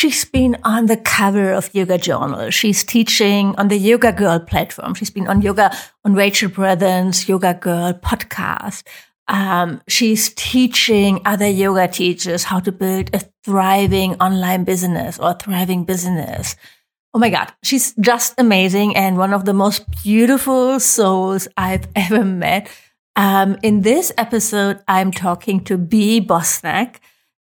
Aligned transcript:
She's 0.00 0.24
been 0.24 0.56
on 0.64 0.86
the 0.86 0.96
cover 0.96 1.52
of 1.52 1.74
Yoga 1.74 1.98
Journal. 1.98 2.48
She's 2.48 2.82
teaching 2.82 3.54
on 3.58 3.68
the 3.68 3.76
Yoga 3.76 4.14
Girl 4.14 4.40
platform. 4.40 4.94
She's 4.94 5.10
been 5.10 5.26
on 5.26 5.42
Yoga 5.42 5.76
on 6.06 6.14
Rachel 6.14 6.48
Brathen's 6.48 7.28
Yoga 7.28 7.52
Girl 7.52 7.92
podcast. 7.92 8.82
Um, 9.28 9.82
she's 9.88 10.32
teaching 10.32 11.20
other 11.26 11.46
yoga 11.46 11.86
teachers 11.86 12.44
how 12.44 12.60
to 12.60 12.72
build 12.72 13.14
a 13.14 13.20
thriving 13.44 14.14
online 14.22 14.64
business 14.64 15.18
or 15.18 15.34
thriving 15.34 15.84
business. 15.84 16.56
Oh 17.12 17.18
my 17.18 17.28
God. 17.28 17.52
She's 17.62 17.92
just 18.00 18.32
amazing 18.38 18.96
and 18.96 19.18
one 19.18 19.34
of 19.34 19.44
the 19.44 19.52
most 19.52 19.84
beautiful 20.02 20.80
souls 20.80 21.46
I've 21.58 21.86
ever 21.94 22.24
met. 22.24 22.70
Um, 23.16 23.58
in 23.62 23.82
this 23.82 24.12
episode, 24.16 24.80
I'm 24.88 25.12
talking 25.12 25.62
to 25.64 25.76
Bea 25.76 26.22
Bosnack. 26.22 27.00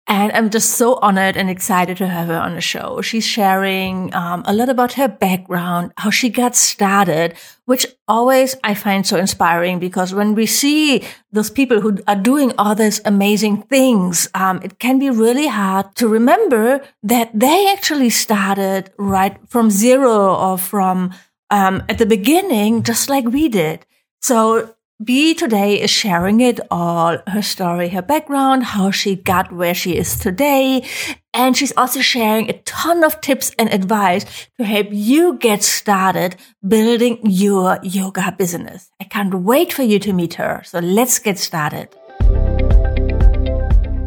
And 0.05 0.33
I'm 0.33 0.49
just 0.49 0.71
so 0.71 0.99
honored 1.01 1.37
and 1.37 1.49
excited 1.49 1.95
to 1.97 2.07
have 2.07 2.27
her 2.27 2.37
on 2.37 2.55
the 2.55 2.61
show. 2.61 3.01
She's 3.01 3.25
sharing 3.25 4.13
um, 4.13 4.43
a 4.45 4.53
lot 4.53 4.67
about 4.67 4.93
her 4.93 5.07
background, 5.07 5.93
how 5.95 6.09
she 6.09 6.29
got 6.29 6.57
started, 6.57 7.35
which 7.65 7.85
always 8.05 8.57
I 8.65 8.73
find 8.73 9.07
so 9.07 9.15
inspiring 9.15 9.79
because 9.79 10.13
when 10.13 10.35
we 10.35 10.45
see 10.45 11.03
those 11.31 11.49
people 11.49 11.79
who 11.79 11.99
are 12.05 12.17
doing 12.17 12.51
all 12.57 12.75
these 12.75 12.99
amazing 13.05 13.61
things, 13.63 14.27
um, 14.33 14.59
it 14.61 14.77
can 14.77 14.99
be 14.99 15.09
really 15.09 15.47
hard 15.47 15.95
to 15.95 16.09
remember 16.09 16.83
that 17.03 17.31
they 17.33 17.71
actually 17.71 18.09
started 18.09 18.91
right 18.97 19.37
from 19.47 19.71
zero 19.71 20.35
or 20.35 20.57
from 20.57 21.13
um, 21.49 21.81
at 21.87 21.97
the 21.97 22.05
beginning, 22.05 22.83
just 22.83 23.09
like 23.09 23.25
we 23.25 23.47
did. 23.47 23.85
So 24.21 24.72
Bea 25.01 25.33
today 25.33 25.81
is 25.81 25.89
sharing 25.89 26.39
it 26.39 26.59
all 26.69 27.17
her 27.27 27.41
story, 27.41 27.89
her 27.89 28.01
background, 28.01 28.63
how 28.63 28.91
she 28.91 29.15
got 29.15 29.51
where 29.51 29.73
she 29.73 29.97
is 29.97 30.17
today. 30.17 30.87
And 31.33 31.57
she's 31.57 31.73
also 31.75 31.99
sharing 31.99 32.49
a 32.49 32.59
ton 32.59 33.03
of 33.03 33.19
tips 33.19 33.51
and 33.57 33.73
advice 33.73 34.23
to 34.59 34.65
help 34.65 34.87
you 34.91 35.37
get 35.39 35.63
started 35.63 36.35
building 36.65 37.19
your 37.23 37.79
yoga 37.81 38.35
business. 38.37 38.91
I 39.01 39.05
can't 39.05 39.33
wait 39.33 39.73
for 39.73 39.81
you 39.81 39.97
to 39.97 40.13
meet 40.13 40.35
her. 40.35 40.61
So 40.63 40.79
let's 40.79 41.17
get 41.17 41.39
started. 41.39 41.89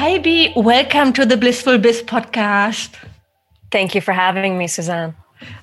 Hi, 0.00 0.16
Bea. 0.16 0.50
Welcome 0.56 1.12
to 1.12 1.26
the 1.26 1.36
Blissful 1.36 1.76
Biz 1.76 2.04
podcast. 2.04 2.94
Thank 3.70 3.94
you 3.94 4.00
for 4.00 4.12
having 4.12 4.56
me, 4.56 4.66
Suzanne. 4.66 5.14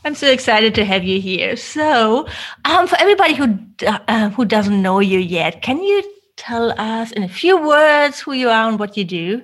I'm 0.06 0.14
so 0.14 0.30
excited 0.30 0.76
to 0.76 0.86
have 0.86 1.04
you 1.04 1.20
here. 1.20 1.56
So, 1.56 2.28
um, 2.64 2.86
for 2.86 2.98
everybody 3.00 3.34
who 3.34 3.58
uh, 3.88 4.30
who 4.30 4.46
doesn't 4.46 4.80
know 4.80 5.00
you 5.00 5.18
yet, 5.18 5.64
can 5.64 5.82
you 5.82 6.04
tell 6.36 6.80
us 6.80 7.12
in 7.14 7.24
a 7.24 7.28
few 7.28 7.58
words 7.60 8.20
who 8.20 8.34
you 8.34 8.50
are 8.50 8.70
and 8.70 8.78
what 8.78 8.96
you 8.96 9.06
do? 9.06 9.42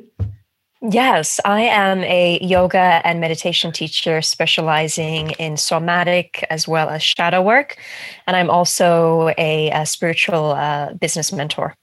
Yes, 0.79 1.39
I 1.43 1.61
am 1.61 2.03
a 2.03 2.37
yoga 2.43 3.01
and 3.03 3.19
meditation 3.19 3.71
teacher 3.71 4.21
specializing 4.21 5.31
in 5.39 5.57
somatic 5.57 6.45
as 6.51 6.67
well 6.67 6.91
as 6.91 7.01
shadow 7.01 7.41
work. 7.41 7.77
And 8.27 8.35
I'm 8.37 8.51
also 8.51 9.33
a, 9.39 9.71
a 9.71 9.87
spiritual 9.87 10.51
uh, 10.51 10.93
business 10.93 11.33
mentor. 11.33 11.73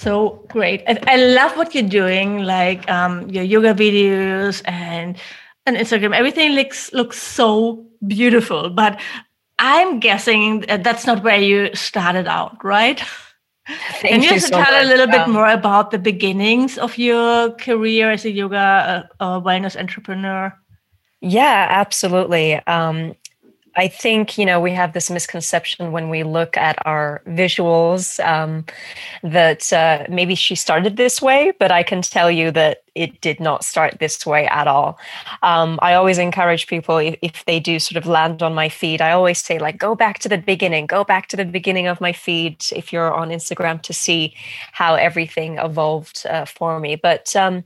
So 0.00 0.46
great. 0.48 0.82
I, 0.88 0.98
I 1.06 1.16
love 1.16 1.56
what 1.56 1.74
you're 1.74 1.88
doing, 1.88 2.44
like 2.44 2.88
um, 2.90 3.28
your 3.28 3.44
yoga 3.44 3.74
videos 3.74 4.62
and 4.64 5.16
and 5.66 5.76
Instagram. 5.76 6.14
Everything 6.16 6.52
looks 6.52 6.92
looks 6.92 7.18
so 7.20 7.84
beautiful. 8.06 8.70
But 8.70 8.98
I'm 9.58 10.00
guessing 10.00 10.60
that 10.68 10.84
that's 10.84 11.06
not 11.06 11.22
where 11.22 11.38
you 11.40 11.74
started 11.74 12.26
out, 12.28 12.64
right? 12.64 13.00
Thank 14.00 14.22
Can 14.22 14.22
you, 14.22 14.30
you 14.32 14.40
so 14.40 14.48
tell 14.50 14.72
much. 14.72 14.84
a 14.84 14.88
little 14.88 15.06
bit 15.06 15.28
Um, 15.28 15.32
more 15.32 15.50
about 15.50 15.90
the 15.90 15.98
beginnings 15.98 16.78
of 16.78 16.98
your 16.98 17.52
career 17.52 18.10
as 18.10 18.24
a 18.24 18.30
yoga 18.30 19.06
uh, 19.20 19.22
uh, 19.24 19.40
wellness 19.40 19.76
entrepreneur? 19.78 20.52
Yeah, 21.20 21.66
absolutely. 21.70 22.54
Um, 22.66 23.14
I 23.76 23.88
think, 23.88 24.36
you 24.36 24.44
know, 24.44 24.60
we 24.60 24.72
have 24.72 24.92
this 24.92 25.10
misconception 25.10 25.92
when 25.92 26.08
we 26.08 26.22
look 26.22 26.56
at 26.56 26.76
our 26.86 27.22
visuals 27.26 28.24
um, 28.26 28.64
that 29.22 29.72
uh, 29.72 30.06
maybe 30.08 30.34
she 30.34 30.54
started 30.54 30.96
this 30.96 31.22
way, 31.22 31.52
but 31.58 31.70
I 31.70 31.82
can 31.82 32.02
tell 32.02 32.30
you 32.30 32.50
that 32.52 32.82
it 32.94 33.20
did 33.20 33.40
not 33.40 33.64
start 33.64 33.98
this 33.98 34.26
way 34.26 34.46
at 34.46 34.66
all. 34.66 34.98
Um, 35.42 35.78
I 35.82 35.94
always 35.94 36.18
encourage 36.18 36.66
people, 36.66 36.98
if, 36.98 37.16
if 37.22 37.44
they 37.44 37.60
do 37.60 37.78
sort 37.78 37.96
of 37.96 38.06
land 38.06 38.42
on 38.42 38.54
my 38.54 38.68
feed, 38.68 39.00
I 39.00 39.12
always 39.12 39.38
say, 39.38 39.58
like, 39.58 39.78
go 39.78 39.94
back 39.94 40.18
to 40.20 40.28
the 40.28 40.38
beginning, 40.38 40.86
go 40.86 41.04
back 41.04 41.28
to 41.28 41.36
the 41.36 41.44
beginning 41.44 41.86
of 41.86 42.00
my 42.00 42.12
feed 42.12 42.64
if 42.74 42.92
you're 42.92 43.12
on 43.12 43.30
Instagram 43.30 43.80
to 43.82 43.92
see 43.92 44.34
how 44.72 44.94
everything 44.94 45.58
evolved 45.58 46.26
uh, 46.28 46.44
for 46.44 46.80
me. 46.80 46.96
But, 46.96 47.34
um, 47.36 47.64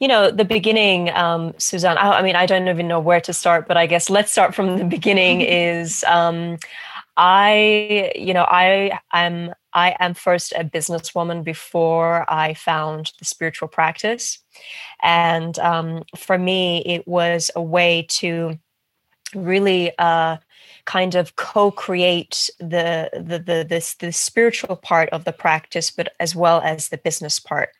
you 0.00 0.08
know, 0.08 0.30
the 0.30 0.44
beginning, 0.44 1.10
um, 1.10 1.54
Suzanne, 1.58 1.98
I, 1.98 2.18
I 2.18 2.22
mean, 2.22 2.36
I 2.36 2.46
don't 2.46 2.68
even 2.68 2.88
know 2.88 3.00
where 3.00 3.20
to 3.20 3.32
start, 3.32 3.68
but 3.68 3.76
I 3.76 3.86
guess 3.86 4.10
let's 4.10 4.32
start 4.32 4.54
from 4.54 4.78
the 4.78 4.84
beginning 4.84 5.40
is 5.48 6.04
um, 6.04 6.58
I, 7.16 8.12
you 8.14 8.32
know, 8.32 8.46
I 8.48 8.98
am 9.12 9.52
I 9.78 9.96
am 10.00 10.14
first 10.14 10.52
a 10.52 10.64
businesswoman 10.64 11.44
before 11.44 12.26
I 12.28 12.54
found 12.54 13.12
the 13.18 13.24
spiritual 13.24 13.68
practice. 13.68 14.38
And 15.02 15.58
um, 15.58 16.02
for 16.16 16.36
me, 16.38 16.82
it 16.94 17.06
was 17.06 17.50
a 17.54 17.62
way 17.62 18.06
to 18.20 18.58
really 19.34 19.92
uh, 19.98 20.38
kind 20.84 21.14
of 21.14 21.36
co-create 21.36 22.50
the 22.58 23.10
the 23.12 23.38
the 23.38 23.66
this 23.68 23.94
the 23.96 24.10
spiritual 24.10 24.74
part 24.74 25.08
of 25.10 25.24
the 25.24 25.32
practice, 25.32 25.90
but 25.90 26.08
as 26.18 26.34
well 26.34 26.60
as 26.62 26.88
the 26.88 26.98
business 26.98 27.38
part. 27.38 27.70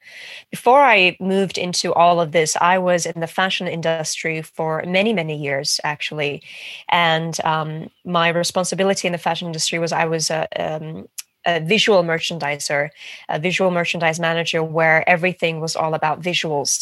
Before 0.51 0.83
I 0.83 1.17
moved 1.19 1.57
into 1.59 1.93
all 1.95 2.21
of 2.21 2.33
this, 2.33 2.57
I 2.61 2.79
was 2.79 3.07
in 3.07 3.21
the 3.21 3.27
fashion 3.27 3.67
industry 3.67 4.43
for 4.43 4.85
many 4.87 5.13
many 5.13 5.37
years 5.37 5.81
actually, 5.85 6.43
and 6.91 7.35
um, 7.45 7.91
my 8.05 8.29
responsibility 8.29 9.09
in 9.09 9.13
the 9.13 9.25
fashion 9.29 9.47
industry 9.47 9.79
was 9.79 9.93
I 9.93 10.05
was 10.05 10.31
a 10.31 10.47
um, 10.65 11.09
a 11.49 11.61
visual 11.61 12.03
merchandiser, 12.05 12.83
a 13.29 13.39
visual 13.39 13.71
merchandise 13.71 14.21
manager, 14.21 14.63
where 14.63 14.99
everything 15.09 15.55
was 15.61 15.75
all 15.77 15.95
about 15.95 16.23
visuals. 16.23 16.73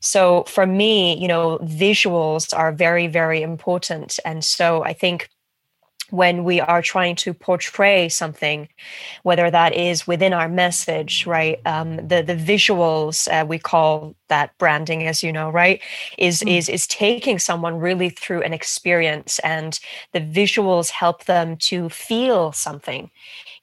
So 0.00 0.44
for 0.54 0.66
me, 0.66 1.16
you 1.22 1.28
know, 1.28 1.58
visuals 1.62 2.44
are 2.56 2.72
very, 2.72 3.06
very 3.20 3.40
important. 3.42 4.18
And 4.24 4.44
so 4.44 4.66
I 4.84 4.94
think 4.94 5.28
when 6.10 6.44
we 6.44 6.60
are 6.60 6.82
trying 6.82 7.16
to 7.16 7.32
portray 7.32 8.08
something, 8.08 8.68
whether 9.22 9.50
that 9.50 9.74
is 9.74 10.06
within 10.06 10.34
our 10.34 10.48
message, 10.48 11.26
right? 11.26 11.58
Um, 11.64 11.96
the 12.08 12.22
the 12.22 12.36
visuals 12.36 13.28
uh, 13.32 13.46
we 13.46 13.58
call 13.58 14.14
that 14.28 14.56
branding, 14.58 15.06
as 15.06 15.22
you 15.22 15.32
know, 15.32 15.50
right? 15.50 15.80
Is 16.18 16.42
Mm. 16.42 16.58
is 16.58 16.68
is 16.68 16.86
taking 16.86 17.38
someone 17.38 17.76
really 17.78 18.10
through 18.10 18.42
an 18.42 18.52
experience, 18.52 19.38
and 19.40 19.80
the 20.12 20.20
visuals 20.20 20.90
help 20.90 21.24
them 21.24 21.56
to 21.70 21.88
feel 21.88 22.52
something. 22.52 23.10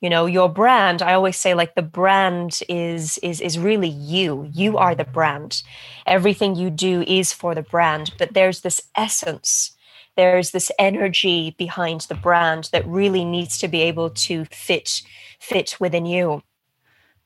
You 0.02 0.10
know, 0.10 0.26
your 0.26 0.48
brand. 0.48 1.02
I 1.02 1.14
always 1.14 1.36
say, 1.36 1.54
like 1.54 1.76
the 1.76 1.82
brand 1.82 2.62
is 2.70 3.18
is 3.20 3.42
is 3.42 3.60
really 3.60 3.90
you. 3.90 4.50
You 4.54 4.78
are 4.78 4.96
the 4.96 5.04
brand. 5.04 5.62
Everything 6.06 6.56
you 6.56 6.70
do 6.70 7.02
is 7.02 7.34
for 7.34 7.54
the 7.54 7.64
brand, 7.64 8.14
but 8.18 8.34
there's 8.34 8.62
this 8.62 8.82
essence 8.96 9.74
there's 10.20 10.52
this 10.52 10.70
energy 10.78 11.56
behind 11.58 12.02
the 12.02 12.16
brand 12.16 12.68
that 12.74 12.86
really 12.86 13.24
needs 13.24 13.58
to 13.58 13.70
be 13.70 13.82
able 13.84 14.10
to 14.10 14.44
fit 14.46 15.02
fit 15.40 15.78
within 15.80 16.06
you 16.06 16.44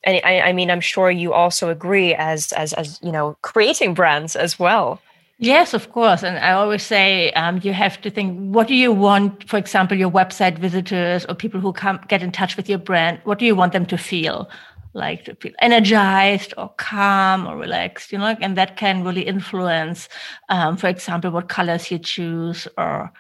and 0.03 0.21
I, 0.23 0.41
I 0.41 0.53
mean 0.53 0.69
i'm 0.69 0.81
sure 0.81 1.09
you 1.09 1.33
also 1.33 1.69
agree 1.69 2.13
as 2.13 2.51
as 2.53 2.73
as 2.73 2.99
you 3.01 3.11
know 3.11 3.35
creating 3.41 3.95
brands 3.95 4.35
as 4.35 4.59
well 4.59 5.01
Yes, 5.39 5.73
of 5.73 5.91
course. 5.91 6.23
And 6.23 6.37
I 6.37 6.51
always 6.53 6.83
say 6.83 7.31
um, 7.31 7.59
you 7.63 7.73
have 7.73 7.99
to 8.01 8.09
think 8.09 8.37
what 8.53 8.67
do 8.67 8.75
you 8.75 8.91
want, 8.91 9.47
for 9.49 9.57
example, 9.57 9.97
your 9.97 10.11
website 10.11 10.57
visitors 10.57 11.25
or 11.25 11.35
people 11.35 11.59
who 11.59 11.73
come 11.73 11.99
get 12.07 12.21
in 12.23 12.31
touch 12.31 12.55
with 12.55 12.69
your 12.69 12.77
brand, 12.77 13.19
what 13.23 13.39
do 13.39 13.45
you 13.45 13.55
want 13.55 13.73
them 13.73 13.85
to 13.87 13.97
feel? 13.97 14.49
Like 14.93 15.25
to 15.25 15.35
feel 15.35 15.53
energized 15.59 16.53
or 16.57 16.69
calm 16.77 17.47
or 17.47 17.57
relaxed, 17.57 18.11
you 18.11 18.19
know, 18.19 18.35
and 18.39 18.55
that 18.57 18.77
can 18.77 19.03
really 19.03 19.23
influence, 19.23 20.07
um, 20.49 20.77
for 20.77 20.87
example, 20.87 21.31
what 21.31 21.49
colors 21.49 21.89
you 21.89 21.97
choose 21.97 22.67
or 22.77 23.11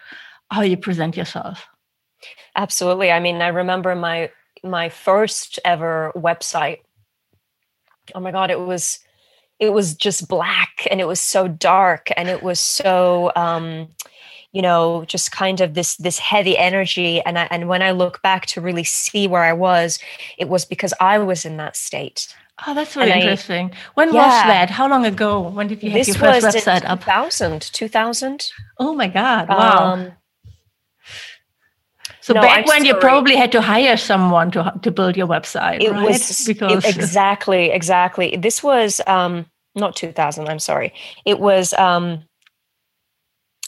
how 0.51 0.61
you 0.61 0.77
present 0.77 1.17
yourself. 1.17 1.67
absolutely 2.55 3.11
i 3.11 3.19
mean 3.19 3.41
i 3.41 3.47
remember 3.47 3.95
my 3.95 4.29
my 4.63 4.89
first 4.89 5.59
ever 5.65 6.11
website 6.15 6.79
oh 8.15 8.19
my 8.19 8.31
god 8.31 8.51
it 8.51 8.59
was 8.59 8.99
it 9.63 9.71
was 9.71 9.95
just 9.95 10.27
black 10.27 10.85
and 10.91 10.99
it 10.99 11.07
was 11.07 11.21
so 11.21 11.47
dark 11.47 12.09
and 12.17 12.27
it 12.27 12.43
was 12.43 12.59
so 12.59 13.31
um, 13.37 13.87
you 14.51 14.61
know 14.61 15.05
just 15.05 15.31
kind 15.31 15.61
of 15.61 15.73
this 15.73 15.95
this 15.95 16.19
heavy 16.19 16.57
energy 16.57 17.21
and 17.21 17.39
I, 17.39 17.47
and 17.49 17.69
when 17.69 17.81
i 17.81 17.91
look 17.91 18.21
back 18.21 18.45
to 18.47 18.61
really 18.61 18.83
see 18.83 19.25
where 19.25 19.43
i 19.43 19.53
was 19.53 19.99
it 20.37 20.49
was 20.49 20.65
because 20.65 20.93
i 20.99 21.17
was 21.17 21.45
in 21.45 21.57
that 21.57 21.75
state 21.75 22.35
Oh, 22.67 22.75
that's 22.75 22.95
really 22.95 23.11
and 23.11 23.21
interesting. 23.21 23.71
I, 23.73 23.77
when 23.95 24.13
yeah. 24.13 24.21
was 24.21 24.43
that? 24.45 24.69
How 24.69 24.87
long 24.87 25.07
ago? 25.07 25.41
When 25.41 25.67
did 25.67 25.81
you 25.81 25.89
have 25.89 26.07
your 26.07 26.15
first 26.15 26.45
was 26.45 26.55
website 26.55 26.81
2000, 26.81 26.85
up? 26.85 26.99
2000, 26.99 27.61
2000. 27.61 28.51
Oh 28.77 28.93
my 28.93 29.07
God! 29.07 29.49
Wow. 29.49 29.93
Um, 29.93 30.11
so 32.23 32.33
no, 32.33 32.41
back 32.41 32.59
I'm 32.59 32.63
when 32.65 32.77
sorry. 32.77 32.87
you 32.87 32.95
probably 32.95 33.35
had 33.35 33.51
to 33.51 33.59
hire 33.59 33.97
someone 33.97 34.49
to 34.51 34.71
to 34.81 34.91
build 34.91 35.17
your 35.17 35.27
website, 35.27 35.81
it 35.81 35.91
right? 35.91 36.07
was 36.07 36.45
because 36.47 36.85
it, 36.85 36.95
exactly, 36.95 37.69
exactly. 37.69 38.37
This 38.37 38.63
was 38.63 39.01
um, 39.07 39.45
not 39.75 39.95
2000. 39.95 40.47
I'm 40.47 40.59
sorry. 40.59 40.93
It 41.25 41.39
was 41.39 41.73
um, 41.73 42.23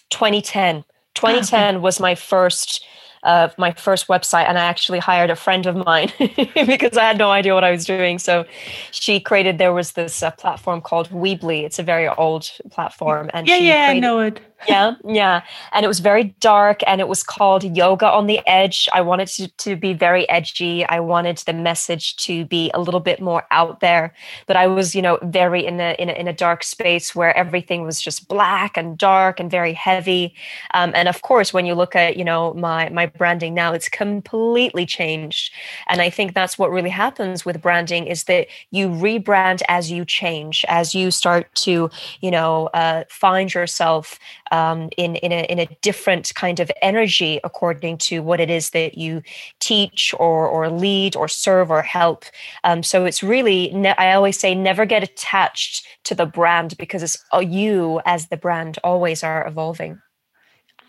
2010. 0.10 0.84
2010 1.16 1.76
okay. 1.76 1.78
was 1.82 2.00
my 2.00 2.16
first 2.16 2.86
uh, 3.26 3.50
my 3.58 3.72
first 3.72 4.08
website 4.08 4.48
and 4.48 4.58
I 4.58 4.66
actually 4.66 5.00
hired 5.00 5.32
a 5.32 5.36
friend 5.36 5.66
of 5.66 5.76
mine 5.76 6.12
because 6.54 6.96
I 6.96 7.04
had 7.04 7.18
no 7.18 7.32
idea 7.32 7.56
what 7.56 7.64
I 7.64 7.72
was 7.72 7.84
doing. 7.84 8.20
So 8.20 8.46
she 8.92 9.20
created, 9.20 9.58
there 9.58 9.74
was 9.74 9.94
this 9.94 10.22
uh, 10.22 10.30
platform 10.32 10.80
called 10.80 11.10
Weebly. 11.10 11.64
It's 11.64 11.80
a 11.80 11.84
very 11.84 12.08
old 12.08 12.52
platform. 12.70 13.32
And 13.34 13.48
yeah, 13.48 13.58
yeah, 13.58 13.88
created, 13.88 13.98
I 13.98 14.00
know 14.00 14.20
it. 14.20 14.40
yeah, 14.68 14.96
yeah. 15.06 15.42
And 15.74 15.84
it 15.84 15.88
was 15.88 16.00
very 16.00 16.36
dark 16.40 16.82
and 16.88 17.02
it 17.02 17.08
was 17.08 17.24
called 17.24 17.64
Yoga 17.64 18.08
on 18.08 18.28
the 18.28 18.40
Edge. 18.48 18.88
I 18.94 19.02
wanted 19.02 19.28
to, 19.30 19.48
to 19.48 19.76
be 19.76 19.94
very 19.94 20.28
edgy. 20.30 20.86
I 20.86 21.00
wanted 21.00 21.38
the 21.40 21.54
message 21.54 22.16
to 22.18 22.46
be 22.46 22.72
a 22.74 22.80
little 22.80 23.00
bit 23.00 23.22
more 23.22 23.46
out 23.52 23.80
there. 23.80 24.14
But 24.46 24.56
I 24.56 24.68
was, 24.68 24.96
you 24.96 25.02
know, 25.02 25.18
very 25.24 25.66
in 25.66 25.80
a, 25.80 25.96
in 26.00 26.10
a, 26.10 26.14
in 26.14 26.28
a 26.28 26.34
dark 26.34 26.64
space 26.64 27.16
where 27.16 27.36
everything 27.36 27.84
was 27.84 28.02
just 28.02 28.28
black 28.28 28.78
and 28.78 28.98
dark 28.98 29.40
and 29.40 29.50
very 29.50 29.74
heavy. 29.74 30.36
Um, 30.74 30.92
and 30.96 31.08
of 31.08 31.22
course, 31.22 31.54
when 31.54 31.66
you 31.66 31.76
look 31.76 31.96
at, 31.96 32.18
you 32.18 32.24
know, 32.24 32.54
my, 32.54 32.90
my 32.90 33.08
branding 33.18 33.54
now 33.54 33.74
it's 33.74 33.90
completely 33.90 34.86
changed 34.86 35.52
and 35.88 36.02
i 36.02 36.10
think 36.10 36.34
that's 36.34 36.60
what 36.60 36.72
really 36.72 36.90
happens 36.90 37.46
with 37.46 37.62
branding 37.62 38.06
is 38.06 38.26
that 38.26 38.48
you 38.72 38.90
rebrand 38.90 39.62
as 39.68 39.92
you 39.92 40.06
change 40.06 40.66
as 40.68 40.94
you 40.94 41.10
start 41.10 41.54
to 41.56 41.90
you 42.22 42.32
know 42.32 42.68
uh, 42.74 43.04
find 43.10 43.54
yourself 43.54 44.20
um, 44.56 44.90
in 44.98 45.16
in 45.18 45.32
a, 45.32 45.44
in 45.52 45.60
a 45.60 45.68
different 45.82 46.34
kind 46.36 46.60
of 46.60 46.72
energy 46.82 47.40
according 47.44 47.98
to 47.98 48.22
what 48.22 48.40
it 48.40 48.50
is 48.50 48.70
that 48.72 48.98
you 48.98 49.22
teach 49.60 50.14
or 50.20 50.48
or 50.48 50.70
lead 50.70 51.16
or 51.16 51.28
serve 51.28 51.70
or 51.72 51.82
help. 51.82 52.26
Um, 52.64 52.84
so 52.84 53.06
it's 53.06 53.22
really 53.24 53.72
ne- 53.74 53.96
i 53.98 54.14
always 54.14 54.40
say 54.40 54.56
never 54.56 54.86
get 54.86 55.04
attached 55.04 55.86
to 56.06 56.16
the 56.16 56.26
brand 56.26 56.78
because 56.78 57.04
it's 57.04 57.18
uh, 57.34 57.40
you 57.40 58.02
as 58.06 58.28
the 58.28 58.38
brand 58.38 58.78
always 58.84 59.24
are 59.24 59.48
evolving 59.48 60.00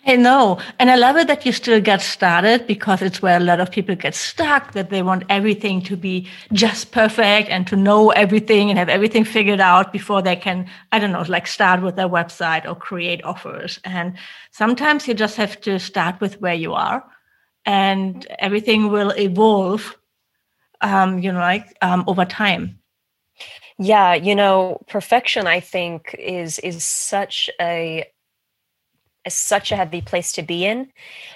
I 0.06 0.14
know. 0.14 0.60
And 0.78 0.88
I 0.88 0.94
love 0.94 1.16
it 1.16 1.26
that 1.26 1.44
you 1.44 1.50
still 1.50 1.80
get 1.80 2.00
started 2.00 2.66
because 2.68 3.02
it's 3.02 3.20
where 3.20 3.38
a 3.38 3.40
lot 3.40 3.58
of 3.58 3.72
people 3.72 3.96
get 3.96 4.14
stuck, 4.14 4.72
that 4.72 4.90
they 4.90 5.02
want 5.02 5.24
everything 5.28 5.82
to 5.82 5.96
be 5.96 6.28
just 6.52 6.92
perfect 6.92 7.48
and 7.50 7.66
to 7.66 7.76
know 7.76 8.10
everything 8.10 8.70
and 8.70 8.78
have 8.78 8.88
everything 8.88 9.24
figured 9.24 9.60
out 9.60 9.92
before 9.92 10.22
they 10.22 10.36
can, 10.36 10.70
I 10.92 11.00
don't 11.00 11.10
know, 11.10 11.24
like 11.26 11.48
start 11.48 11.82
with 11.82 11.96
their 11.96 12.08
website 12.08 12.66
or 12.68 12.76
create 12.76 13.24
offers. 13.24 13.80
And 13.82 14.16
sometimes 14.52 15.08
you 15.08 15.14
just 15.14 15.36
have 15.36 15.60
to 15.62 15.80
start 15.80 16.20
with 16.20 16.40
where 16.40 16.54
you 16.54 16.74
are 16.74 17.04
and 17.64 18.24
everything 18.38 18.92
will 18.92 19.10
evolve, 19.10 19.96
um, 20.82 21.18
you 21.18 21.32
know, 21.32 21.40
like 21.40 21.76
um, 21.82 22.04
over 22.06 22.24
time. 22.24 22.78
Yeah, 23.78 24.14
you 24.14 24.36
know, 24.36 24.80
perfection 24.86 25.46
I 25.46 25.60
think 25.60 26.14
is 26.18 26.58
is 26.60 26.82
such 26.84 27.50
a 27.60 28.06
is 29.26 29.34
such 29.34 29.72
a 29.72 29.76
heavy 29.76 30.00
place 30.00 30.32
to 30.32 30.42
be 30.42 30.64
in 30.64 30.90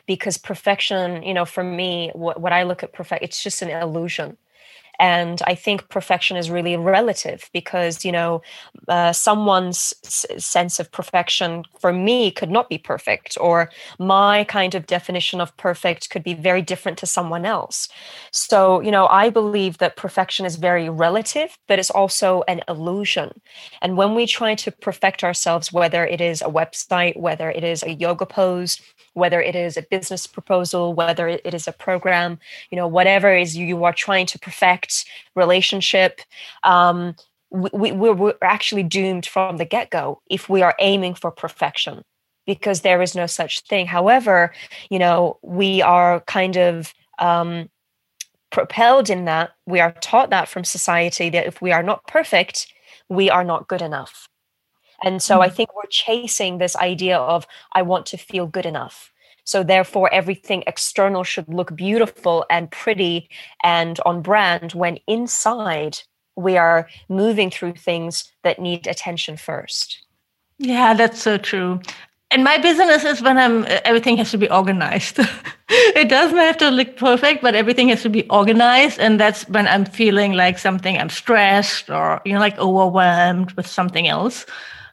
because 0.07 0.39
perfection 0.39 1.23
you 1.23 1.35
know 1.35 1.45
for 1.45 1.65
me 1.65 2.11
what, 2.15 2.41
what 2.41 2.53
i 2.53 2.63
look 2.63 2.83
at 2.83 2.93
perfect 2.93 3.23
it's 3.23 3.43
just 3.43 3.63
an 3.63 3.71
illusion 3.71 4.37
and 5.00 5.43
i 5.47 5.55
think 5.55 5.88
perfection 5.88 6.37
is 6.37 6.50
really 6.50 6.76
relative 6.76 7.50
because 7.52 8.05
you 8.05 8.12
know 8.12 8.43
uh, 8.88 9.12
someone's 9.12 9.94
s- 10.05 10.26
sense 10.38 10.79
of 10.81 10.91
perfection 10.93 11.64
for 11.81 11.93
me 11.93 12.31
could 12.31 12.50
not 12.50 12.69
be 12.69 12.79
perfect 12.79 13.37
or 13.41 13.70
my 13.99 14.44
kind 14.44 14.75
of 14.75 14.87
definition 14.87 15.41
of 15.41 15.56
perfect 15.56 16.11
could 16.11 16.23
be 16.23 16.35
very 16.35 16.62
different 16.62 16.99
to 16.99 17.06
someone 17.06 17.44
else. 17.47 17.88
So 18.32 18.81
you 18.81 18.91
know 18.91 19.06
i 19.08 19.31
believe 19.31 19.79
that 19.79 19.97
perfection 19.97 20.47
is 20.47 20.56
very 20.56 20.88
relative 20.88 21.56
but 21.69 21.79
it's 21.79 21.91
also 21.91 22.43
an 22.49 22.61
illusion. 22.69 23.31
And 23.82 23.96
when 23.96 24.14
we 24.14 24.26
try 24.26 24.55
to 24.56 24.70
perfect 24.70 25.25
ourselves 25.25 25.73
whether 25.73 26.06
it 26.06 26.20
is 26.20 26.43
a 26.43 26.46
website 26.46 27.17
whether 27.17 27.50
it 27.50 27.64
is 27.64 27.82
a 27.82 27.93
yoga 27.94 28.26
pose 28.26 28.81
whether 29.14 29.41
it 29.41 29.56
is 29.56 29.76
a 29.76 29.82
business 29.82 30.26
proposal, 30.26 30.94
whether 30.94 31.26
it 31.29 31.53
is 31.55 31.67
a 31.67 31.73
program, 31.73 32.38
you 32.70 32.76
know, 32.76 32.87
whatever 32.87 33.35
is 33.37 33.56
you 33.56 33.82
are 33.85 33.93
trying 33.93 34.26
to 34.26 34.38
perfect 34.38 34.90
relationship. 35.35 36.21
Um, 36.65 37.15
we, 37.51 37.93
we, 37.93 38.11
we're 38.11 38.35
actually 38.43 38.85
doomed 38.85 39.27
from 39.27 39.57
the 39.57 39.65
get 39.65 39.91
go 39.91 40.21
if 40.31 40.49
we 40.49 40.63
are 40.63 40.75
aiming 40.79 41.15
for 41.15 41.31
perfection 41.31 42.03
because 42.47 42.81
there 42.81 43.03
is 43.03 43.15
no 43.15 43.27
such 43.27 43.61
thing. 43.63 43.87
However, 43.87 44.53
you 44.89 44.99
know, 44.99 45.39
we 45.43 45.83
are 45.83 46.21
kind 46.21 46.57
of 46.57 46.95
um, 47.19 47.69
propelled 48.51 49.11
in 49.11 49.25
that. 49.27 49.53
We 49.67 49.81
are 49.81 49.93
taught 50.01 50.31
that 50.31 50.49
from 50.49 50.65
society 50.65 51.31
that 51.31 51.47
if 51.47 51.61
we 51.61 51.73
are 51.73 51.83
not 51.83 52.07
perfect, 52.07 52.73
we 53.09 53.31
are 53.31 53.45
not 53.45 53.69
good 53.69 53.83
enough. 53.83 54.29
And 55.03 55.23
so 55.23 55.35
mm-hmm. 55.35 55.43
I 55.43 55.49
think 55.49 55.75
we're 55.75 55.91
chasing 55.91 56.59
this 56.59 56.77
idea 56.77 57.19
of, 57.19 57.47
I 57.75 57.83
want 57.83 58.07
to 58.07 58.17
feel 58.17 58.47
good 58.47 58.67
enough. 58.67 59.13
So 59.50 59.64
therefore, 59.64 60.08
everything 60.14 60.62
external 60.69 61.25
should 61.25 61.49
look 61.49 61.75
beautiful 61.75 62.47
and 62.49 62.70
pretty 62.70 63.29
and 63.64 63.99
on 64.06 64.23
brand 64.23 64.75
when 64.75 65.00
inside 65.08 65.99
we 66.37 66.56
are 66.56 66.88
moving 67.08 67.50
through 67.50 67.73
things 67.73 68.31
that 68.44 68.61
need 68.61 68.87
attention 68.87 69.37
first. 69.37 70.06
Yeah, 70.58 70.94
that's 70.94 71.20
so 71.20 71.37
true. 71.37 71.81
And 72.31 72.44
my 72.44 72.58
business 72.58 73.02
is 73.02 73.23
when 73.23 73.38
I'm 73.38 73.67
everything 73.85 74.19
has 74.19 74.31
to 74.31 74.38
be 74.38 74.49
organized. 74.49 75.19
it 75.69 76.08
doesn't 76.08 76.38
have 76.38 76.58
to 76.58 76.70
look 76.70 76.96
perfect, 76.96 77.43
but 77.43 77.56
everything 77.56 77.88
has 77.88 78.03
to 78.03 78.08
be 78.08 78.29
organized. 78.31 79.00
And 79.00 79.19
that's 79.19 79.49
when 79.49 79.67
I'm 79.67 79.85
feeling 79.85 80.35
like 80.35 80.61
something 80.61 80.96
I'm 80.96 81.11
stressed 81.11 81.91
or 81.91 82.23
you 82.25 82.35
know, 82.35 82.38
like 82.38 82.56
overwhelmed 82.58 83.50
with 83.56 83.67
something 83.67 84.06
else. 84.06 84.46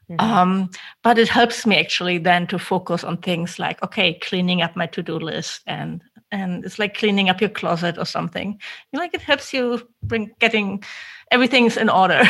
Mm-hmm. 0.09 0.21
Um, 0.21 0.69
but 1.03 1.17
it 1.17 1.27
helps 1.27 1.65
me 1.65 1.77
actually 1.77 2.17
then 2.17 2.47
to 2.47 2.59
focus 2.59 3.03
on 3.03 3.17
things 3.17 3.59
like, 3.59 3.81
okay, 3.83 4.13
cleaning 4.13 4.61
up 4.61 4.75
my 4.75 4.87
to-do 4.87 5.19
list 5.19 5.61
and 5.67 6.01
and 6.31 6.65
it's 6.65 6.77
like 6.77 6.97
cleaning 6.97 7.29
up 7.29 7.39
your 7.39 7.49
closet 7.49 7.97
or 7.97 8.05
something. 8.05 8.51
You 8.51 8.57
know, 8.93 8.99
like 8.99 9.13
it 9.13 9.21
helps 9.21 9.53
you 9.53 9.87
bring 10.03 10.31
getting 10.39 10.83
everything's 11.31 11.77
in 11.77 11.89
order. 11.89 12.23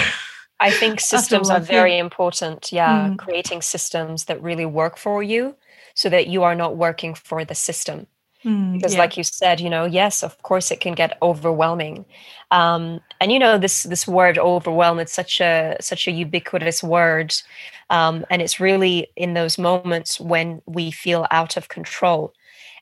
I 0.59 0.71
think 0.71 0.99
systems 1.15 1.49
are 1.49 1.59
very 1.59 1.97
important. 1.97 2.71
Yeah, 2.71 3.09
mm. 3.09 3.17
creating 3.17 3.61
systems 3.61 4.25
that 4.25 4.41
really 4.41 4.65
work 4.65 4.97
for 4.97 5.23
you 5.23 5.55
so 5.95 6.09
that 6.09 6.27
you 6.27 6.43
are 6.43 6.55
not 6.55 6.77
working 6.77 7.15
for 7.15 7.43
the 7.43 7.55
system. 7.55 8.07
Mm, 8.47 8.73
because 8.73 8.93
yeah. 8.93 8.99
like 8.99 9.17
you 9.17 9.23
said 9.25 9.59
you 9.59 9.69
know 9.69 9.83
yes 9.83 10.23
of 10.23 10.41
course 10.41 10.71
it 10.71 10.79
can 10.79 10.93
get 10.93 11.17
overwhelming. 11.21 12.05
Um, 12.49 13.01
and 13.19 13.29
you 13.29 13.39
know 13.39 13.57
this 13.57 13.83
this 13.83 14.07
word 14.07 14.37
overwhelm 14.37 14.99
it's 14.99 15.11
such 15.11 15.41
a 15.41 15.75
such 15.81 16.07
a 16.07 16.11
ubiquitous 16.11 16.81
word. 16.81 17.35
Um, 17.89 18.25
and 18.29 18.41
it's 18.41 18.59
really 18.59 19.07
in 19.17 19.33
those 19.33 19.57
moments 19.57 20.17
when 20.19 20.61
we 20.65 20.91
feel 20.91 21.27
out 21.29 21.57
of 21.57 21.67
control. 21.67 22.33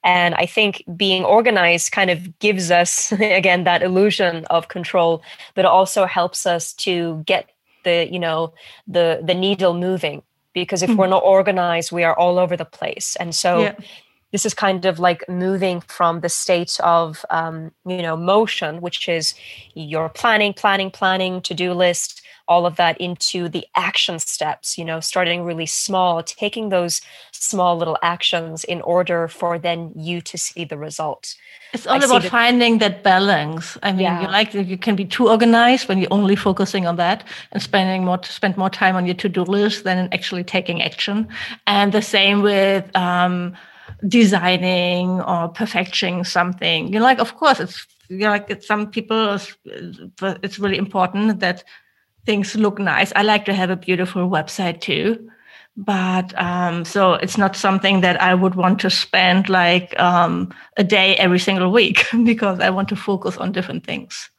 And 0.04 0.36
i 0.36 0.46
think 0.46 0.84
being 0.96 1.24
organized 1.26 1.92
kind 1.92 2.12
of 2.12 2.38
gives 2.38 2.70
us 2.70 3.12
again 3.40 3.64
that 3.64 3.82
illusion 3.82 4.46
of 4.52 4.68
control 4.68 5.24
but 5.56 5.66
it 5.66 5.72
also 5.80 6.06
helps 6.06 6.46
us 6.46 6.74
to 6.74 7.24
get 7.26 7.50
the 7.84 8.08
you 8.12 8.20
know 8.20 8.54
the 8.88 9.22
the 9.24 9.34
needle 9.34 9.74
moving. 9.74 10.22
Because 10.54 10.84
if 10.84 10.90
mm. 10.90 10.96
we're 10.96 11.08
not 11.08 11.24
organized 11.24 11.92
we 11.92 12.04
are 12.04 12.18
all 12.18 12.38
over 12.38 12.56
the 12.56 12.66
place. 12.80 13.16
And 13.16 13.34
so 13.34 13.62
yeah 13.62 13.76
this 14.36 14.46
is 14.46 14.54
kind 14.54 14.84
of 14.84 15.00
like 15.00 15.24
moving 15.30 15.80
from 15.80 16.20
the 16.20 16.28
state 16.28 16.78
of 16.82 17.26
um, 17.30 17.72
you 17.86 18.02
know 18.02 18.18
motion 18.18 18.82
which 18.82 19.08
is 19.08 19.34
your 19.76 20.10
planning 20.10 20.54
planning 20.54 20.92
planning 20.92 21.40
to-do 21.40 21.72
list 21.72 22.22
all 22.46 22.66
of 22.66 22.76
that 22.76 23.00
into 23.00 23.48
the 23.48 23.66
action 23.78 24.20
steps 24.20 24.78
you 24.78 24.84
know 24.84 25.00
starting 25.00 25.44
really 25.44 25.66
small 25.66 26.22
taking 26.22 26.68
those 26.68 27.00
small 27.32 27.78
little 27.78 27.98
actions 28.02 28.64
in 28.64 28.82
order 28.82 29.28
for 29.28 29.58
then 29.60 29.92
you 29.96 30.22
to 30.22 30.38
see 30.38 30.66
the 30.66 30.78
result. 30.78 31.36
It's 31.74 31.86
all 31.88 32.02
I 32.02 32.06
about 32.06 32.24
finding 32.24 32.80
that 32.80 33.04
balance. 33.04 33.78
I 33.84 33.92
mean 33.92 34.02
yeah. 34.02 34.22
you 34.22 34.28
like 34.28 34.54
you 34.54 34.78
can 34.78 34.96
be 34.96 35.06
too 35.06 35.30
organized 35.30 35.88
when 35.88 35.98
you're 36.00 36.16
only 36.20 36.36
focusing 36.36 36.88
on 36.88 36.96
that 36.98 37.24
and 37.52 37.62
spending 37.62 38.04
more 38.06 38.20
spend 38.24 38.58
more 38.58 38.70
time 38.70 38.96
on 38.96 39.06
your 39.06 39.16
to-do 39.16 39.44
list 39.44 39.84
than 39.84 40.10
actually 40.12 40.44
taking 40.44 40.82
action. 40.82 41.28
And 41.68 41.92
the 41.92 42.02
same 42.02 42.42
with 42.42 42.84
um, 42.96 43.56
designing 44.08 45.22
or 45.22 45.50
perfecting 45.50 46.24
something. 46.24 46.92
You 46.92 47.00
know, 47.00 47.06
like 47.06 47.20
of 47.20 47.36
course 47.36 47.60
it's 47.60 47.86
you 48.10 48.20
know, 48.20 48.30
like 48.30 48.50
it's 48.50 48.68
some 48.68 48.90
people 48.90 49.40
it's 50.22 50.60
really 50.60 50.78
important 50.78 51.40
that 51.40 51.64
things 52.26 52.56
look 52.56 52.80
nice. 52.80 53.12
I 53.16 53.24
like 53.24 53.46
to 53.46 53.54
have 53.54 53.70
a 53.70 53.76
beautiful 53.76 54.30
website 54.30 54.82
too. 54.82 55.30
But 55.78 56.38
um, 56.42 56.86
so 56.86 57.14
it's 57.16 57.38
not 57.38 57.56
something 57.56 58.00
that 58.00 58.22
I 58.22 58.34
would 58.34 58.56
want 58.56 58.80
to 58.80 58.90
spend 58.90 59.50
like 59.50 60.00
um, 60.00 60.54
a 60.78 60.84
day 60.86 61.18
every 61.18 61.40
single 61.40 61.70
week 61.72 62.06
because 62.24 62.60
I 62.60 62.70
want 62.70 62.88
to 62.90 62.96
focus 62.96 63.38
on 63.38 63.52
different 63.52 63.86
things. 63.86 64.30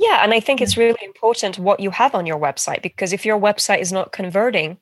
Yeah, 0.00 0.24
and 0.24 0.34
I 0.34 0.40
think 0.40 0.60
it's 0.60 0.76
really 0.76 0.98
important 1.02 1.60
what 1.60 1.78
you 1.78 1.90
have 1.90 2.14
on 2.14 2.26
your 2.26 2.38
website 2.38 2.82
because 2.82 3.12
if 3.12 3.24
your 3.24 3.38
website 3.38 3.80
is 3.80 3.92
not 3.92 4.10
converting, 4.10 4.78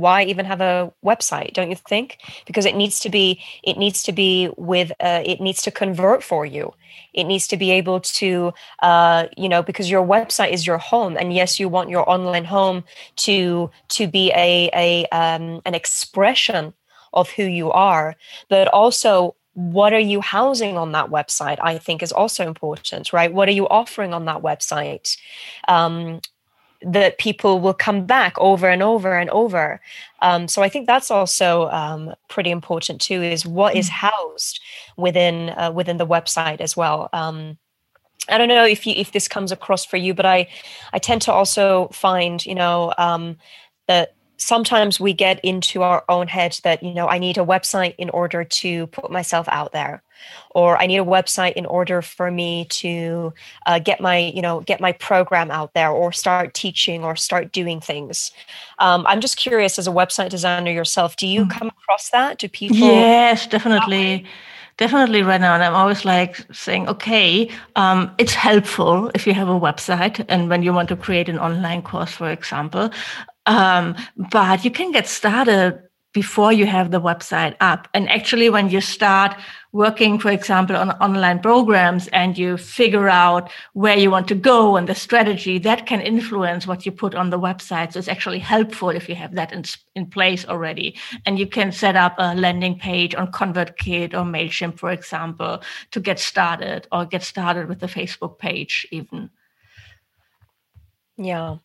why 0.00 0.24
even 0.24 0.46
have 0.46 0.60
a 0.60 0.92
website 1.04 1.52
don't 1.52 1.70
you 1.70 1.76
think? 1.76 2.18
Because 2.46 2.66
it 2.66 2.76
needs 2.76 3.00
to 3.00 3.10
be 3.10 3.42
it 3.62 3.76
needs 3.76 4.02
to 4.04 4.12
be 4.12 4.50
with 4.56 4.92
uh, 5.00 5.22
it 5.24 5.40
needs 5.40 5.62
to 5.62 5.70
convert 5.70 6.22
for 6.22 6.44
you. 6.46 6.72
It 7.12 7.24
needs 7.24 7.46
to 7.48 7.56
be 7.56 7.70
able 7.70 8.00
to 8.00 8.52
uh, 8.82 9.26
you 9.36 9.48
know 9.48 9.62
because 9.62 9.90
your 9.90 10.06
website 10.06 10.52
is 10.52 10.66
your 10.66 10.78
home 10.78 11.16
and 11.16 11.32
yes 11.32 11.60
you 11.60 11.68
want 11.68 11.90
your 11.90 12.08
online 12.08 12.44
home 12.44 12.84
to 13.16 13.70
to 13.90 14.06
be 14.06 14.32
a 14.34 14.70
a 14.74 15.06
um, 15.06 15.62
an 15.64 15.74
expression 15.74 16.74
of 17.12 17.30
who 17.30 17.44
you 17.44 17.70
are. 17.72 18.16
But 18.48 18.68
also 18.68 19.34
what 19.54 19.92
are 19.92 19.98
you 19.98 20.20
housing 20.20 20.78
on 20.78 20.92
that 20.92 21.10
website 21.10 21.58
i 21.60 21.76
think 21.76 22.04
is 22.04 22.12
also 22.12 22.46
important 22.46 23.12
right? 23.12 23.32
What 23.32 23.48
are 23.48 23.52
you 23.52 23.68
offering 23.68 24.14
on 24.14 24.24
that 24.26 24.42
website? 24.42 25.16
Um, 25.68 26.20
that 26.82 27.18
people 27.18 27.60
will 27.60 27.74
come 27.74 28.06
back 28.06 28.34
over 28.38 28.68
and 28.68 28.82
over 28.82 29.18
and 29.18 29.28
over. 29.30 29.80
Um, 30.22 30.48
so 30.48 30.62
I 30.62 30.68
think 30.68 30.86
that's 30.86 31.10
also 31.10 31.68
um, 31.70 32.14
pretty 32.28 32.50
important 32.50 33.00
too. 33.00 33.22
Is 33.22 33.46
what 33.46 33.76
is 33.76 33.88
mm. 33.88 34.10
housed 34.10 34.60
within 34.96 35.50
uh, 35.50 35.72
within 35.72 35.98
the 35.98 36.06
website 36.06 36.60
as 36.60 36.76
well. 36.76 37.08
Um, 37.12 37.58
I 38.28 38.38
don't 38.38 38.48
know 38.48 38.64
if 38.64 38.86
you 38.86 38.94
if 38.96 39.12
this 39.12 39.28
comes 39.28 39.52
across 39.52 39.84
for 39.84 39.96
you, 39.96 40.14
but 40.14 40.26
I 40.26 40.48
I 40.92 40.98
tend 40.98 41.22
to 41.22 41.32
also 41.32 41.88
find 41.92 42.44
you 42.44 42.54
know 42.54 42.94
um, 42.98 43.36
that 43.88 44.14
sometimes 44.40 44.98
we 44.98 45.12
get 45.12 45.38
into 45.44 45.82
our 45.82 46.02
own 46.08 46.26
head 46.26 46.58
that 46.64 46.82
you 46.82 46.94
know 46.94 47.06
i 47.08 47.18
need 47.18 47.36
a 47.36 47.44
website 47.44 47.94
in 47.98 48.08
order 48.10 48.42
to 48.42 48.86
put 48.88 49.10
myself 49.10 49.46
out 49.50 49.72
there 49.72 50.02
or 50.52 50.78
i 50.78 50.86
need 50.86 50.98
a 50.98 51.04
website 51.04 51.52
in 51.52 51.66
order 51.66 52.00
for 52.00 52.30
me 52.30 52.64
to 52.70 53.32
uh, 53.66 53.78
get 53.78 54.00
my 54.00 54.16
you 54.16 54.40
know 54.40 54.60
get 54.60 54.80
my 54.80 54.92
program 54.92 55.50
out 55.50 55.74
there 55.74 55.90
or 55.90 56.10
start 56.10 56.54
teaching 56.54 57.04
or 57.04 57.14
start 57.16 57.52
doing 57.52 57.80
things. 57.80 58.32
Um, 58.78 59.06
i'm 59.06 59.20
just 59.20 59.36
curious 59.36 59.78
as 59.78 59.86
a 59.86 59.92
website 59.92 60.30
designer 60.30 60.70
yourself 60.70 61.16
do 61.16 61.26
you 61.26 61.44
mm. 61.44 61.50
come 61.50 61.68
across 61.68 62.08
that? 62.10 62.38
Do 62.38 62.48
people 62.48 62.78
yes 62.78 63.46
definitely 63.46 64.24
definitely 64.80 65.22
right 65.22 65.42
now 65.42 65.52
and 65.54 65.62
i'm 65.62 65.74
always 65.74 66.06
like 66.06 66.32
saying 66.52 66.88
okay 66.88 67.50
um, 67.76 68.10
it's 68.16 68.32
helpful 68.32 69.10
if 69.14 69.26
you 69.26 69.34
have 69.34 69.48
a 69.48 69.60
website 69.60 70.24
and 70.30 70.48
when 70.48 70.62
you 70.62 70.72
want 70.72 70.88
to 70.88 70.96
create 70.96 71.28
an 71.28 71.38
online 71.38 71.82
course 71.82 72.12
for 72.12 72.30
example. 72.30 72.90
Um, 73.46 73.96
but 74.16 74.64
you 74.64 74.70
can 74.70 74.92
get 74.92 75.06
started 75.06 75.82
before 76.12 76.52
you 76.52 76.66
have 76.66 76.90
the 76.90 77.00
website 77.00 77.54
up. 77.60 77.86
And 77.94 78.08
actually, 78.08 78.50
when 78.50 78.68
you 78.68 78.80
start 78.80 79.36
working, 79.72 80.18
for 80.18 80.30
example, 80.30 80.76
on 80.76 80.90
online 80.92 81.38
programs 81.38 82.08
and 82.08 82.36
you 82.36 82.56
figure 82.56 83.08
out 83.08 83.50
where 83.74 83.96
you 83.96 84.10
want 84.10 84.26
to 84.28 84.34
go 84.34 84.76
and 84.76 84.88
the 84.88 84.94
strategy, 84.94 85.58
that 85.58 85.86
can 85.86 86.00
influence 86.00 86.66
what 86.66 86.84
you 86.84 86.90
put 86.90 87.14
on 87.14 87.30
the 87.30 87.38
website. 87.38 87.92
So 87.92 88.00
it's 88.00 88.08
actually 88.08 88.40
helpful 88.40 88.90
if 88.90 89.08
you 89.08 89.14
have 89.14 89.36
that 89.36 89.52
in, 89.52 89.64
in 89.94 90.06
place 90.06 90.44
already. 90.46 90.96
And 91.26 91.38
you 91.38 91.46
can 91.46 91.70
set 91.70 91.94
up 91.94 92.14
a 92.18 92.34
landing 92.34 92.78
page 92.78 93.14
on 93.14 93.30
ConvertKit 93.30 94.12
or 94.12 94.24
MailChimp, 94.24 94.78
for 94.78 94.90
example, 94.90 95.62
to 95.92 96.00
get 96.00 96.18
started 96.18 96.88
or 96.90 97.04
get 97.04 97.22
started 97.22 97.68
with 97.68 97.78
the 97.78 97.86
Facebook 97.86 98.38
page 98.38 98.86
even. 98.90 99.30
Yeah 101.16 101.58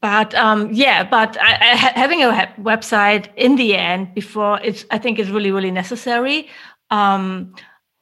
but 0.00 0.34
um, 0.34 0.72
yeah, 0.72 1.02
but 1.02 1.36
I, 1.40 1.54
I, 1.54 1.76
having 1.76 2.22
a 2.22 2.54
website 2.60 3.28
in 3.36 3.56
the 3.56 3.76
end 3.76 4.14
before 4.14 4.60
it's, 4.62 4.84
I 4.90 4.98
think 4.98 5.18
is 5.18 5.30
really, 5.30 5.50
really 5.50 5.70
necessary. 5.70 6.48
Um, 6.90 7.54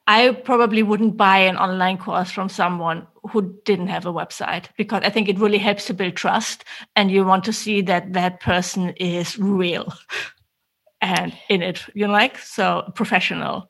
I 0.07 0.31
probably 0.31 0.83
wouldn't 0.83 1.17
buy 1.17 1.39
an 1.39 1.57
online 1.57 1.97
course 1.97 2.31
from 2.31 2.47
someone 2.47 3.05
who 3.29 3.53
didn't 3.65 3.87
have 3.87 4.05
a 4.05 4.13
website 4.13 4.67
because 4.77 5.01
I 5.03 5.09
think 5.09 5.27
it 5.27 5.37
really 5.37 5.57
helps 5.57 5.85
to 5.87 5.93
build 5.93 6.15
trust 6.15 6.63
and 6.95 7.11
you 7.11 7.25
want 7.25 7.43
to 7.43 7.53
see 7.53 7.81
that 7.81 8.13
that 8.13 8.39
person 8.39 8.91
is 8.91 9.37
real 9.37 9.93
and 11.01 11.33
in 11.49 11.61
it, 11.61 11.83
you 11.93 12.07
know, 12.07 12.13
like, 12.13 12.37
so 12.37 12.89
professional. 12.95 13.69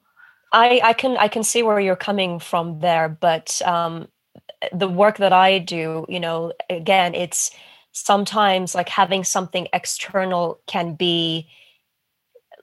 I, 0.53 0.79
I 0.83 0.93
can 0.93 1.17
I 1.17 1.27
can 1.27 1.43
see 1.43 1.61
where 1.61 1.79
you're 1.79 1.97
coming 1.97 2.39
from 2.39 2.79
there, 2.79 3.09
but 3.09 3.61
um, 3.65 4.07
the 4.71 4.87
work 4.87 5.17
that 5.17 5.33
I 5.33 5.59
do, 5.59 6.05
you 6.07 6.19
know, 6.19 6.53
again, 6.69 7.15
it's 7.15 7.51
sometimes 8.05 8.75
like 8.75 8.89
having 8.89 9.23
something 9.23 9.67
external 9.73 10.59
can 10.67 10.95
be 10.95 11.47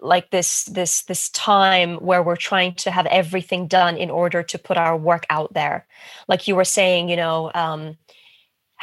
like 0.00 0.30
this 0.30 0.64
this 0.64 1.02
this 1.02 1.30
time 1.30 1.96
where 1.96 2.22
we're 2.22 2.36
trying 2.36 2.74
to 2.74 2.90
have 2.90 3.06
everything 3.06 3.66
done 3.66 3.96
in 3.96 4.10
order 4.10 4.42
to 4.42 4.58
put 4.58 4.76
our 4.76 4.96
work 4.96 5.26
out 5.30 5.54
there. 5.54 5.86
Like 6.28 6.46
you 6.46 6.56
were 6.56 6.64
saying 6.64 7.08
you 7.08 7.16
know 7.16 7.50
um, 7.54 7.96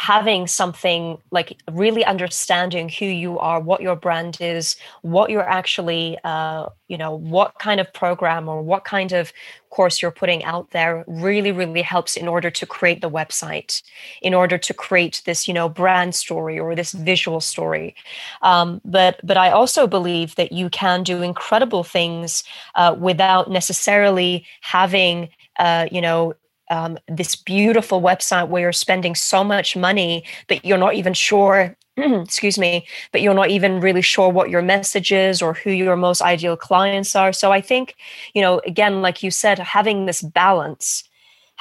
having 0.02 0.48
something 0.48 1.16
like 1.30 1.62
really 1.70 2.04
understanding 2.04 2.90
who 2.90 3.06
you 3.06 3.38
are 3.38 3.60
what 3.60 3.82
your 3.82 3.96
brand 3.96 4.36
is 4.42 4.76
what 5.04 5.30
you're 5.30 5.48
actually 5.48 6.18
uh, 6.24 6.66
you 6.88 6.98
know 6.98 7.14
what 7.16 7.54
kind 7.60 7.80
of 7.80 7.94
program 7.94 8.50
or 8.50 8.64
what 8.64 8.84
kind 8.84 9.12
of 9.12 9.32
course 9.70 10.02
you're 10.02 10.10
putting 10.10 10.44
out 10.44 10.72
there 10.72 11.06
really 11.06 11.52
really 11.52 11.84
helps 11.84 12.18
in 12.18 12.28
order 12.28 12.50
to 12.50 12.66
create 12.66 13.02
the 13.02 13.12
website 13.12 13.84
in 14.24 14.34
order 14.34 14.58
to 14.58 14.74
create 14.74 15.22
this 15.28 15.48
you 15.48 15.54
know 15.54 15.70
brand 15.70 16.16
story 16.16 16.58
or 16.60 16.74
this 16.74 16.94
visual 16.94 17.40
story. 17.40 17.94
Um, 18.42 18.82
but 18.84 19.20
but 19.24 19.38
i 19.38 19.52
also 19.52 19.86
believe 19.86 20.34
that 20.36 20.52
you 20.52 20.68
can 20.72 21.04
do 21.04 21.22
incredible 21.22 21.84
things 21.84 22.44
uh, 22.74 22.96
without 22.98 23.52
necessarily 23.52 24.46
having 24.62 25.30
uh, 25.60 25.86
you 25.92 26.02
know 26.02 26.34
um, 26.72 26.98
this 27.08 27.36
beautiful 27.36 28.02
website 28.02 28.48
where 28.48 28.64
you're 28.64 28.72
spending 28.72 29.14
so 29.14 29.44
much 29.44 29.76
money, 29.76 30.24
but 30.48 30.66
you're 30.66 30.78
not 30.78 30.96
even 30.96 31.14
sure, 31.14 31.76
excuse 31.98 32.58
me, 32.58 32.88
but 33.12 33.22
you're 33.22 33.34
not 33.34 33.50
even 33.50 33.82
really 33.82 34.02
sure 34.02 34.30
what 34.30 34.50
your 34.50 34.62
message 34.62 35.12
is 35.12 35.42
or 35.42 35.54
who 35.54 35.70
your 35.70 35.98
most 35.98 36.22
ideal 36.22 36.56
clients 36.56 37.16
are. 37.16 37.34
So 37.34 37.52
I 37.52 37.62
think, 37.62 37.96
you 38.34 38.42
know, 38.42 38.62
again, 38.66 39.02
like 39.02 39.22
you 39.22 39.30
said, 39.30 39.60
having 39.60 40.06
this 40.06 40.22
balance 40.22 41.04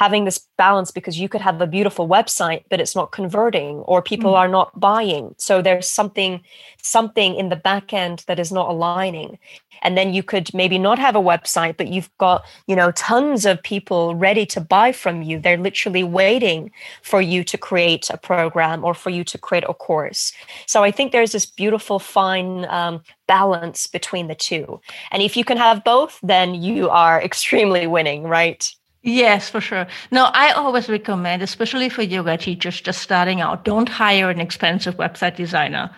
having 0.00 0.24
this 0.24 0.40
balance 0.56 0.90
because 0.90 1.20
you 1.20 1.28
could 1.28 1.42
have 1.42 1.60
a 1.60 1.66
beautiful 1.66 2.08
website 2.08 2.64
but 2.70 2.80
it's 2.80 2.96
not 2.96 3.12
converting 3.12 3.76
or 3.80 4.00
people 4.00 4.32
mm. 4.32 4.38
are 4.40 4.48
not 4.48 4.68
buying. 4.80 5.34
So 5.36 5.60
there's 5.60 5.88
something 5.88 6.40
something 6.82 7.34
in 7.34 7.50
the 7.50 7.62
back 7.70 7.92
end 7.92 8.24
that 8.26 8.40
is 8.40 8.50
not 8.50 8.70
aligning. 8.70 9.38
And 9.82 9.96
then 9.98 10.14
you 10.14 10.22
could 10.22 10.52
maybe 10.54 10.78
not 10.78 10.98
have 10.98 11.16
a 11.16 11.26
website 11.32 11.76
but 11.76 11.88
you've 11.88 12.10
got 12.16 12.46
you 12.66 12.74
know 12.74 12.92
tons 12.92 13.44
of 13.44 13.62
people 13.62 14.14
ready 14.14 14.46
to 14.46 14.60
buy 14.76 14.90
from 14.92 15.20
you. 15.22 15.38
They're 15.38 15.66
literally 15.68 16.02
waiting 16.02 16.72
for 17.02 17.20
you 17.20 17.44
to 17.44 17.58
create 17.58 18.08
a 18.08 18.16
program 18.16 18.86
or 18.86 18.94
for 18.94 19.10
you 19.10 19.22
to 19.24 19.36
create 19.36 19.64
a 19.68 19.74
course. 19.74 20.32
So 20.72 20.82
i 20.82 20.90
think 20.90 21.12
there's 21.12 21.32
this 21.32 21.46
beautiful 21.62 21.98
fine 21.98 22.64
um, 22.78 23.02
balance 23.28 23.86
between 23.86 24.28
the 24.28 24.40
two. 24.48 24.80
And 25.12 25.22
if 25.22 25.36
you 25.36 25.44
can 25.44 25.58
have 25.58 25.84
both 25.84 26.18
then 26.22 26.48
you 26.54 26.88
are 26.88 27.16
extremely 27.30 27.86
winning 27.86 28.22
right 28.38 28.62
Yes, 29.02 29.48
for 29.48 29.60
sure. 29.60 29.86
No, 30.10 30.30
I 30.34 30.52
always 30.52 30.88
recommend, 30.88 31.42
especially 31.42 31.88
for 31.88 32.02
yoga 32.02 32.36
teachers 32.36 32.80
just 32.80 33.00
starting 33.00 33.40
out, 33.40 33.64
don't 33.64 33.88
hire 33.88 34.28
an 34.28 34.40
expensive 34.40 34.96
website 34.96 35.36
designer 35.36 35.90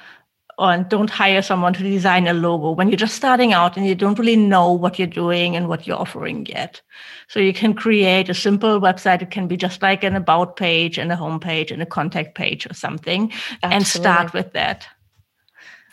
and 0.58 0.88
don't 0.88 1.10
hire 1.10 1.42
someone 1.42 1.72
to 1.72 1.82
design 1.82 2.28
a 2.28 2.32
logo 2.32 2.70
when 2.70 2.88
you're 2.88 2.96
just 2.96 3.16
starting 3.16 3.52
out 3.52 3.76
and 3.76 3.86
you 3.86 3.94
don't 3.94 4.18
really 4.18 4.36
know 4.36 4.70
what 4.70 4.98
you're 4.98 5.08
doing 5.08 5.56
and 5.56 5.68
what 5.68 5.86
you're 5.86 5.98
offering 5.98 6.46
yet. 6.46 6.80
So 7.26 7.40
you 7.40 7.52
can 7.52 7.74
create 7.74 8.28
a 8.28 8.34
simple 8.34 8.80
website. 8.80 9.22
It 9.22 9.30
can 9.30 9.48
be 9.48 9.56
just 9.56 9.82
like 9.82 10.04
an 10.04 10.14
about 10.14 10.56
page 10.56 10.98
and 10.98 11.10
a 11.10 11.16
home 11.16 11.40
page 11.40 11.72
and 11.72 11.82
a 11.82 11.86
contact 11.86 12.36
page 12.36 12.70
or 12.70 12.74
something 12.74 13.32
Absolutely. 13.32 13.76
and 13.76 13.86
start 13.86 14.32
with 14.32 14.52
that. 14.52 14.86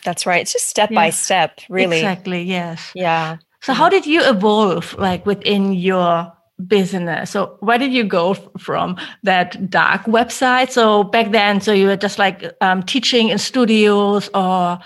That's 0.03 0.25
right. 0.25 0.41
It's 0.41 0.53
just 0.53 0.67
step 0.67 0.91
by 0.91 1.09
step, 1.09 1.59
really. 1.69 1.97
Exactly. 1.97 2.43
Yes. 2.43 2.91
Yeah. 2.93 3.37
So 3.61 3.73
how 3.73 3.89
did 3.89 4.05
you 4.05 4.21
evolve 4.23 4.93
like 4.97 5.25
within 5.25 5.73
your 5.73 6.31
business 6.67 7.31
so 7.31 7.57
where 7.59 7.77
did 7.77 7.93
you 7.93 8.03
go 8.03 8.33
from 8.57 8.97
that 9.23 9.69
dark 9.69 10.03
website 10.03 10.69
so 10.69 11.03
back 11.03 11.31
then 11.31 11.61
so 11.61 11.71
you 11.71 11.87
were 11.87 11.95
just 11.95 12.19
like 12.19 12.43
um, 12.61 12.83
teaching 12.83 13.29
in 13.29 13.37
studios 13.37 14.27
or 14.33 14.79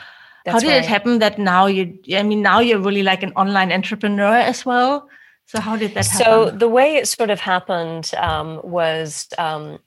That's 0.46 0.54
how 0.54 0.60
did 0.60 0.68
right. 0.68 0.84
it 0.84 0.86
happen 0.86 1.20
that 1.20 1.40
now 1.40 1.66
you 1.66 1.98
i 2.16 2.24
mean 2.24 2.42
now 2.42 2.60
you're 2.60 2.80
really 2.80 3.04
like 3.04 3.24
an 3.24 3.34
online 3.34 3.72
entrepreneur 3.72 4.36
as 4.36 4.66
well 4.66 5.10
so 5.46 5.60
how 5.60 5.76
did 5.76 5.94
that 5.96 6.06
happen 6.06 6.26
so 6.26 6.52
the 6.52 6.70
way 6.70 6.96
it 6.96 7.08
sort 7.08 7.30
of 7.30 7.40
happened 7.40 8.12
um, 8.18 8.62
was 8.64 9.28
um, 9.38 9.80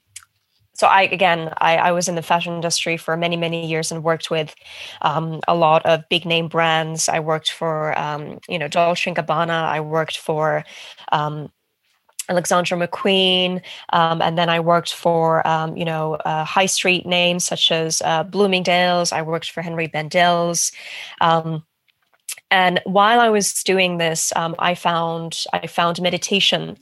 so 0.77 0.85
I 0.85 1.03
again 1.03 1.51
I, 1.57 1.77
I, 1.77 1.91
was 1.91 2.07
in 2.07 2.15
the 2.15 2.21
fashion 2.21 2.53
industry 2.53 2.97
for 2.97 3.17
many 3.17 3.35
many 3.35 3.65
years 3.65 3.91
and 3.91 4.03
worked 4.03 4.29
with 4.29 4.53
um, 5.01 5.41
a 5.47 5.55
lot 5.55 5.85
of 5.85 6.07
big 6.09 6.23
name 6.25 6.47
brands. 6.47 7.09
I 7.09 7.19
worked 7.19 7.51
for 7.51 7.97
um, 7.97 8.39
you 8.47 8.59
know 8.59 8.67
Dolce 8.67 9.09
and 9.09 9.17
Gabbana. 9.17 9.63
I 9.63 9.81
worked 9.81 10.19
for 10.19 10.63
um, 11.11 11.49
Alexander 12.29 12.75
McQueen, 12.75 13.61
um, 13.93 14.21
and 14.21 14.37
then 14.37 14.49
I 14.49 14.59
worked 14.59 14.93
for 14.93 15.45
um, 15.47 15.77
you 15.77 15.85
know 15.85 16.15
uh, 16.15 16.43
high 16.43 16.65
street 16.65 17.05
names 17.05 17.45
such 17.45 17.71
as 17.71 18.01
uh, 18.03 18.23
Bloomingdale's. 18.23 19.11
I 19.11 19.21
worked 19.21 19.51
for 19.51 19.61
Henri 19.61 19.87
Bendel's, 19.87 20.71
um, 21.21 21.63
and 22.51 22.81
while 22.85 23.19
I 23.19 23.29
was 23.29 23.63
doing 23.63 23.97
this, 23.97 24.33
um, 24.35 24.55
I 24.59 24.75
found 24.75 25.43
I 25.53 25.67
found 25.67 26.01
meditation. 26.01 26.77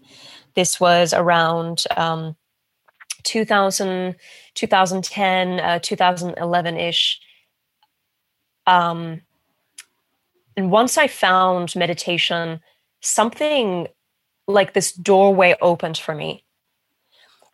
This 0.55 0.79
was 0.79 1.13
around 1.13 1.83
um, 1.97 2.35
2000, 3.23 4.15
2010, 4.53 5.59
uh, 5.59 5.79
2011 5.79 6.77
ish. 6.77 7.19
Um, 8.67 9.21
and 10.55 10.71
once 10.71 10.97
I 10.97 11.07
found 11.07 11.75
meditation, 11.75 12.61
something 13.01 13.87
like 14.47 14.73
this 14.73 14.91
doorway 14.91 15.55
opened 15.61 15.97
for 15.97 16.15
me. 16.15 16.43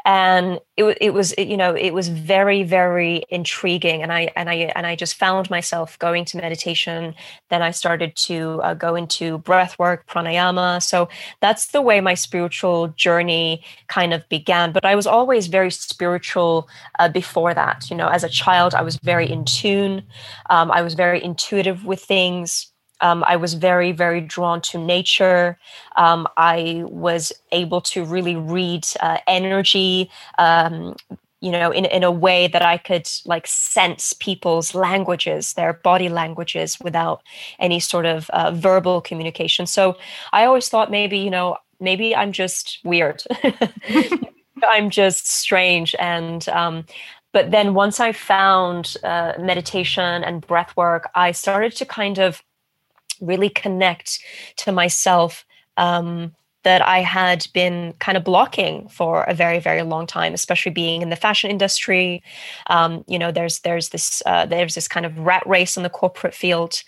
And 0.03 0.59
it, 0.77 0.97
it 0.99 1.13
was 1.13 1.31
you 1.37 1.55
know 1.55 1.75
it 1.75 1.91
was 1.93 2.07
very 2.07 2.63
very 2.63 3.23
intriguing. 3.29 4.01
And 4.01 4.11
i 4.11 4.31
and 4.35 4.49
i 4.49 4.55
and 4.75 4.87
i 4.87 4.95
just 4.95 5.13
found 5.13 5.51
myself 5.51 5.99
going 5.99 6.25
to 6.25 6.37
meditation. 6.37 7.13
Then 7.51 7.61
i 7.61 7.69
started 7.69 8.15
to 8.15 8.59
uh, 8.63 8.73
go 8.73 8.95
into 8.95 9.37
breath 9.37 9.77
work 9.77 10.07
pranayama. 10.07 10.81
So 10.81 11.07
that's 11.39 11.67
the 11.67 11.83
way 11.83 12.01
my 12.01 12.15
spiritual 12.15 12.87
journey 12.97 13.63
kind 13.89 14.11
of 14.11 14.27
began. 14.27 14.71
But 14.71 14.85
i 14.85 14.95
was 14.95 15.05
always 15.05 15.45
very 15.45 15.69
spiritual 15.69 16.67
uh, 16.97 17.09
before 17.09 17.53
that. 17.53 17.87
You 17.91 17.95
know 17.95 18.07
as 18.07 18.23
a 18.23 18.29
child 18.29 18.73
i 18.73 18.81
was 18.81 18.97
very 19.03 19.29
in 19.31 19.45
tune. 19.45 20.01
Um, 20.49 20.71
i 20.71 20.81
was 20.81 20.95
very 20.95 21.23
intuitive 21.23 21.85
with 21.85 22.01
things 22.01 22.70
um, 23.01 23.23
I 23.27 23.35
was 23.35 23.55
very, 23.55 23.91
very 23.91 24.21
drawn 24.21 24.61
to 24.61 24.77
nature. 24.77 25.57
Um, 25.95 26.27
I 26.37 26.83
was 26.87 27.33
able 27.51 27.81
to 27.81 28.05
really 28.05 28.35
read 28.35 28.85
uh, 28.99 29.17
energy. 29.27 30.09
Um, 30.37 30.95
you 31.41 31.51
know, 31.51 31.71
in, 31.71 31.85
in 31.85 32.03
a 32.03 32.11
way 32.11 32.45
that 32.47 32.61
I 32.61 32.77
could 32.77 33.09
like 33.25 33.47
sense 33.47 34.13
people's 34.13 34.75
languages, 34.75 35.53
their 35.53 35.73
body 35.73 36.07
languages, 36.07 36.79
without 36.79 37.23
any 37.57 37.79
sort 37.79 38.05
of 38.05 38.29
uh, 38.29 38.51
verbal 38.51 39.01
communication. 39.01 39.65
So 39.65 39.97
I 40.33 40.45
always 40.45 40.69
thought 40.69 40.91
maybe, 40.91 41.17
you 41.17 41.31
know, 41.31 41.57
maybe 41.79 42.15
I'm 42.15 42.31
just 42.31 42.77
weird. 42.83 43.23
I'm 44.63 44.91
just 44.91 45.27
strange. 45.27 45.95
And 45.97 46.47
um, 46.49 46.85
but 47.33 47.49
then 47.49 47.73
once 47.73 47.99
I 47.99 48.11
found 48.11 48.95
uh, 49.03 49.33
meditation 49.39 50.23
and 50.23 50.45
breath 50.45 50.77
work, 50.77 51.09
I 51.15 51.31
started 51.31 51.75
to 51.77 51.85
kind 51.85 52.19
of 52.19 52.43
really 53.21 53.49
connect 53.49 54.19
to 54.57 54.71
myself 54.71 55.45
um, 55.77 56.33
that 56.63 56.81
I 56.81 56.99
had 56.99 57.47
been 57.53 57.93
kind 57.99 58.17
of 58.17 58.23
blocking 58.23 58.87
for 58.87 59.23
a 59.23 59.33
very, 59.33 59.59
very 59.59 59.81
long 59.81 60.05
time, 60.05 60.33
especially 60.33 60.71
being 60.71 61.01
in 61.01 61.09
the 61.09 61.15
fashion 61.15 61.49
industry. 61.49 62.21
Um, 62.67 63.03
you 63.07 63.17
know, 63.17 63.31
there's 63.31 63.59
there's 63.59 63.89
this 63.89 64.21
uh, 64.25 64.45
there's 64.45 64.75
this 64.75 64.87
kind 64.87 65.05
of 65.05 65.17
rat 65.17 65.43
race 65.47 65.75
in 65.75 65.83
the 65.83 65.89
corporate 65.89 66.35
field, 66.35 66.83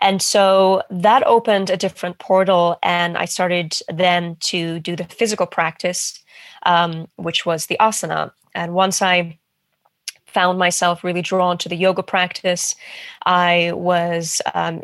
and 0.00 0.22
so 0.22 0.82
that 0.90 1.26
opened 1.26 1.68
a 1.70 1.76
different 1.76 2.18
portal, 2.18 2.78
and 2.82 3.18
I 3.18 3.26
started 3.26 3.78
then 3.92 4.36
to 4.40 4.80
do 4.80 4.96
the 4.96 5.04
physical 5.04 5.46
practice, 5.46 6.22
um, 6.64 7.06
which 7.16 7.44
was 7.44 7.66
the 7.66 7.76
asana. 7.78 8.32
And 8.54 8.72
once 8.72 9.02
I 9.02 9.38
found 10.26 10.58
myself 10.58 11.04
really 11.04 11.22
drawn 11.22 11.58
to 11.58 11.68
the 11.68 11.76
yoga 11.76 12.02
practice, 12.02 12.74
I 13.26 13.72
was 13.74 14.40
um, 14.54 14.82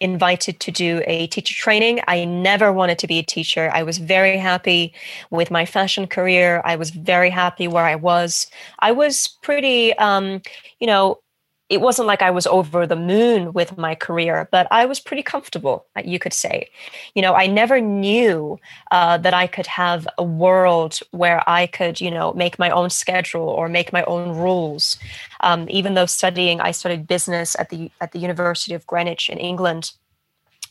invited 0.00 0.60
to 0.60 0.70
do 0.70 1.02
a 1.06 1.26
teacher 1.28 1.54
training. 1.54 2.00
I 2.06 2.24
never 2.24 2.72
wanted 2.72 2.98
to 3.00 3.06
be 3.06 3.18
a 3.18 3.22
teacher. 3.22 3.70
I 3.72 3.82
was 3.82 3.98
very 3.98 4.36
happy 4.36 4.92
with 5.30 5.50
my 5.50 5.64
fashion 5.64 6.06
career. 6.06 6.62
I 6.64 6.76
was 6.76 6.90
very 6.90 7.30
happy 7.30 7.68
where 7.68 7.84
I 7.84 7.94
was. 7.94 8.46
I 8.80 8.92
was 8.92 9.28
pretty, 9.42 9.96
um, 9.98 10.42
you 10.80 10.86
know, 10.86 11.18
it 11.68 11.80
wasn't 11.80 12.06
like 12.06 12.22
I 12.22 12.30
was 12.30 12.46
over 12.46 12.86
the 12.86 12.96
moon 12.96 13.52
with 13.52 13.76
my 13.76 13.94
career, 13.94 14.48
but 14.52 14.68
I 14.70 14.84
was 14.86 15.00
pretty 15.00 15.22
comfortable, 15.22 15.86
you 16.04 16.18
could 16.18 16.32
say. 16.32 16.70
You 17.14 17.22
know, 17.22 17.34
I 17.34 17.48
never 17.48 17.80
knew 17.80 18.60
uh, 18.92 19.18
that 19.18 19.34
I 19.34 19.48
could 19.48 19.66
have 19.66 20.06
a 20.16 20.22
world 20.22 21.00
where 21.10 21.42
I 21.48 21.66
could, 21.66 22.00
you 22.00 22.10
know, 22.10 22.32
make 22.34 22.58
my 22.58 22.70
own 22.70 22.90
schedule 22.90 23.48
or 23.48 23.68
make 23.68 23.92
my 23.92 24.04
own 24.04 24.36
rules. 24.36 24.96
Um, 25.40 25.66
even 25.68 25.94
though 25.94 26.06
studying, 26.06 26.60
I 26.60 26.70
studied 26.70 27.08
business 27.08 27.56
at 27.58 27.70
the 27.70 27.90
at 28.00 28.12
the 28.12 28.20
University 28.20 28.74
of 28.74 28.86
Greenwich 28.86 29.28
in 29.28 29.38
England 29.38 29.92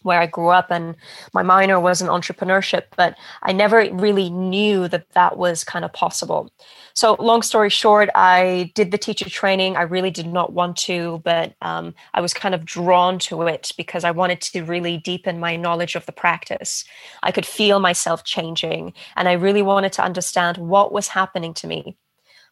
where 0.06 0.22
I 0.22 0.28
grew 0.28 0.50
up, 0.50 0.68
and 0.70 0.96
my 1.34 1.42
minor 1.42 1.80
was 1.80 2.02
in 2.02 2.08
entrepreneurship, 2.08 2.84
but 2.96 3.18
I 3.44 3.52
never 3.52 3.90
really 3.92 4.30
knew 4.30 4.88
that 4.88 5.10
that 5.12 5.38
was 5.38 5.64
kind 5.64 5.84
of 5.84 5.92
possible. 5.92 6.50
So, 6.94 7.16
long 7.20 7.42
story 7.42 7.70
short, 7.70 8.10
I 8.16 8.72
did 8.76 8.92
the 8.92 8.98
teacher 8.98 9.30
training. 9.30 9.76
I 9.76 9.82
really 9.82 10.12
did 10.12 10.28
not 10.28 10.54
want 10.54 10.78
to, 10.78 11.22
but 11.26 11.56
um, 11.62 11.94
I 12.14 12.22
was 12.22 12.34
kind 12.34 12.56
of 12.56 12.64
drawn 12.64 13.20
to 13.20 13.42
it 13.42 13.72
because 13.76 14.04
I 14.04 14.12
wanted 14.12 14.42
to 14.42 14.64
really 14.64 14.98
deepen 14.98 15.40
my 15.40 15.56
knowledge 15.56 15.96
of 15.96 16.06
the 16.06 16.12
practice. 16.12 16.86
I 17.24 17.32
could 17.32 17.46
feel 17.46 17.80
myself 17.80 18.24
changing, 18.24 18.94
and 19.16 19.28
I 19.28 19.34
really 19.34 19.64
wanted 19.64 19.92
to 19.94 20.04
understand 20.04 20.58
what 20.58 20.94
was 20.94 21.08
happening 21.10 21.54
to 21.56 21.68
me. 21.68 21.98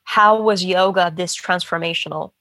How 0.03 0.41
was 0.41 0.65
yoga 0.65 1.13
this 1.15 1.37
transformational? 1.39 2.31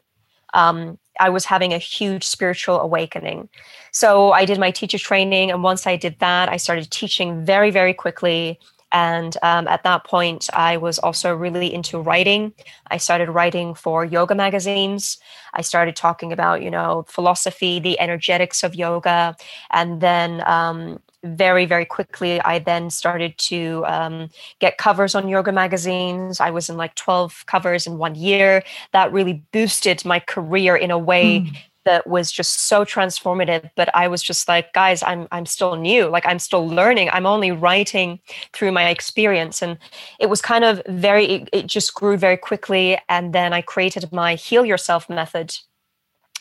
Um, 0.54 0.98
I 1.20 1.28
was 1.30 1.44
having 1.44 1.72
a 1.72 1.78
huge 1.78 2.24
spiritual 2.24 2.80
awakening. 2.80 3.48
So 3.90 4.32
I 4.32 4.44
did 4.44 4.58
my 4.58 4.70
teacher 4.70 4.98
training. 4.98 5.50
And 5.50 5.62
once 5.62 5.86
I 5.86 5.96
did 5.96 6.18
that, 6.20 6.48
I 6.48 6.56
started 6.56 6.90
teaching 6.90 7.44
very, 7.44 7.70
very 7.70 7.94
quickly. 7.94 8.58
And 8.92 9.36
um, 9.42 9.66
at 9.68 9.84
that 9.84 10.04
point, 10.04 10.50
I 10.52 10.76
was 10.76 10.98
also 10.98 11.34
really 11.34 11.72
into 11.72 11.98
writing. 11.98 12.52
I 12.90 12.98
started 12.98 13.30
writing 13.30 13.74
for 13.74 14.04
yoga 14.04 14.34
magazines. 14.34 15.18
I 15.54 15.62
started 15.62 15.96
talking 15.96 16.30
about, 16.30 16.62
you 16.62 16.70
know, 16.70 17.06
philosophy, 17.08 17.80
the 17.80 17.98
energetics 17.98 18.62
of 18.62 18.74
yoga. 18.74 19.34
And 19.70 20.02
then 20.02 20.42
um, 20.46 21.00
very 21.24 21.66
very 21.66 21.84
quickly 21.84 22.40
i 22.42 22.58
then 22.58 22.90
started 22.90 23.36
to 23.38 23.84
um, 23.86 24.28
get 24.58 24.78
covers 24.78 25.14
on 25.14 25.28
yoga 25.28 25.52
magazines. 25.52 26.40
I 26.40 26.50
was 26.50 26.68
in 26.68 26.76
like 26.76 26.94
12 26.94 27.44
covers 27.46 27.86
in 27.86 27.98
one 27.98 28.14
year. 28.14 28.62
That 28.92 29.12
really 29.12 29.42
boosted 29.52 30.04
my 30.04 30.20
career 30.20 30.76
in 30.76 30.90
a 30.90 30.98
way 30.98 31.40
mm. 31.40 31.56
that 31.84 32.06
was 32.06 32.30
just 32.30 32.68
so 32.68 32.84
transformative. 32.84 33.68
But 33.74 33.88
i 33.94 34.08
was 34.08 34.22
just 34.22 34.48
like 34.48 34.72
guys 34.72 35.02
i'm 35.02 35.26
i'm 35.32 35.46
still 35.46 35.76
new. 35.76 36.08
Like 36.08 36.26
i'm 36.26 36.38
still 36.38 36.66
learning. 36.68 37.10
I'm 37.12 37.26
only 37.26 37.50
writing 37.50 38.20
through 38.52 38.72
my 38.72 38.88
experience. 38.88 39.62
And 39.62 39.78
it 40.18 40.28
was 40.28 40.40
kind 40.40 40.64
of 40.64 40.82
very 40.88 41.24
it, 41.24 41.48
it 41.52 41.66
just 41.66 41.94
grew 41.94 42.16
very 42.16 42.36
quickly. 42.36 42.98
And 43.08 43.32
then 43.32 43.52
i 43.52 43.62
created 43.62 44.12
my 44.12 44.34
heal 44.34 44.64
yourself 44.64 45.08
method 45.08 45.56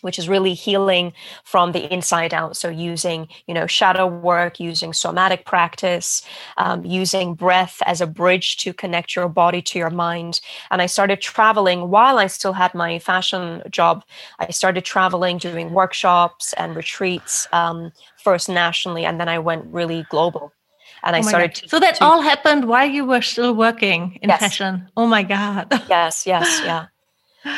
which 0.01 0.19
is 0.19 0.29
really 0.29 0.53
healing 0.53 1.13
from 1.43 1.71
the 1.71 1.91
inside 1.91 2.33
out. 2.33 2.57
So 2.57 2.69
using, 2.69 3.27
you 3.47 3.53
know, 3.53 3.67
shadow 3.67 4.07
work, 4.07 4.59
using 4.59 4.93
somatic 4.93 5.45
practice, 5.45 6.21
um, 6.57 6.85
using 6.85 7.33
breath 7.33 7.81
as 7.85 8.01
a 8.01 8.07
bridge 8.07 8.57
to 8.57 8.73
connect 8.73 9.15
your 9.15 9.29
body 9.29 9.61
to 9.61 9.79
your 9.79 9.89
mind. 9.89 10.41
And 10.69 10.81
I 10.81 10.85
started 10.85 11.21
traveling 11.21 11.89
while 11.89 12.17
I 12.17 12.27
still 12.27 12.53
had 12.53 12.73
my 12.73 12.99
fashion 12.99 13.63
job. 13.69 14.03
I 14.39 14.51
started 14.51 14.85
traveling, 14.85 15.37
doing 15.37 15.73
workshops 15.73 16.53
and 16.53 16.75
retreats, 16.75 17.47
um, 17.51 17.91
first 18.17 18.49
nationally, 18.49 19.05
and 19.05 19.19
then 19.19 19.29
I 19.29 19.39
went 19.39 19.65
really 19.65 20.05
global 20.09 20.53
and 21.03 21.15
oh 21.15 21.19
I 21.19 21.21
started. 21.21 21.55
To, 21.55 21.69
so 21.69 21.79
that 21.79 21.95
to, 21.95 22.03
all 22.03 22.21
happened 22.21 22.67
while 22.67 22.87
you 22.89 23.05
were 23.05 23.21
still 23.21 23.53
working 23.55 24.19
in 24.21 24.29
yes. 24.29 24.39
fashion. 24.39 24.87
Oh 24.95 25.07
my 25.07 25.23
god! 25.23 25.67
yes, 25.89 26.25
yes, 26.25 26.61
yeah. 26.63 26.85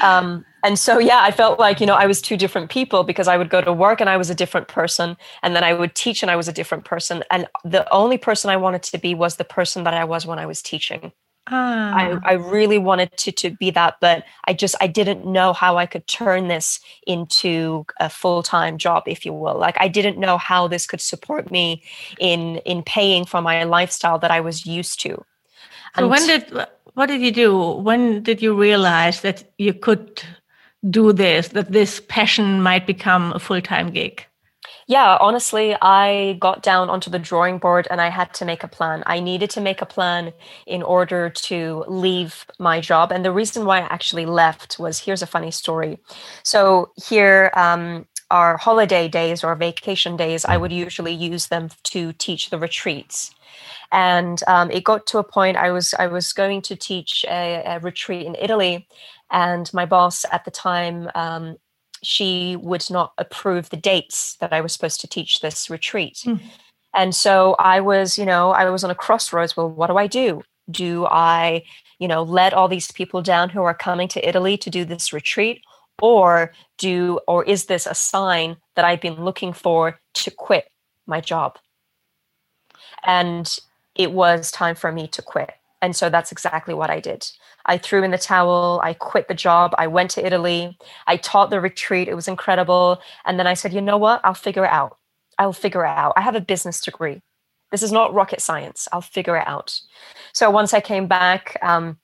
Um, 0.01 0.45
and 0.63 0.80
so 0.80 0.97
yeah 0.97 1.21
i 1.21 1.32
felt 1.32 1.60
like 1.60 1.80
you 1.80 1.86
know 1.86 1.95
i 1.95 2.06
was 2.06 2.21
two 2.21 2.38
different 2.38 2.69
people 2.69 3.04
because 3.04 3.28
i 3.28 3.38
would 3.38 3.49
go 3.49 3.62
to 3.62 3.71
work 3.71 4.02
and 4.02 4.10
i 4.10 4.17
was 4.17 4.30
a 4.30 4.36
different 4.36 4.67
person. 4.67 5.17
And 5.43 5.56
then 5.56 5.63
i 5.63 5.73
would 5.73 5.93
teach 5.95 6.23
and 6.23 6.32
i 6.32 6.36
was 6.36 6.47
a 6.47 6.54
different 6.54 6.86
person. 6.86 7.23
And 7.30 7.47
the 7.63 7.89
only 7.91 8.17
person 8.17 8.49
i 8.49 8.58
wanted 8.58 8.84
to 8.84 8.97
be 8.97 9.13
was 9.13 9.36
the 9.36 9.43
person 9.43 9.84
that 9.84 9.93
i 9.93 10.04
was 10.04 10.26
when 10.26 10.39
i 10.39 10.45
was 10.45 10.62
teaching. 10.62 11.12
Ah. 11.47 11.93
I, 11.93 12.19
I 12.23 12.34
really 12.34 12.78
wanted 12.78 13.17
to, 13.17 13.32
to 13.34 13.49
be 13.52 13.69
that 13.71 13.95
but 13.99 14.23
i 14.47 14.54
just 14.54 14.76
i 14.80 14.88
didn't 14.88 15.26
know 15.26 15.52
how 15.52 15.78
i 15.78 15.86
could 15.86 16.08
turn 16.08 16.47
this 16.47 16.80
into 17.06 17.86
a 17.99 18.10
full-time 18.10 18.78
job 18.78 19.04
if 19.08 19.26
you 19.26 19.34
will. 19.34 19.58
Like 19.58 19.76
i 19.80 19.88
didn't 19.88 20.17
know 20.17 20.38
how 20.38 20.67
this 20.67 20.88
could 20.88 21.02
support 21.02 21.52
me 21.52 21.84
in 22.19 22.58
in 22.71 22.82
paying 22.84 23.26
for 23.26 23.41
my 23.41 23.63
lifestyle 23.63 24.19
that 24.19 24.32
i 24.32 24.39
was 24.39 24.65
used 24.65 25.02
to. 25.02 25.10
So 25.10 25.26
and 25.95 26.10
when 26.10 26.26
did 26.26 26.43
what 26.95 27.08
did 27.08 27.21
you 27.21 27.32
do? 27.32 27.71
When 27.71 28.21
did 28.21 28.41
you 28.41 28.56
realize 28.56 29.21
that 29.21 29.43
you 29.58 29.73
could 29.73 30.23
do 30.89 31.13
this, 31.13 31.49
that 31.49 31.71
this 31.71 32.01
passion 32.07 32.61
might 32.61 32.85
become 32.87 33.31
a 33.33 33.39
full 33.39 33.61
time 33.61 33.91
gig? 33.91 34.25
Yeah, 34.85 35.17
honestly, 35.21 35.75
I 35.81 36.37
got 36.39 36.61
down 36.61 36.89
onto 36.89 37.09
the 37.09 37.19
drawing 37.19 37.57
board 37.57 37.87
and 37.89 38.01
I 38.01 38.09
had 38.09 38.33
to 38.35 38.45
make 38.45 38.63
a 38.63 38.67
plan. 38.67 39.01
I 39.05 39.21
needed 39.21 39.49
to 39.51 39.61
make 39.61 39.81
a 39.81 39.85
plan 39.85 40.33
in 40.67 40.83
order 40.83 41.29
to 41.29 41.85
leave 41.87 42.45
my 42.59 42.81
job. 42.81 43.11
And 43.11 43.23
the 43.23 43.31
reason 43.31 43.65
why 43.65 43.79
I 43.79 43.93
actually 43.93 44.25
left 44.25 44.79
was 44.79 44.99
here's 44.99 45.21
a 45.21 45.27
funny 45.27 45.51
story. 45.51 45.99
So, 46.43 46.91
here, 47.07 47.51
um, 47.55 48.07
our 48.29 48.57
holiday 48.57 49.07
days 49.07 49.43
or 49.43 49.55
vacation 49.55 50.17
days, 50.17 50.43
I 50.43 50.57
would 50.57 50.71
usually 50.71 51.13
use 51.13 51.47
them 51.47 51.69
to 51.83 52.13
teach 52.13 52.49
the 52.49 52.57
retreats. 52.57 53.31
And 53.91 54.41
um, 54.47 54.71
it 54.71 54.83
got 54.83 55.05
to 55.07 55.19
a 55.19 55.23
point 55.23 55.55
I 55.55 55.71
was 55.71 55.93
I 55.93 56.07
was 56.07 56.33
going 56.33 56.63
to 56.63 56.75
teach 56.75 57.23
a, 57.29 57.63
a 57.65 57.79
retreat 57.79 58.25
in 58.25 58.35
Italy, 58.35 58.87
and 59.33 59.73
my 59.73 59.85
boss 59.85 60.23
at 60.31 60.45
the 60.45 60.51
time 60.51 61.09
um, 61.15 61.57
she 62.03 62.55
would 62.57 62.85
not 62.89 63.13
approve 63.17 63.69
the 63.69 63.77
dates 63.77 64.35
that 64.39 64.53
I 64.53 64.61
was 64.61 64.71
supposed 64.71 65.01
to 65.01 65.07
teach 65.07 65.39
this 65.39 65.69
retreat. 65.69 66.21
Mm. 66.25 66.39
And 66.93 67.15
so 67.15 67.55
I 67.57 67.79
was, 67.79 68.17
you 68.17 68.25
know, 68.25 68.51
I 68.51 68.69
was 68.69 68.83
on 68.83 68.91
a 68.91 68.95
crossroads. 68.95 69.57
Well, 69.57 69.69
what 69.69 69.87
do 69.87 69.97
I 69.97 70.07
do? 70.07 70.43
Do 70.69 71.07
I, 71.07 71.63
you 71.97 72.07
know, 72.07 72.21
let 72.21 72.53
all 72.53 72.67
these 72.67 72.91
people 72.91 73.21
down 73.21 73.49
who 73.49 73.63
are 73.63 73.73
coming 73.73 74.07
to 74.09 74.27
Italy 74.27 74.57
to 74.57 74.69
do 74.69 74.85
this 74.85 75.11
retreat? 75.11 75.63
Or 76.01 76.53
do, 76.77 77.19
or 77.27 77.43
is 77.45 77.65
this 77.65 77.85
a 77.85 77.95
sign 77.95 78.57
that 78.75 78.85
I've 78.85 79.01
been 79.01 79.23
looking 79.23 79.53
for 79.53 79.99
to 80.15 80.31
quit 80.31 80.65
my 81.07 81.21
job? 81.21 81.57
And 83.05 83.57
it 83.95 84.11
was 84.11 84.51
time 84.51 84.75
for 84.75 84.91
me 84.91 85.07
to 85.07 85.21
quit. 85.21 85.51
And 85.83 85.93
so 85.93 86.09
that's 86.09 86.31
exactly 86.31 86.73
what 86.73 86.89
I 86.89 87.01
did. 87.01 87.29
I 87.65 87.77
threw 87.77 88.03
in 88.03 88.11
the 88.11 88.17
towel. 88.17 88.79
I 88.81 88.93
quit 88.93 89.27
the 89.27 89.33
job. 89.33 89.75
I 89.77 89.87
went 89.87 90.11
to 90.11 90.25
Italy. 90.25 90.77
I 91.07 91.17
taught 91.17 91.49
the 91.49 91.59
retreat. 91.59 92.07
It 92.07 92.15
was 92.15 92.29
incredible. 92.29 93.01
And 93.25 93.37
then 93.37 93.47
I 93.47 93.53
said, 93.53 93.73
you 93.73 93.81
know 93.81 93.97
what? 93.97 94.21
I'll 94.23 94.33
figure 94.33 94.63
it 94.63 94.71
out. 94.71 94.97
I'll 95.37 95.51
figure 95.51 95.83
it 95.83 95.89
out. 95.89 96.13
I 96.15 96.21
have 96.21 96.35
a 96.35 96.41
business 96.41 96.79
degree. 96.79 97.21
This 97.69 97.83
is 97.83 97.91
not 97.91 98.13
rocket 98.13 98.39
science. 98.39 98.87
I'll 98.93 99.01
figure 99.01 99.35
it 99.35 99.45
out. 99.45 99.77
So 100.31 100.49
once 100.49 100.73
I 100.73 100.79
came 100.79 101.07
back, 101.07 101.57
um, 101.61 101.97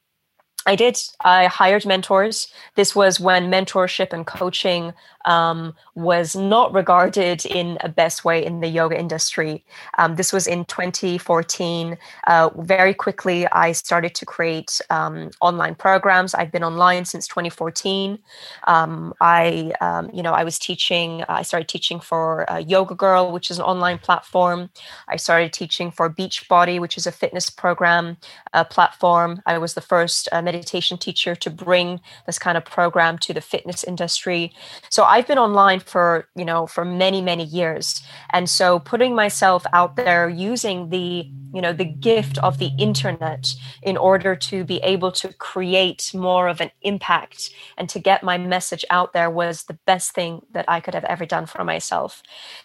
I 0.66 0.76
did. 0.76 1.00
I 1.22 1.46
hired 1.46 1.86
mentors. 1.86 2.52
This 2.76 2.94
was 2.94 3.18
when 3.18 3.50
mentorship 3.50 4.12
and 4.12 4.28
coaching 4.28 4.94
um, 5.26 5.74
was 5.96 6.36
not 6.36 6.74
regarded 6.74 7.46
in 7.46 7.78
a 7.82 7.90
best 7.90 8.24
way 8.26 8.44
in 8.44 8.62
the 8.62 8.68
yoga 8.68 8.98
industry. 8.98 9.64
Um, 9.98 10.16
this 10.16 10.32
was 10.32 10.48
in 10.48 10.66
2014. 10.66 11.98
Uh, 12.28 12.50
very 12.58 12.94
quickly, 12.94 13.48
I 13.48 13.72
started 13.74 14.16
to 14.16 14.26
create 14.26 14.82
um, 14.90 15.32
online 15.42 15.76
programs. 15.76 16.34
I've 16.34 16.52
been 16.52 16.64
online 16.64 17.06
since 17.06 17.28
2014. 17.28 18.20
Um, 18.68 19.14
I, 19.22 19.74
um, 19.82 20.10
you 20.14 20.24
know, 20.24 20.34
I 20.34 20.44
was 20.44 20.58
teaching. 20.58 21.24
I 21.28 21.42
started 21.42 21.68
teaching 21.68 22.00
for 22.00 22.50
uh, 22.50 22.58
Yoga 22.58 22.96
Girl, 22.96 23.32
which 23.32 23.52
is 23.52 23.58
an 23.58 23.66
online 23.66 23.98
platform. 23.98 24.70
I 25.08 25.18
started 25.18 25.54
teaching 25.54 25.92
for 25.92 26.10
Beachbody, 26.10 26.80
which 26.80 26.98
is 26.98 27.06
a 27.06 27.12
fitness 27.12 27.50
program 27.50 28.18
uh, 28.54 28.64
platform. 28.64 29.42
I 29.46 29.58
was 29.58 29.74
the 29.74 29.82
first 29.82 30.30
uh, 30.32 30.42
meditation 30.42 30.98
teacher 30.98 31.36
to 31.36 31.50
bring 31.50 32.00
this 32.26 32.40
kind 32.40 32.58
of 32.58 32.66
program 32.66 33.18
to 33.20 33.34
the 33.34 33.42
fitness 33.42 33.84
industry. 33.84 34.54
So 34.90 35.04
I've 35.10 35.28
been 35.28 35.38
online 35.40 35.80
for, 35.80 36.28
you 36.36 36.46
know, 36.46 36.68
for 36.68 36.86
many, 36.86 37.22
many 37.22 37.44
years. 37.44 38.02
And 38.32 38.50
so 38.50 38.80
putting 38.80 39.16
myself 39.16 39.66
out 39.74 39.96
there 39.96 40.30
using 40.30 40.90
the, 40.90 41.30
you 41.54 41.62
know, 41.62 41.74
the 41.74 41.86
gift 41.86 42.38
of 42.40 42.60
the 42.60 42.72
internet 42.78 43.54
in 43.82 43.98
order 43.98 44.36
to 44.36 44.64
be 44.64 44.78
able 44.78 45.12
to 45.14 45.34
create 45.34 46.12
more 46.14 46.48
of 46.48 46.62
an 46.62 46.72
impact 46.82 47.50
and 47.78 47.90
to 47.90 48.00
get 48.00 48.24
my 48.24 48.38
message 48.38 48.86
out 48.90 49.14
there 49.14 49.30
was 49.30 49.64
the 49.64 49.80
best 49.86 50.14
thing 50.14 50.42
that 50.52 50.66
I 50.68 50.80
could 50.80 50.94
have 50.94 51.06
ever 51.06 51.26
done 51.26 51.46
for 51.48 51.64
myself. 51.64 52.22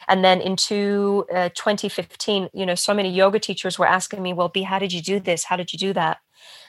And 0.09 0.25
then 0.25 0.41
into 0.41 1.27
uh, 1.35 1.49
2015, 1.55 2.51
you 2.53 2.67
know, 2.67 2.75
so 2.75 2.95
many 2.95 3.11
yoga 3.11 3.41
teachers 3.41 3.79
were 3.79 3.89
asking 3.89 4.23
me, 4.23 4.33
well, 4.33 4.49
Bea, 4.49 4.63
how 4.63 4.79
did 4.79 4.93
you 4.93 5.03
do 5.03 5.19
this? 5.21 5.45
How 5.45 5.57
did 5.57 5.73
you 5.73 5.79
do 5.79 5.93
that? 5.95 6.19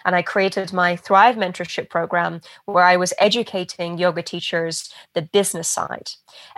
And 0.05 0.15
I 0.15 0.21
created 0.21 0.71
my 0.71 0.95
Thrive 0.95 1.35
mentorship 1.35 1.89
program 1.89 2.41
where 2.65 2.83
I 2.83 2.95
was 2.95 3.13
educating 3.19 3.97
yoga 3.97 4.21
teachers 4.21 4.93
the 5.13 5.21
business 5.21 5.67
side. 5.67 6.09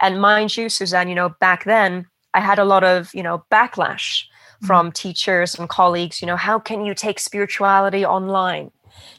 And 0.02 0.22
mind 0.22 0.58
you, 0.58 0.70
Suzanne, 0.70 1.10
you 1.10 1.16
know, 1.16 1.30
back 1.40 1.64
then 1.64 2.08
I 2.34 2.42
had 2.42 2.60
a 2.60 2.66
lot 2.66 2.84
of, 2.84 3.14
you 3.14 3.24
know, 3.24 3.46
backlash 3.52 4.24
mm-hmm. 4.24 4.68
from 4.68 4.92
teachers 4.92 5.58
and 5.58 5.70
colleagues, 5.70 6.22
you 6.22 6.28
know, 6.28 6.36
how 6.36 6.60
can 6.60 6.86
you 6.86 6.94
take 6.94 7.20
spirituality 7.20 8.06
online? 8.06 8.72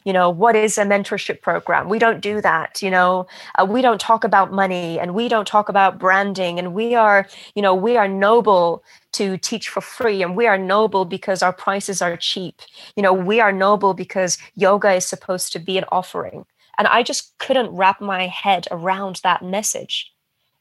You 0.03 0.13
know 0.13 0.29
what 0.29 0.55
is 0.55 0.77
a 0.77 0.83
mentorship 0.83 1.41
program? 1.41 1.89
We 1.89 1.99
don't 1.99 2.21
do 2.21 2.41
that 2.41 2.81
you 2.81 2.89
know? 2.89 3.27
Uh, 3.55 3.65
we 3.65 3.81
don't 3.81 3.99
talk 3.99 4.23
about 4.23 4.51
money 4.51 4.99
and 4.99 5.13
we 5.13 5.27
don't 5.27 5.47
talk 5.47 5.69
about 5.69 5.99
branding 5.99 6.59
and 6.59 6.73
we 6.73 6.95
are 6.95 7.27
you 7.55 7.61
know 7.61 7.75
we 7.75 7.97
are 7.97 8.07
noble 8.07 8.83
to 9.13 9.37
teach 9.37 9.69
for 9.69 9.81
free 9.81 10.21
and 10.21 10.35
we 10.35 10.47
are 10.47 10.57
noble 10.57 11.05
because 11.05 11.41
our 11.41 11.53
prices 11.53 12.01
are 12.01 12.17
cheap. 12.17 12.61
You 12.95 13.03
know 13.03 13.13
we 13.13 13.39
are 13.39 13.51
noble 13.51 13.93
because 13.93 14.37
yoga 14.55 14.93
is 14.93 15.05
supposed 15.05 15.51
to 15.53 15.59
be 15.59 15.77
an 15.77 15.85
offering. 15.91 16.45
And 16.77 16.87
i 16.87 17.03
just 17.03 17.37
couldn't 17.39 17.71
wrap 17.71 17.99
my 18.01 18.27
head 18.27 18.67
around 18.71 19.19
that 19.23 19.43
message 19.43 20.11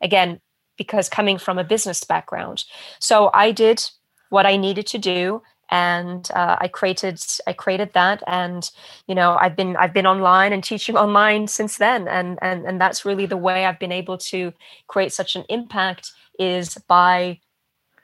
again 0.02 0.40
because 0.76 1.08
coming 1.08 1.38
from 1.38 1.58
a 1.58 1.64
business 1.64 2.04
background. 2.04 2.64
So 2.98 3.30
i 3.34 3.52
did 3.52 3.84
what 4.30 4.46
i 4.46 4.56
needed 4.56 4.86
to 4.88 4.98
do 4.98 5.42
and 5.70 6.28
uh, 6.34 6.56
I 6.60 6.68
created 6.68 7.20
I 7.46 7.52
created 7.52 7.92
that, 7.94 8.22
and 8.26 8.68
you 9.06 9.14
know 9.14 9.36
I've 9.40 9.56
been 9.56 9.76
I've 9.76 9.92
been 9.94 10.06
online 10.06 10.52
and 10.52 10.62
teaching 10.64 10.96
online 11.04 11.48
since 11.48 11.78
then, 11.78 12.08
and 12.08 12.38
and 12.42 12.66
and 12.66 12.80
that's 12.80 13.04
really 13.04 13.26
the 13.26 13.36
way 13.36 13.66
I've 13.66 13.78
been 13.78 13.92
able 13.92 14.18
to 14.18 14.52
create 14.86 15.12
such 15.12 15.36
an 15.36 15.44
impact 15.48 16.12
is 16.38 16.76
by 16.88 17.40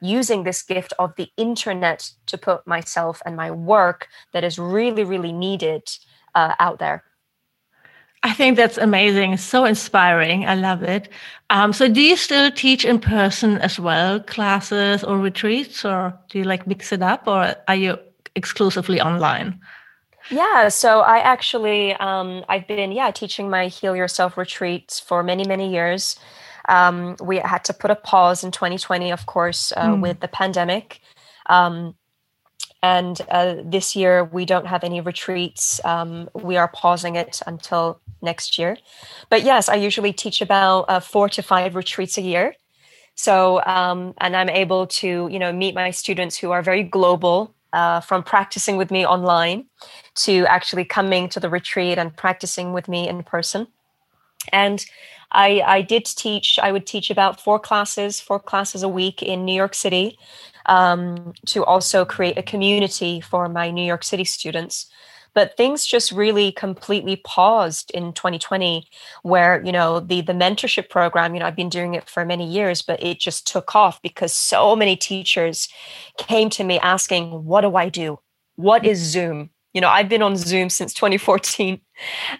using 0.00 0.44
this 0.44 0.62
gift 0.62 0.92
of 0.98 1.14
the 1.16 1.30
internet 1.36 2.10
to 2.26 2.36
put 2.36 2.66
myself 2.66 3.22
and 3.24 3.36
my 3.36 3.50
work 3.50 4.08
that 4.32 4.44
is 4.44 4.58
really, 4.58 5.04
really 5.04 5.32
needed 5.32 5.88
uh, 6.34 6.54
out 6.58 6.78
there. 6.78 7.04
I 8.24 8.32
think 8.32 8.56
that's 8.56 8.78
amazing. 8.78 9.36
So 9.36 9.66
inspiring. 9.66 10.46
I 10.46 10.54
love 10.54 10.82
it. 10.82 11.10
Um, 11.50 11.74
so, 11.74 11.88
do 11.88 12.00
you 12.00 12.16
still 12.16 12.50
teach 12.50 12.84
in 12.84 12.98
person 12.98 13.58
as 13.58 13.78
well, 13.78 14.18
classes 14.18 15.04
or 15.04 15.18
retreats, 15.18 15.84
or 15.84 16.18
do 16.30 16.38
you 16.38 16.44
like 16.44 16.66
mix 16.66 16.90
it 16.90 17.02
up, 17.02 17.28
or 17.28 17.54
are 17.68 17.74
you 17.74 17.98
exclusively 18.34 19.00
online? 19.00 19.60
Yeah, 20.30 20.68
so 20.68 21.00
I 21.00 21.18
actually 21.18 21.92
um, 21.94 22.44
I've 22.48 22.66
been 22.66 22.92
yeah 22.92 23.10
teaching 23.10 23.50
my 23.50 23.68
Heal 23.68 23.94
Yourself 23.94 24.38
retreats 24.38 24.98
for 24.98 25.22
many 25.22 25.46
many 25.46 25.70
years. 25.70 26.18
Um, 26.66 27.16
we 27.22 27.36
had 27.36 27.62
to 27.64 27.74
put 27.74 27.90
a 27.90 27.94
pause 27.94 28.42
in 28.42 28.50
2020, 28.50 29.12
of 29.12 29.26
course, 29.26 29.70
uh, 29.76 29.88
mm. 29.88 30.00
with 30.00 30.20
the 30.20 30.28
pandemic. 30.28 31.02
Um, 31.46 31.94
and 32.84 33.18
uh, 33.30 33.54
this 33.64 33.96
year, 33.96 34.24
we 34.24 34.44
don't 34.44 34.66
have 34.66 34.84
any 34.84 35.00
retreats. 35.00 35.82
Um, 35.86 36.28
we 36.34 36.58
are 36.58 36.68
pausing 36.68 37.16
it 37.16 37.40
until 37.46 37.98
next 38.20 38.58
year. 38.58 38.76
But 39.30 39.42
yes, 39.42 39.70
I 39.70 39.76
usually 39.76 40.12
teach 40.12 40.42
about 40.42 40.80
uh, 40.90 41.00
four 41.00 41.30
to 41.30 41.42
five 41.42 41.76
retreats 41.76 42.18
a 42.18 42.20
year. 42.20 42.54
So, 43.14 43.64
um, 43.64 44.12
and 44.18 44.36
I'm 44.36 44.50
able 44.50 44.86
to, 45.00 45.28
you 45.32 45.38
know, 45.38 45.50
meet 45.50 45.74
my 45.74 45.92
students 45.92 46.36
who 46.36 46.50
are 46.50 46.60
very 46.60 46.82
global, 46.82 47.54
uh, 47.72 48.00
from 48.00 48.22
practicing 48.22 48.76
with 48.76 48.90
me 48.90 49.06
online 49.06 49.64
to 50.26 50.44
actually 50.46 50.84
coming 50.84 51.30
to 51.30 51.40
the 51.40 51.48
retreat 51.48 51.96
and 51.96 52.14
practicing 52.14 52.74
with 52.74 52.86
me 52.86 53.08
in 53.08 53.22
person. 53.22 53.66
And 54.52 54.84
I, 55.32 55.62
I 55.66 55.80
did 55.80 56.04
teach, 56.04 56.58
I 56.62 56.70
would 56.70 56.86
teach 56.86 57.08
about 57.10 57.40
four 57.40 57.58
classes, 57.58 58.20
four 58.20 58.38
classes 58.38 58.82
a 58.82 58.88
week 58.88 59.22
in 59.22 59.46
New 59.46 59.54
York 59.54 59.74
City 59.74 60.18
um, 60.66 61.32
to 61.46 61.64
also 61.64 62.04
create 62.04 62.38
a 62.38 62.42
community 62.42 63.20
for 63.20 63.48
my 63.48 63.70
New 63.70 63.84
York 63.84 64.04
City 64.04 64.24
students. 64.24 64.86
But 65.34 65.56
things 65.56 65.84
just 65.84 66.12
really 66.12 66.52
completely 66.52 67.16
paused 67.16 67.90
in 67.90 68.12
2020, 68.12 68.86
where 69.22 69.64
you 69.64 69.72
know 69.72 69.98
the 69.98 70.20
the 70.20 70.32
mentorship 70.32 70.88
program. 70.90 71.34
You 71.34 71.40
know, 71.40 71.46
I've 71.46 71.56
been 71.56 71.68
doing 71.68 71.94
it 71.94 72.08
for 72.08 72.24
many 72.24 72.46
years, 72.48 72.82
but 72.82 73.02
it 73.02 73.18
just 73.18 73.46
took 73.46 73.74
off 73.74 74.00
because 74.00 74.32
so 74.32 74.76
many 74.76 74.96
teachers 74.96 75.68
came 76.18 76.50
to 76.50 76.62
me 76.64 76.78
asking, 76.78 77.44
"What 77.44 77.62
do 77.62 77.74
I 77.74 77.88
do? 77.88 78.20
What 78.56 78.86
is 78.86 78.98
Zoom? 79.00 79.50
You 79.74 79.80
know, 79.80 79.88
I've 79.88 80.08
been 80.08 80.22
on 80.22 80.36
Zoom 80.36 80.70
since 80.70 80.94
2014. 80.94 81.80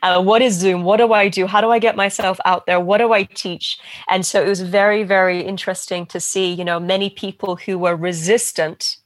Uh, 0.02 0.22
what 0.22 0.40
is 0.40 0.54
Zoom? 0.54 0.84
What 0.84 0.98
do 0.98 1.12
I 1.12 1.28
do? 1.28 1.48
How 1.48 1.60
do 1.60 1.68
I 1.68 1.80
get 1.80 1.96
myself 1.96 2.38
out 2.44 2.66
there? 2.66 2.78
What 2.78 2.98
do 2.98 3.12
I 3.12 3.24
teach? 3.24 3.76
And 4.08 4.24
so 4.24 4.40
it 4.40 4.48
was 4.48 4.60
very, 4.60 5.02
very 5.02 5.40
interesting 5.40 6.06
to 6.06 6.20
see, 6.20 6.52
you 6.52 6.64
know, 6.64 6.78
many 6.78 7.10
people 7.10 7.56
who 7.56 7.76
were 7.76 7.96
resistant, 7.96 8.98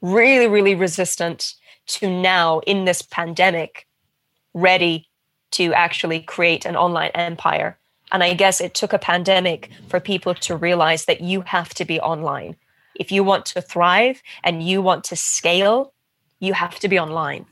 really, 0.00 0.46
really 0.46 0.74
resistant 0.74 1.54
to 1.88 2.08
now 2.08 2.60
in 2.60 2.86
this 2.86 3.02
pandemic, 3.02 3.86
ready 4.54 5.06
to 5.50 5.74
actually 5.74 6.20
create 6.20 6.64
an 6.64 6.74
online 6.74 7.10
empire. 7.14 7.76
And 8.12 8.24
I 8.24 8.32
guess 8.32 8.62
it 8.62 8.72
took 8.72 8.94
a 8.94 8.98
pandemic 8.98 9.70
for 9.88 10.00
people 10.00 10.34
to 10.34 10.56
realize 10.56 11.04
that 11.04 11.20
you 11.20 11.42
have 11.42 11.74
to 11.74 11.84
be 11.84 12.00
online. 12.00 12.56
If 12.94 13.12
you 13.12 13.22
want 13.22 13.44
to 13.46 13.60
thrive 13.60 14.22
and 14.42 14.62
you 14.62 14.80
want 14.80 15.04
to 15.04 15.16
scale, 15.16 15.92
you 16.40 16.54
have 16.54 16.78
to 16.80 16.88
be 16.88 16.98
online. 16.98 17.44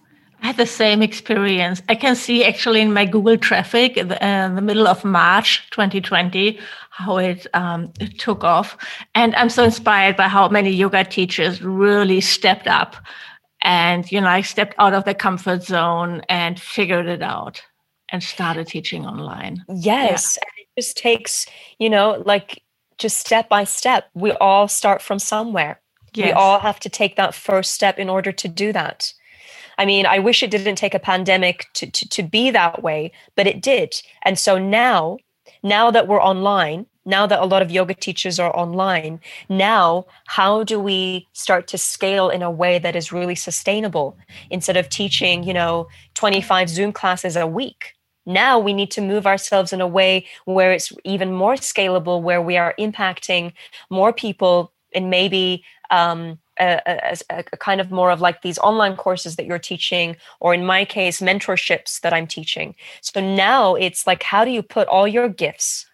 I 0.42 0.48
had 0.48 0.56
the 0.56 0.66
same 0.66 1.02
experience. 1.02 1.82
I 1.88 1.94
can 1.94 2.14
see 2.14 2.44
actually 2.44 2.80
in 2.80 2.92
my 2.92 3.04
Google 3.04 3.36
traffic 3.36 3.96
in 3.96 4.08
the, 4.08 4.24
uh, 4.24 4.54
the 4.54 4.60
middle 4.60 4.86
of 4.86 5.04
March 5.04 5.68
2020 5.70 6.58
how 6.90 7.18
it, 7.18 7.46
um, 7.52 7.92
it 8.00 8.18
took 8.18 8.42
off. 8.42 8.76
And 9.14 9.34
I'm 9.34 9.50
so 9.50 9.64
inspired 9.64 10.16
by 10.16 10.28
how 10.28 10.48
many 10.48 10.70
yoga 10.70 11.04
teachers 11.04 11.60
really 11.62 12.22
stepped 12.22 12.66
up 12.66 12.96
and, 13.66 14.10
you 14.12 14.20
know, 14.20 14.28
I 14.28 14.42
stepped 14.42 14.74
out 14.78 14.94
of 14.94 15.04
the 15.04 15.14
comfort 15.14 15.64
zone 15.64 16.22
and 16.28 16.60
figured 16.60 17.06
it 17.06 17.20
out 17.20 17.62
and 18.10 18.22
started 18.22 18.68
teaching 18.68 19.04
online. 19.04 19.64
Yes. 19.68 20.38
Yeah. 20.40 20.48
It 20.58 20.80
just 20.80 20.96
takes, 20.96 21.46
you 21.78 21.90
know, 21.90 22.22
like 22.24 22.62
just 22.96 23.18
step 23.18 23.48
by 23.48 23.64
step. 23.64 24.08
We 24.14 24.32
all 24.32 24.68
start 24.68 25.02
from 25.02 25.18
somewhere. 25.18 25.80
Yes. 26.14 26.26
We 26.26 26.32
all 26.32 26.60
have 26.60 26.78
to 26.80 26.88
take 26.88 27.16
that 27.16 27.34
first 27.34 27.72
step 27.72 27.98
in 27.98 28.08
order 28.08 28.30
to 28.30 28.48
do 28.48 28.72
that. 28.72 29.12
I 29.78 29.84
mean, 29.84 30.06
I 30.06 30.18
wish 30.18 30.42
it 30.42 30.50
didn't 30.50 30.76
take 30.76 30.94
a 30.94 30.98
pandemic 30.98 31.66
to, 31.74 31.90
to, 31.90 32.08
to 32.08 32.22
be 32.22 32.50
that 32.50 32.82
way, 32.82 33.12
but 33.34 33.46
it 33.46 33.62
did. 33.62 33.94
And 34.22 34.38
so 34.38 34.58
now, 34.58 35.18
now 35.62 35.90
that 35.90 36.08
we're 36.08 36.22
online, 36.22 36.86
now 37.04 37.26
that 37.26 37.40
a 37.40 37.46
lot 37.46 37.62
of 37.62 37.70
yoga 37.70 37.94
teachers 37.94 38.40
are 38.40 38.54
online, 38.56 39.20
now 39.48 40.06
how 40.26 40.64
do 40.64 40.80
we 40.80 41.26
start 41.32 41.68
to 41.68 41.78
scale 41.78 42.28
in 42.28 42.42
a 42.42 42.50
way 42.50 42.78
that 42.78 42.96
is 42.96 43.12
really 43.12 43.36
sustainable 43.36 44.18
instead 44.50 44.76
of 44.76 44.88
teaching, 44.88 45.44
you 45.44 45.54
know, 45.54 45.86
25 46.14 46.68
Zoom 46.68 46.92
classes 46.92 47.36
a 47.36 47.46
week? 47.46 47.94
Now 48.26 48.58
we 48.58 48.72
need 48.72 48.90
to 48.92 49.00
move 49.00 49.24
ourselves 49.24 49.72
in 49.72 49.80
a 49.80 49.86
way 49.86 50.26
where 50.46 50.72
it's 50.72 50.92
even 51.04 51.32
more 51.32 51.54
scalable, 51.54 52.20
where 52.20 52.42
we 52.42 52.56
are 52.56 52.74
impacting 52.78 53.52
more 53.88 54.12
people 54.12 54.72
and 54.92 55.08
maybe 55.08 55.64
um, 55.90 56.40
a, 56.58 56.80
a, 57.30 57.44
a, 57.52 57.56
kind 57.56 57.80
of 57.80 57.90
more 57.90 58.10
of 58.10 58.20
like 58.20 58.42
these 58.42 58.58
online 58.58 58.96
courses 58.96 59.36
that 59.36 59.46
you're 59.46 59.58
teaching, 59.58 60.16
or 60.40 60.54
in 60.54 60.64
my 60.64 60.84
case, 60.84 61.20
mentorships 61.20 62.00
that 62.00 62.12
I'm 62.12 62.26
teaching. 62.26 62.74
So 63.00 63.20
now 63.20 63.74
it's 63.74 64.06
like, 64.06 64.22
how 64.22 64.44
do 64.44 64.50
you 64.50 64.62
put 64.62 64.88
all 64.88 65.06
your 65.06 65.28
gifts, 65.28 65.86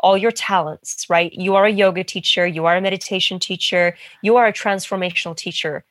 all 0.00 0.16
your 0.16 0.32
talents, 0.32 1.06
right? 1.08 1.32
You 1.32 1.54
are 1.54 1.66
a 1.66 1.72
yoga 1.72 2.04
teacher, 2.04 2.46
you 2.46 2.66
are 2.66 2.76
a 2.76 2.80
meditation 2.80 3.38
teacher, 3.38 3.96
you 4.22 4.36
are 4.36 4.46
a 4.46 4.52
transformational 4.52 5.36
teacher. 5.36 5.84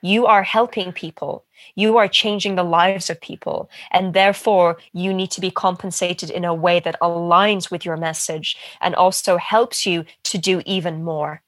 You 0.00 0.26
are 0.26 0.44
helping 0.44 0.92
people. 0.92 1.44
You 1.74 1.96
are 1.98 2.06
changing 2.06 2.54
the 2.54 2.62
lives 2.62 3.10
of 3.10 3.20
people. 3.20 3.68
And 3.90 4.14
therefore, 4.14 4.78
you 4.92 5.12
need 5.12 5.32
to 5.32 5.40
be 5.40 5.50
compensated 5.50 6.30
in 6.30 6.44
a 6.44 6.54
way 6.54 6.78
that 6.80 7.00
aligns 7.02 7.70
with 7.70 7.84
your 7.84 7.96
message 7.96 8.56
and 8.80 8.94
also 8.94 9.36
helps 9.38 9.86
you 9.86 10.04
to 10.24 10.38
do 10.38 10.62
even 10.64 11.02
more. 11.02 11.42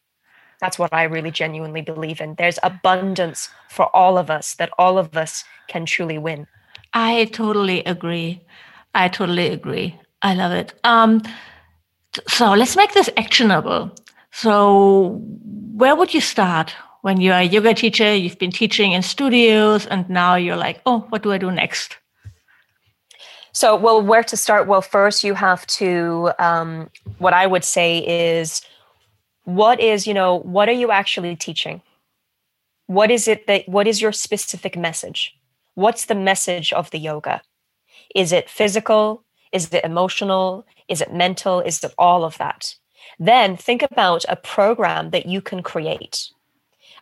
That's 0.60 0.78
what 0.78 0.92
I 0.92 1.04
really 1.04 1.30
genuinely 1.30 1.82
believe 1.82 2.20
in. 2.20 2.34
There's 2.34 2.58
abundance 2.62 3.48
for 3.68 3.94
all 3.96 4.18
of 4.18 4.30
us 4.30 4.54
that 4.54 4.70
all 4.78 4.98
of 4.98 5.16
us 5.16 5.44
can 5.68 5.86
truly 5.86 6.18
win. 6.18 6.46
I 6.92 7.26
totally 7.26 7.82
agree. 7.84 8.42
I 8.94 9.08
totally 9.08 9.48
agree. 9.48 9.98
I 10.22 10.34
love 10.34 10.52
it. 10.52 10.74
Um, 10.84 11.22
so 12.28 12.52
let's 12.52 12.76
make 12.76 12.92
this 12.92 13.08
actionable. 13.16 13.90
So, 14.32 15.20
where 15.74 15.96
would 15.96 16.12
you 16.12 16.20
start 16.20 16.74
when 17.02 17.20
you're 17.20 17.34
a 17.34 17.42
yoga 17.42 17.74
teacher? 17.74 18.14
You've 18.14 18.38
been 18.38 18.50
teaching 18.50 18.92
in 18.92 19.02
studios, 19.02 19.86
and 19.86 20.08
now 20.08 20.34
you're 20.34 20.56
like, 20.56 20.80
oh, 20.86 21.06
what 21.08 21.22
do 21.22 21.32
I 21.32 21.38
do 21.38 21.50
next? 21.50 21.96
So, 23.52 23.74
well, 23.74 24.00
where 24.00 24.22
to 24.22 24.36
start? 24.36 24.68
Well, 24.68 24.82
first, 24.82 25.24
you 25.24 25.34
have 25.34 25.66
to, 25.66 26.30
um, 26.38 26.90
what 27.18 27.32
I 27.32 27.46
would 27.46 27.64
say 27.64 27.98
is, 27.98 28.62
what 29.44 29.80
is, 29.80 30.06
you 30.06 30.14
know, 30.14 30.36
what 30.36 30.68
are 30.68 30.72
you 30.72 30.90
actually 30.90 31.36
teaching? 31.36 31.82
What 32.86 33.10
is 33.10 33.28
it 33.28 33.46
that, 33.46 33.68
what 33.68 33.86
is 33.86 34.02
your 34.02 34.12
specific 34.12 34.76
message? 34.76 35.36
What's 35.74 36.06
the 36.06 36.14
message 36.14 36.72
of 36.72 36.90
the 36.90 36.98
yoga? 36.98 37.42
Is 38.14 38.32
it 38.32 38.50
physical? 38.50 39.24
Is 39.52 39.72
it 39.72 39.84
emotional? 39.84 40.66
Is 40.88 41.00
it 41.00 41.12
mental? 41.12 41.60
Is 41.60 41.82
it 41.82 41.94
all 41.98 42.24
of 42.24 42.38
that? 42.38 42.74
Then 43.18 43.56
think 43.56 43.82
about 43.82 44.24
a 44.28 44.36
program 44.36 45.10
that 45.10 45.26
you 45.26 45.40
can 45.40 45.62
create, 45.62 46.30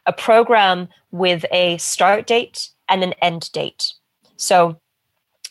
a 0.06 0.12
program 0.12 0.88
with 1.10 1.44
a 1.50 1.78
start 1.78 2.26
date 2.26 2.70
and 2.88 3.02
an 3.02 3.14
end 3.22 3.50
date. 3.52 3.94
So, 4.36 4.80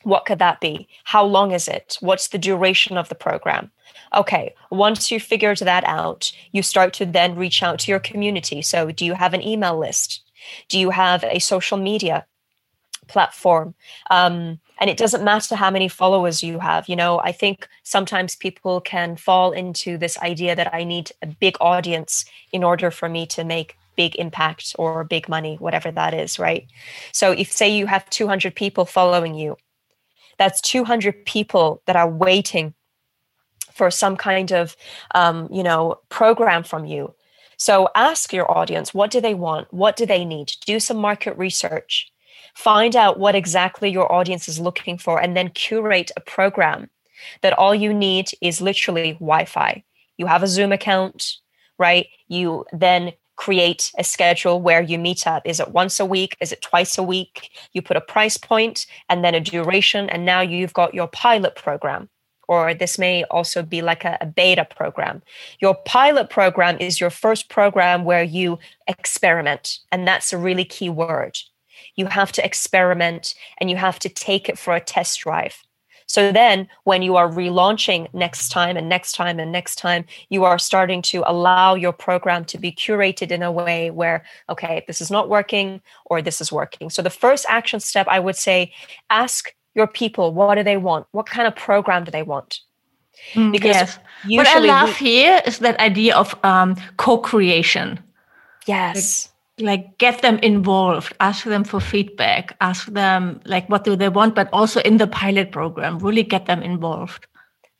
what 0.08 0.26
could 0.26 0.40
that 0.40 0.62
be? 0.62 0.88
How 1.04 1.26
long 1.26 1.52
is 1.52 1.68
it? 1.68 1.98
What's 2.00 2.30
the 2.30 2.38
duration 2.38 2.98
of 2.98 3.10
the 3.10 3.16
program? 3.16 3.72
Okay, 4.16 4.56
once 4.72 5.12
you 5.12 5.20
figured 5.20 5.58
that 5.58 5.84
out, 5.84 6.32
you 6.54 6.64
start 6.64 6.94
to 6.94 7.06
then 7.06 7.36
reach 7.36 7.62
out 7.62 7.80
to 7.80 7.92
your 7.92 8.00
community. 8.00 8.62
So, 8.62 8.90
do 8.92 9.06
you 9.06 9.16
have 9.16 9.34
an 9.34 9.44
email 9.46 9.78
list? 9.78 10.22
Do 10.70 10.80
you 10.80 10.92
have 10.92 11.26
a 11.26 11.40
social 11.40 11.78
media 11.78 12.26
platform? 13.08 13.76
Um, 14.10 14.60
and 14.80 14.90
it 14.90 14.96
doesn't 14.96 15.26
matter 15.26 15.56
how 15.56 15.72
many 15.72 15.90
followers 15.90 16.42
you 16.42 16.60
have. 16.60 16.88
You 16.88 16.96
know, 16.96 17.20
I 17.20 17.34
think 17.34 17.68
sometimes 17.84 18.38
people 18.38 18.80
can 18.80 19.18
fall 19.18 19.52
into 19.52 19.98
this 19.98 20.18
idea 20.20 20.56
that 20.56 20.74
I 20.74 20.86
need 20.86 21.12
a 21.22 21.28
big 21.28 21.58
audience 21.60 22.24
in 22.54 22.64
order 22.64 22.92
for 22.92 23.10
me 23.10 23.26
to 23.28 23.44
make 23.44 23.76
big 23.98 24.16
impact 24.16 24.74
or 24.80 25.04
big 25.04 25.28
money, 25.28 25.58
whatever 25.58 25.92
that 25.92 26.14
is, 26.14 26.40
right? 26.40 26.66
So, 27.12 27.34
if 27.34 27.52
say 27.52 27.68
you 27.68 27.88
have 27.88 28.10
200 28.10 28.56
people 28.56 28.86
following 28.86 29.36
you, 29.36 29.58
that's 30.38 30.62
200 30.62 31.26
people 31.26 31.82
that 31.86 31.96
are 31.96 32.10
waiting 32.10 32.74
for 33.74 33.92
some 33.92 34.18
kind 34.18 34.52
of 34.52 34.76
um, 35.14 35.48
you 35.52 35.64
know 35.64 36.00
program 36.10 36.64
from 36.64 36.86
you. 36.86 37.14
So 37.58 37.90
ask 37.96 38.34
your 38.34 38.50
audience 38.52 38.94
what 38.94 39.12
do 39.12 39.22
they 39.22 39.34
want? 39.34 39.74
What 39.74 39.96
do 39.96 40.06
they 40.06 40.26
need? 40.26 40.52
Do 40.66 40.80
some 40.80 40.98
market 40.98 41.38
research. 41.38 42.12
Find 42.56 42.96
out 42.96 43.20
what 43.20 43.36
exactly 43.36 43.90
your 43.90 44.12
audience 44.12 44.48
is 44.48 44.60
looking 44.60 44.98
for 44.98 45.22
and 45.22 45.38
then 45.38 45.50
curate 45.50 46.12
a 46.18 46.22
program 46.22 46.90
that 47.42 47.54
all 47.54 47.76
you 47.76 47.94
need 47.94 48.32
is 48.42 48.62
literally 48.62 49.14
wi-fi. 49.14 49.84
You 50.18 50.26
have 50.26 50.42
a 50.42 50.48
zoom 50.48 50.72
account 50.72 51.38
right? 51.78 52.08
You 52.28 52.66
then 52.72 53.14
create 53.38 53.92
a 53.98 54.04
schedule 54.04 54.62
where 54.62 54.82
you 54.82 54.98
meet 55.00 55.26
up. 55.26 55.44
Is 55.46 55.60
it 55.60 55.70
once 55.70 56.00
a 56.00 56.06
week? 56.06 56.36
Is 56.42 56.52
it 56.52 56.62
twice 56.62 56.98
a 56.98 57.04
week? 57.04 57.52
You 57.72 57.82
put 57.82 57.98
a 57.98 58.02
price 58.02 58.38
point 58.38 58.86
and 59.10 59.24
then 59.24 59.36
a 59.36 59.40
duration, 59.40 60.10
and 60.10 60.26
now 60.26 60.42
you've 60.42 60.74
got 60.74 60.94
your 60.94 61.08
pilot 61.08 61.56
program 61.56 62.10
or 62.48 62.74
this 62.74 62.98
may 62.98 63.24
also 63.26 63.62
be 63.62 63.82
like 63.82 64.06
a, 64.06 64.18
a, 64.22 64.26
beta 64.26 64.66
program. 64.66 65.22
Your 65.60 65.76
pilot 65.86 66.30
program 66.30 66.78
is 66.80 67.00
your 67.00 67.10
first 67.10 67.50
program 67.50 68.06
where 68.06 68.24
you 68.24 68.58
experiment, 68.88 69.80
and 69.92 70.08
that's 70.08 70.32
a 70.32 70.38
really 70.38 70.64
key 70.64 70.90
word. 70.90 71.38
You 71.96 72.06
have 72.08 72.32
to 72.34 72.46
experiment 72.46 73.36
and 73.60 73.70
you 73.70 73.76
have 73.76 74.00
to 74.00 74.10
take 74.10 74.50
it 74.50 74.58
for 74.58 74.76
a 74.76 74.80
test 74.80 75.20
drive. 75.20 75.64
So 76.08 76.32
then, 76.32 76.68
when 76.84 77.02
you 77.02 77.16
are 77.18 77.30
relaunching 77.30 78.14
next 78.14 78.50
time 78.50 78.78
and 78.78 78.88
next 78.90 79.14
time 79.14 79.40
and 79.40 79.52
next 79.52 79.76
time, 79.76 80.06
you 80.30 80.46
are 80.46 80.58
starting 80.58 81.02
to 81.04 81.24
allow 81.26 81.76
your 81.76 81.94
program 81.94 82.46
to 82.46 82.58
be 82.58 82.72
curated 82.72 83.30
in 83.30 83.44
a 83.44 83.52
way 83.52 83.92
where, 83.92 84.24
okay, 84.50 84.84
this 84.88 85.02
is 85.02 85.12
not 85.12 85.30
working 85.30 85.82
or 86.06 86.22
this 86.22 86.40
is 86.40 86.52
working. 86.52 86.90
So, 86.90 87.02
the 87.02 87.10
first 87.10 87.46
action 87.50 87.80
step 87.80 88.08
I 88.10 88.20
would 88.20 88.38
say 88.38 88.72
ask 89.10 89.54
your 89.78 89.88
people 89.88 90.34
what 90.34 90.56
do 90.56 90.64
they 90.64 90.76
want 90.76 91.06
what 91.12 91.28
kind 91.28 91.48
of 91.48 91.56
program 91.56 92.04
do 92.04 92.12
they 92.12 92.24
want 92.24 92.62
mm, 93.34 93.52
because 93.52 94.00
yes. 94.28 94.38
what 94.38 94.48
i 94.48 94.60
love 94.60 94.90
we, 94.90 95.08
here 95.08 95.42
is 95.46 95.60
that 95.60 95.80
idea 95.80 96.16
of 96.16 96.36
um, 96.44 96.76
co-creation 96.98 98.00
yes 98.66 99.28
like, 99.28 99.37
like, 99.60 99.98
get 99.98 100.22
them 100.22 100.38
involved 100.40 101.14
ask 101.20 101.46
them 101.46 101.64
for 101.64 101.80
feedback 101.80 102.56
ask 102.62 102.88
them 102.88 103.42
like 103.46 103.68
what 103.70 103.84
do 103.84 103.96
they 103.96 104.10
want 104.10 104.36
but 104.36 104.50
also 104.54 104.80
in 104.82 104.98
the 104.98 105.08
pilot 105.08 105.52
program 105.52 105.98
really 106.00 106.24
get 106.24 106.46
them 106.46 106.62
involved 106.62 107.26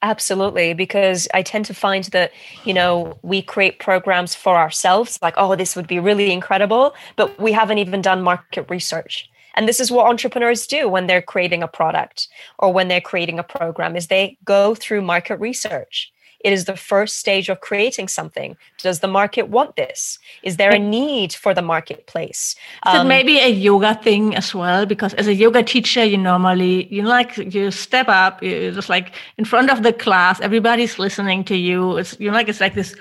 absolutely 0.02 0.74
because 0.74 1.28
i 1.34 1.42
tend 1.42 1.66
to 1.66 1.74
find 1.74 2.06
that 2.06 2.32
you 2.64 2.74
know 2.74 3.18
we 3.22 3.42
create 3.42 3.80
programs 3.80 4.34
for 4.34 4.56
ourselves 4.56 5.20
like 5.22 5.34
oh 5.38 5.56
this 5.56 5.76
would 5.76 5.88
be 5.88 6.00
really 6.00 6.32
incredible 6.32 6.96
but 7.16 7.40
we 7.40 7.52
haven't 7.52 7.78
even 7.78 8.02
done 8.02 8.22
market 8.22 8.66
research 8.70 9.30
and 9.58 9.68
this 9.68 9.80
is 9.80 9.92
what 9.92 10.06
entrepreneurs 10.06 10.68
do 10.68 10.88
when 10.88 11.08
they're 11.08 11.22
creating 11.22 11.64
a 11.64 11.68
product 11.68 12.28
or 12.60 12.72
when 12.72 12.88
they're 12.88 13.02
creating 13.02 13.40
a 13.40 13.44
program 13.44 13.96
is 13.96 14.06
they 14.06 14.38
go 14.46 14.76
through 14.76 15.02
market 15.02 15.40
research. 15.40 16.14
It 16.40 16.54
is 16.54 16.66
the 16.66 16.78
first 16.78 17.18
stage 17.18 17.50
of 17.50 17.62
creating 17.62 18.08
something. 18.08 18.58
Does 18.78 19.00
the 19.00 19.08
market 19.08 19.50
want 19.50 19.76
this? 19.76 20.20
Is 20.44 20.58
there 20.58 20.72
a 20.72 20.80
need 20.80 21.34
for 21.34 21.54
the 21.54 21.62
marketplace? 21.62 22.56
Um, 22.84 22.96
so 22.96 23.04
maybe 23.04 23.40
a 23.40 23.50
yoga 23.50 23.96
thing 23.96 24.36
as 24.36 24.54
well, 24.54 24.86
because 24.86 25.14
as 25.16 25.28
a 25.28 25.34
yoga 25.34 25.64
teacher, 25.64 26.04
you 26.04 26.18
normally 26.18 26.88
you 26.94 27.04
like 27.04 27.38
you 27.38 27.72
step 27.72 28.08
up, 28.08 28.44
you 28.44 28.72
just 28.72 28.90
like 28.90 29.14
in 29.38 29.46
front 29.46 29.72
of 29.72 29.84
the 29.84 29.94
class, 29.94 30.40
everybody's 30.42 31.00
listening 31.00 31.44
to 31.46 31.56
you. 31.56 31.98
It's 31.98 32.20
you 32.20 32.30
know, 32.30 32.38
like 32.38 32.50
it's 32.50 32.62
like 32.62 32.76
this 32.76 32.96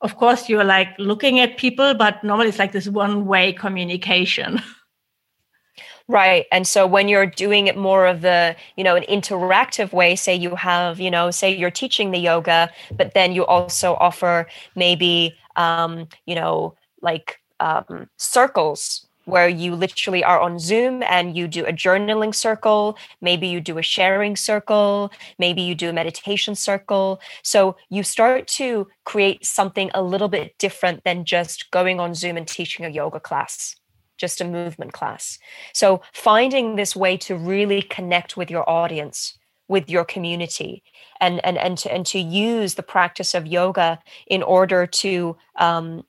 of 0.00 0.16
course 0.16 0.48
you're 0.48 0.64
like 0.64 0.88
looking 0.98 1.40
at 1.40 1.56
people 1.56 1.94
but 1.94 2.22
normally 2.22 2.48
it's 2.48 2.58
like 2.58 2.72
this 2.72 2.88
one 2.88 3.26
way 3.26 3.52
communication 3.52 4.62
Right. 6.10 6.46
And 6.50 6.66
so 6.66 6.86
when 6.86 7.06
you're 7.08 7.26
doing 7.26 7.66
it 7.66 7.76
more 7.76 8.06
of 8.06 8.22
the, 8.22 8.56
you 8.76 8.84
know, 8.84 8.96
an 8.96 9.04
interactive 9.10 9.92
way, 9.92 10.16
say 10.16 10.34
you 10.34 10.54
have, 10.54 10.98
you 11.00 11.10
know, 11.10 11.30
say 11.30 11.54
you're 11.54 11.70
teaching 11.70 12.12
the 12.12 12.18
yoga, 12.18 12.70
but 12.96 13.12
then 13.12 13.32
you 13.32 13.44
also 13.44 13.94
offer 13.96 14.46
maybe, 14.74 15.34
um, 15.56 16.08
you 16.24 16.34
know, 16.34 16.74
like 17.02 17.40
um, 17.60 18.08
circles 18.16 19.06
where 19.26 19.48
you 19.50 19.74
literally 19.74 20.24
are 20.24 20.40
on 20.40 20.58
Zoom 20.58 21.02
and 21.02 21.36
you 21.36 21.46
do 21.46 21.66
a 21.66 21.72
journaling 21.74 22.34
circle, 22.34 22.96
maybe 23.20 23.46
you 23.46 23.60
do 23.60 23.76
a 23.76 23.82
sharing 23.82 24.34
circle, 24.34 25.12
maybe 25.38 25.60
you 25.60 25.74
do 25.74 25.90
a 25.90 25.92
meditation 25.92 26.54
circle. 26.54 27.20
So 27.42 27.76
you 27.90 28.02
start 28.02 28.46
to 28.56 28.88
create 29.04 29.44
something 29.44 29.90
a 29.92 30.02
little 30.02 30.28
bit 30.28 30.56
different 30.56 31.04
than 31.04 31.26
just 31.26 31.70
going 31.70 32.00
on 32.00 32.14
Zoom 32.14 32.38
and 32.38 32.48
teaching 32.48 32.86
a 32.86 32.88
yoga 32.88 33.20
class 33.20 33.76
just 34.18 34.40
a 34.40 34.44
movement 34.44 34.92
class. 34.92 35.38
So 35.72 36.02
finding 36.12 36.76
this 36.76 36.94
way 36.94 37.16
to 37.18 37.36
really 37.36 37.82
connect 37.82 38.36
with 38.36 38.50
your 38.50 38.68
audience 38.68 39.38
with 39.68 39.88
your 39.88 40.04
community 40.04 40.82
and 41.20 41.44
and 41.44 41.58
and 41.58 41.78
to 41.78 41.92
and 41.92 42.04
to 42.06 42.18
use 42.18 42.74
the 42.74 42.82
practice 42.82 43.34
of 43.34 43.46
yoga 43.46 43.98
in 44.26 44.42
order 44.42 44.86
to 44.86 45.36
um, 45.56 46.04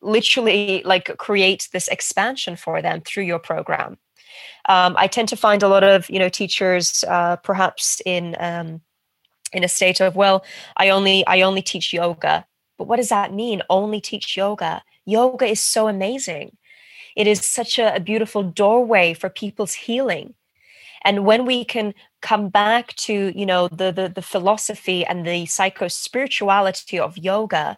literally 0.00 0.82
like 0.84 1.16
create 1.18 1.68
this 1.72 1.88
expansion 1.88 2.56
for 2.56 2.80
them 2.80 3.02
through 3.02 3.24
your 3.24 3.38
program. 3.38 3.98
Um, 4.68 4.94
i 4.96 5.06
tend 5.06 5.28
to 5.28 5.36
find 5.36 5.62
a 5.62 5.68
lot 5.68 5.82
of 5.82 6.08
you 6.08 6.18
know 6.18 6.28
teachers 6.28 7.04
uh, 7.08 7.36
perhaps 7.36 8.00
in 8.06 8.36
um, 8.38 8.80
in 9.52 9.64
a 9.64 9.68
state 9.68 10.00
of 10.00 10.14
well 10.14 10.44
i 10.76 10.88
only 10.90 11.26
i 11.26 11.42
only 11.42 11.62
teach 11.62 11.92
yoga. 11.92 12.46
But 12.78 12.88
what 12.88 12.96
does 12.96 13.10
that 13.10 13.34
mean? 13.34 13.60
Only 13.68 14.00
teach 14.00 14.38
yoga. 14.38 14.82
Yoga 15.04 15.44
is 15.44 15.60
so 15.60 15.86
amazing 15.86 16.56
it 17.16 17.26
is 17.26 17.44
such 17.44 17.78
a, 17.78 17.94
a 17.94 18.00
beautiful 18.00 18.42
doorway 18.42 19.14
for 19.14 19.28
people's 19.28 19.74
healing. 19.74 20.34
And 21.02 21.24
when 21.24 21.46
we 21.46 21.64
can 21.64 21.94
come 22.20 22.48
back 22.48 22.94
to 22.94 23.32
you 23.36 23.46
know 23.46 23.68
the 23.68 23.92
the, 23.92 24.08
the 24.08 24.22
philosophy 24.22 25.04
and 25.04 25.26
the 25.26 25.46
psycho 25.46 25.88
spirituality 25.88 26.98
of 26.98 27.16
yoga 27.18 27.76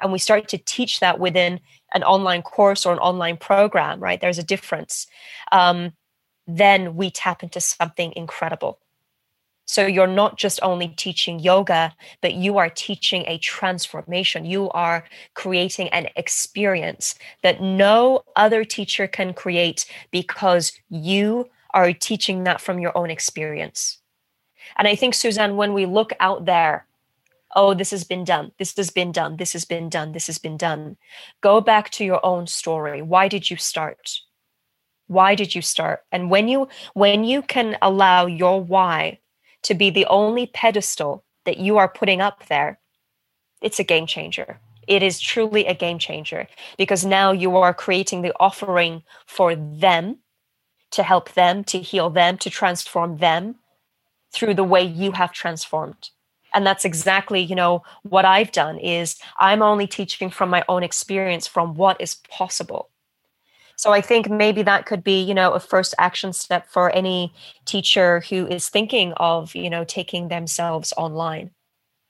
and 0.00 0.12
we 0.12 0.18
start 0.18 0.48
to 0.48 0.58
teach 0.58 1.00
that 1.00 1.18
within 1.18 1.60
an 1.94 2.02
online 2.04 2.42
course 2.42 2.86
or 2.86 2.92
an 2.92 2.98
online 2.98 3.36
program 3.36 4.00
right 4.00 4.20
there's 4.20 4.38
a 4.38 4.42
difference 4.42 5.06
um, 5.52 5.92
then 6.46 6.96
we 6.96 7.10
tap 7.10 7.42
into 7.42 7.60
something 7.60 8.12
incredible 8.16 8.78
so 9.68 9.86
you're 9.86 10.06
not 10.06 10.38
just 10.38 10.58
only 10.62 10.88
teaching 10.88 11.38
yoga, 11.38 11.94
but 12.22 12.32
you 12.32 12.56
are 12.56 12.70
teaching 12.70 13.24
a 13.26 13.36
transformation. 13.36 14.46
You 14.46 14.70
are 14.70 15.04
creating 15.34 15.90
an 15.90 16.08
experience 16.16 17.14
that 17.42 17.60
no 17.60 18.24
other 18.34 18.64
teacher 18.64 19.06
can 19.06 19.34
create 19.34 19.84
because 20.10 20.72
you 20.88 21.50
are 21.74 21.92
teaching 21.92 22.44
that 22.44 22.62
from 22.62 22.78
your 22.78 22.96
own 22.96 23.10
experience. 23.10 23.98
And 24.78 24.88
I 24.88 24.94
think, 24.94 25.12
Susanne, 25.12 25.56
when 25.56 25.74
we 25.74 25.84
look 25.84 26.14
out 26.18 26.46
there, 26.46 26.86
oh, 27.54 27.74
this 27.74 27.90
has 27.90 28.04
been 28.04 28.24
done, 28.24 28.52
this 28.58 28.74
has 28.78 28.88
been 28.88 29.12
done, 29.12 29.36
this 29.36 29.52
has 29.52 29.66
been 29.66 29.90
done, 29.90 30.12
this 30.12 30.28
has 30.28 30.38
been 30.38 30.56
done, 30.56 30.96
go 31.42 31.60
back 31.60 31.90
to 31.90 32.06
your 32.06 32.24
own 32.24 32.46
story. 32.46 33.02
Why 33.02 33.28
did 33.28 33.50
you 33.50 33.58
start? 33.58 34.20
Why 35.08 35.34
did 35.34 35.54
you 35.54 35.60
start? 35.60 36.04
And 36.10 36.30
when 36.30 36.48
you 36.48 36.68
when 36.94 37.24
you 37.24 37.42
can 37.42 37.76
allow 37.82 38.24
your 38.24 38.62
why 38.62 39.18
to 39.68 39.74
be 39.74 39.90
the 39.90 40.06
only 40.06 40.46
pedestal 40.46 41.24
that 41.44 41.58
you 41.58 41.76
are 41.76 41.90
putting 41.90 42.22
up 42.22 42.46
there, 42.46 42.78
it's 43.60 43.78
a 43.78 43.84
game 43.84 44.06
changer. 44.06 44.58
It 44.86 45.02
is 45.02 45.20
truly 45.20 45.66
a 45.66 45.74
game 45.74 45.98
changer 45.98 46.48
because 46.78 47.04
now 47.04 47.32
you 47.32 47.54
are 47.58 47.74
creating 47.74 48.22
the 48.22 48.32
offering 48.40 49.02
for 49.26 49.54
them 49.54 50.20
to 50.92 51.02
help 51.02 51.34
them, 51.34 51.64
to 51.64 51.80
heal 51.80 52.08
them, 52.08 52.38
to 52.38 52.48
transform 52.48 53.18
them 53.18 53.56
through 54.32 54.54
the 54.54 54.64
way 54.64 54.82
you 54.82 55.12
have 55.12 55.32
transformed. 55.32 56.08
And 56.54 56.66
that's 56.66 56.86
exactly, 56.86 57.42
you 57.42 57.54
know, 57.54 57.82
what 58.04 58.24
I've 58.24 58.52
done 58.52 58.78
is 58.78 59.20
I'm 59.38 59.60
only 59.60 59.86
teaching 59.86 60.30
from 60.30 60.48
my 60.48 60.64
own 60.66 60.82
experience 60.82 61.46
from 61.46 61.74
what 61.74 62.00
is 62.00 62.14
possible. 62.30 62.88
So 63.78 63.92
I 63.92 64.00
think 64.00 64.28
maybe 64.28 64.62
that 64.62 64.86
could 64.86 65.04
be, 65.04 65.22
you 65.22 65.32
know, 65.32 65.52
a 65.52 65.60
first 65.60 65.94
action 65.98 66.32
step 66.32 66.68
for 66.68 66.90
any 66.90 67.32
teacher 67.64 68.24
who 68.28 68.44
is 68.48 68.68
thinking 68.68 69.12
of, 69.18 69.54
you 69.54 69.70
know, 69.70 69.84
taking 69.84 70.28
themselves 70.28 70.92
online. 70.96 71.52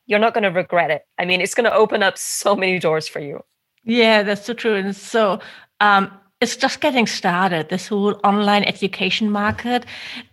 You're 0.07 0.19
not 0.19 0.33
going 0.33 0.45
to 0.45 0.51
regret 0.51 0.91
it. 0.91 1.03
I 1.19 1.27
mean, 1.27 1.43
it's 1.43 1.55
going 1.55 1.71
to 1.71 1.75
open 1.75 2.03
up 2.03 2.17
so 2.17 2.57
many 2.57 2.79
doors 2.79 3.07
for 3.07 3.21
you. 3.21 3.45
Yeah, 3.85 4.23
that's 4.23 4.47
so 4.47 4.55
true. 4.55 4.77
And 4.77 4.97
so 4.97 5.41
um, 5.81 6.11
it's 6.41 6.57
just 6.57 6.81
getting 6.81 7.07
started, 7.07 7.69
this 7.69 7.89
whole 7.89 8.19
online 8.25 8.65
education 8.65 9.31
market. 9.31 9.85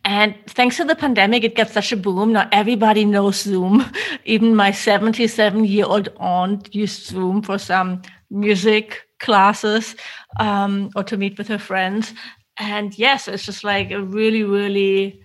And 0.05 0.35
thanks 0.47 0.77
to 0.77 0.85
the 0.85 0.95
pandemic, 0.95 1.43
it 1.43 1.55
got 1.55 1.69
such 1.69 1.91
a 1.91 1.97
boom. 1.97 2.31
Now 2.31 2.47
everybody 2.53 3.03
knows 3.03 3.41
Zoom. 3.41 3.83
Even 4.23 4.55
my 4.55 4.71
77 4.71 5.65
year 5.65 5.85
old 5.85 6.07
aunt 6.15 6.73
used 6.73 7.07
Zoom 7.07 7.41
for 7.41 7.57
some 7.57 8.03
music 8.29 9.04
classes 9.25 9.95
um, 10.39 10.89
or 10.95 11.03
to 11.03 11.17
meet 11.17 11.37
with 11.37 11.47
her 11.47 11.59
friends. 11.59 12.13
And 12.57 12.97
yes, 12.97 13.27
it's 13.27 13.45
just 13.45 13.63
like 13.63 13.91
a 13.91 14.01
really, 14.01 14.43
really 14.43 15.21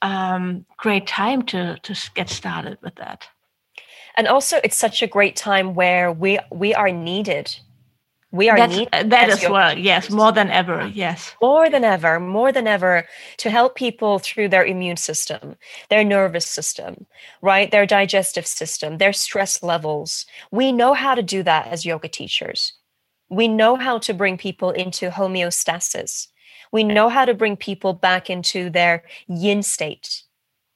um, 0.00 0.64
great 0.78 1.06
time 1.06 1.42
to, 1.42 1.78
to 1.82 2.10
get 2.14 2.30
started 2.30 2.78
with 2.82 2.94
that. 2.96 3.28
And 4.16 4.28
also, 4.28 4.60
it's 4.62 4.76
such 4.76 5.02
a 5.02 5.06
great 5.06 5.36
time 5.36 5.74
where 5.74 6.12
we 6.12 6.38
we 6.50 6.74
are 6.74 6.90
needed. 6.90 7.56
We 8.30 8.48
are 8.48 8.56
That's, 8.56 8.76
needed 8.76 9.10
that 9.10 9.28
as, 9.28 9.44
as 9.44 9.50
well. 9.50 9.78
Yes 9.78 10.10
more 10.10 10.32
than 10.32 10.50
ever. 10.50 10.90
Yes. 10.94 11.34
More 11.40 11.68
than 11.68 11.84
ever 11.84 12.18
more 12.20 12.52
than 12.52 12.66
ever 12.66 13.06
to 13.38 13.50
help 13.50 13.74
people 13.74 14.18
through 14.18 14.48
their 14.48 14.64
immune 14.64 14.96
system 14.96 15.56
their 15.90 16.04
nervous 16.04 16.46
system 16.46 17.06
right? 17.42 17.70
Their 17.70 17.86
digestive 17.86 18.46
system 18.46 18.98
their 18.98 19.12
stress 19.12 19.62
levels. 19.62 20.26
We 20.50 20.72
know 20.72 20.94
how 20.94 21.14
to 21.14 21.22
do 21.22 21.42
that 21.42 21.66
as 21.68 21.84
yoga 21.84 22.08
teachers 22.08 22.72
we 23.32 23.48
know 23.48 23.76
how 23.76 23.98
to 23.98 24.14
bring 24.14 24.36
people 24.36 24.70
into 24.70 25.10
homeostasis 25.10 26.28
we 26.72 26.84
know 26.84 27.08
how 27.08 27.24
to 27.24 27.34
bring 27.34 27.56
people 27.56 27.92
back 27.92 28.30
into 28.30 28.70
their 28.70 29.02
yin 29.28 29.62
state 29.62 30.22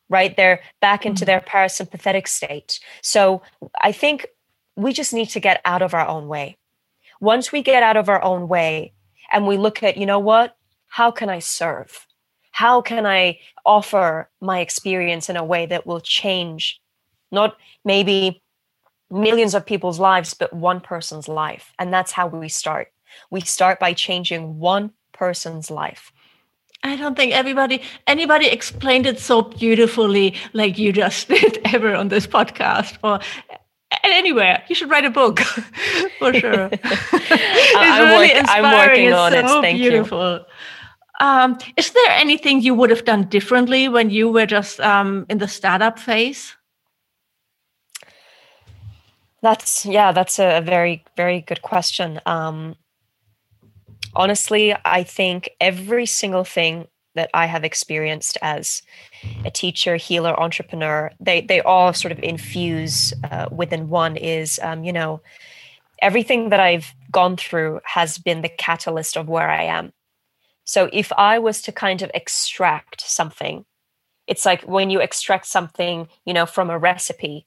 right 0.09 0.37
they're 0.37 0.61
back 0.81 1.07
into 1.07 1.25
mm-hmm. 1.25 1.27
their 1.27 1.41
parasympathetic 1.41 2.27
state 2.27 2.81
so 3.03 3.43
i 3.83 3.93
think 3.93 4.27
we 4.77 4.93
just 4.93 5.13
need 5.13 5.29
to 5.29 5.41
get 5.41 5.61
out 5.65 5.83
of 5.83 5.95
our 5.95 6.07
own 6.07 6.29
way 6.29 6.57
once 7.21 7.53
we 7.53 7.63
get 7.63 7.83
out 7.83 7.97
of 7.97 8.09
our 8.09 8.23
own 8.23 8.49
way 8.49 8.93
and 9.33 9.47
we 9.47 9.57
look 9.57 9.83
at, 9.83 9.97
you 9.97 10.07
know 10.07 10.19
what? 10.19 10.57
How 10.89 11.11
can 11.11 11.29
I 11.29 11.39
serve? 11.39 12.07
How 12.51 12.81
can 12.81 13.07
I 13.07 13.39
offer 13.65 14.31
my 14.41 14.61
experience 14.61 15.29
in 15.29 15.37
a 15.37 15.45
way 15.45 15.67
that 15.67 15.87
will 15.87 16.01
change 16.01 16.81
not 17.33 17.57
maybe 17.85 18.41
millions 19.11 19.55
of 19.55 19.65
people's 19.65 20.01
lives, 20.01 20.35
but 20.35 20.53
one 20.53 20.81
person's 20.81 21.29
life? 21.29 21.73
And 21.79 21.93
that's 21.93 22.13
how 22.13 22.27
we 22.27 22.49
start. 22.49 22.93
We 23.31 23.41
start 23.41 23.81
by 23.81 23.93
changing 23.93 24.59
one 24.59 24.93
person's 25.13 25.71
life. 25.71 26.13
I 26.83 26.95
don't 26.97 27.17
think 27.17 27.33
everybody 27.33 27.83
anybody 28.07 28.47
explained 28.47 29.07
it 29.07 29.19
so 29.19 29.43
beautifully 29.43 30.35
like 30.53 30.79
you 30.79 30.93
just 30.93 31.29
did 31.35 31.61
ever 31.65 31.95
on 31.95 32.09
this 32.09 32.27
podcast 32.27 32.99
or 33.03 33.21
anywhere. 34.05 34.63
You 34.69 34.75
should 34.75 34.91
write 34.91 35.05
a 35.05 35.11
book 35.11 35.41
for 36.19 36.33
sure. 36.35 36.69
it's 36.73 37.77
I'm, 37.77 38.09
really 38.09 38.35
work, 38.35 38.45
I'm 38.49 38.89
working 38.89 39.13
on 39.13 39.33
it's 39.33 39.51
so 39.51 39.59
it. 39.59 39.63
Thank 39.63 39.79
beautiful. 39.79 40.35
you. 40.35 41.27
Um, 41.27 41.59
is 41.77 41.91
there 41.91 42.11
anything 42.11 42.61
you 42.61 42.75
would 42.75 42.91
have 42.91 43.05
done 43.05 43.25
differently 43.29 43.89
when 43.89 44.11
you 44.11 44.29
were 44.29 44.47
just 44.47 44.81
um, 44.81 45.25
in 45.29 45.39
the 45.39 45.49
startup 45.49 45.99
phase? 45.99 46.56
That's 49.47 49.87
yeah, 49.87 50.11
that's 50.11 50.41
a 50.41 50.61
very 50.61 51.05
very 51.17 51.41
good 51.41 51.63
question. 51.63 52.21
Um, 52.27 52.75
honestly, 54.13 54.75
I 54.85 55.05
think 55.05 55.51
every 55.61 56.05
single 56.05 56.43
thing 56.43 56.89
that 57.15 57.31
I 57.33 57.47
have 57.47 57.63
experienced 57.63 58.37
as 58.43 58.83
a 59.45 59.51
teacher, 59.53 59.95
healer, 59.95 60.35
entrepreneur, 60.41 61.13
they 61.21 61.43
they 61.43 61.61
all 61.61 61.93
sort 61.93 62.11
of 62.11 62.19
infuse 62.25 63.13
uh, 63.31 63.47
within 63.53 63.89
one. 63.89 64.17
Is 64.17 64.59
um, 64.65 64.83
you 64.83 64.93
know 64.93 65.21
everything 66.03 66.49
that 66.49 66.59
I've 66.59 66.93
gone 67.13 67.37
through 67.37 67.79
has 67.85 68.19
been 68.19 68.43
the 68.43 68.49
catalyst 68.49 69.17
of 69.17 69.29
where 69.29 69.49
I 69.49 69.63
am. 69.63 69.93
So 70.65 70.91
if 70.93 71.13
I 71.13 71.39
was 71.39 71.63
to 71.63 71.71
kind 71.71 72.03
of 72.03 72.11
extract 72.15 73.01
something, 73.01 73.65
it's 74.27 74.45
like 74.45 74.63
when 74.63 74.91
you 74.91 75.01
extract 75.01 75.47
something, 75.47 76.09
you 76.25 76.35
know, 76.35 76.47
from 76.47 76.69
a 76.69 76.81
recipe, 76.81 77.47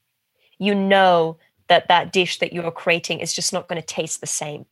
you 0.58 0.74
know 0.74 1.36
that 1.70 1.88
that 1.88 2.12
dish 2.12 2.38
that 2.40 2.52
you're 2.52 2.70
creating 2.70 3.20
is 3.20 3.32
just 3.32 3.54
not 3.54 3.66
going 3.68 3.80
to 3.80 3.86
taste 3.86 4.20
the 4.20 4.26
same 4.26 4.66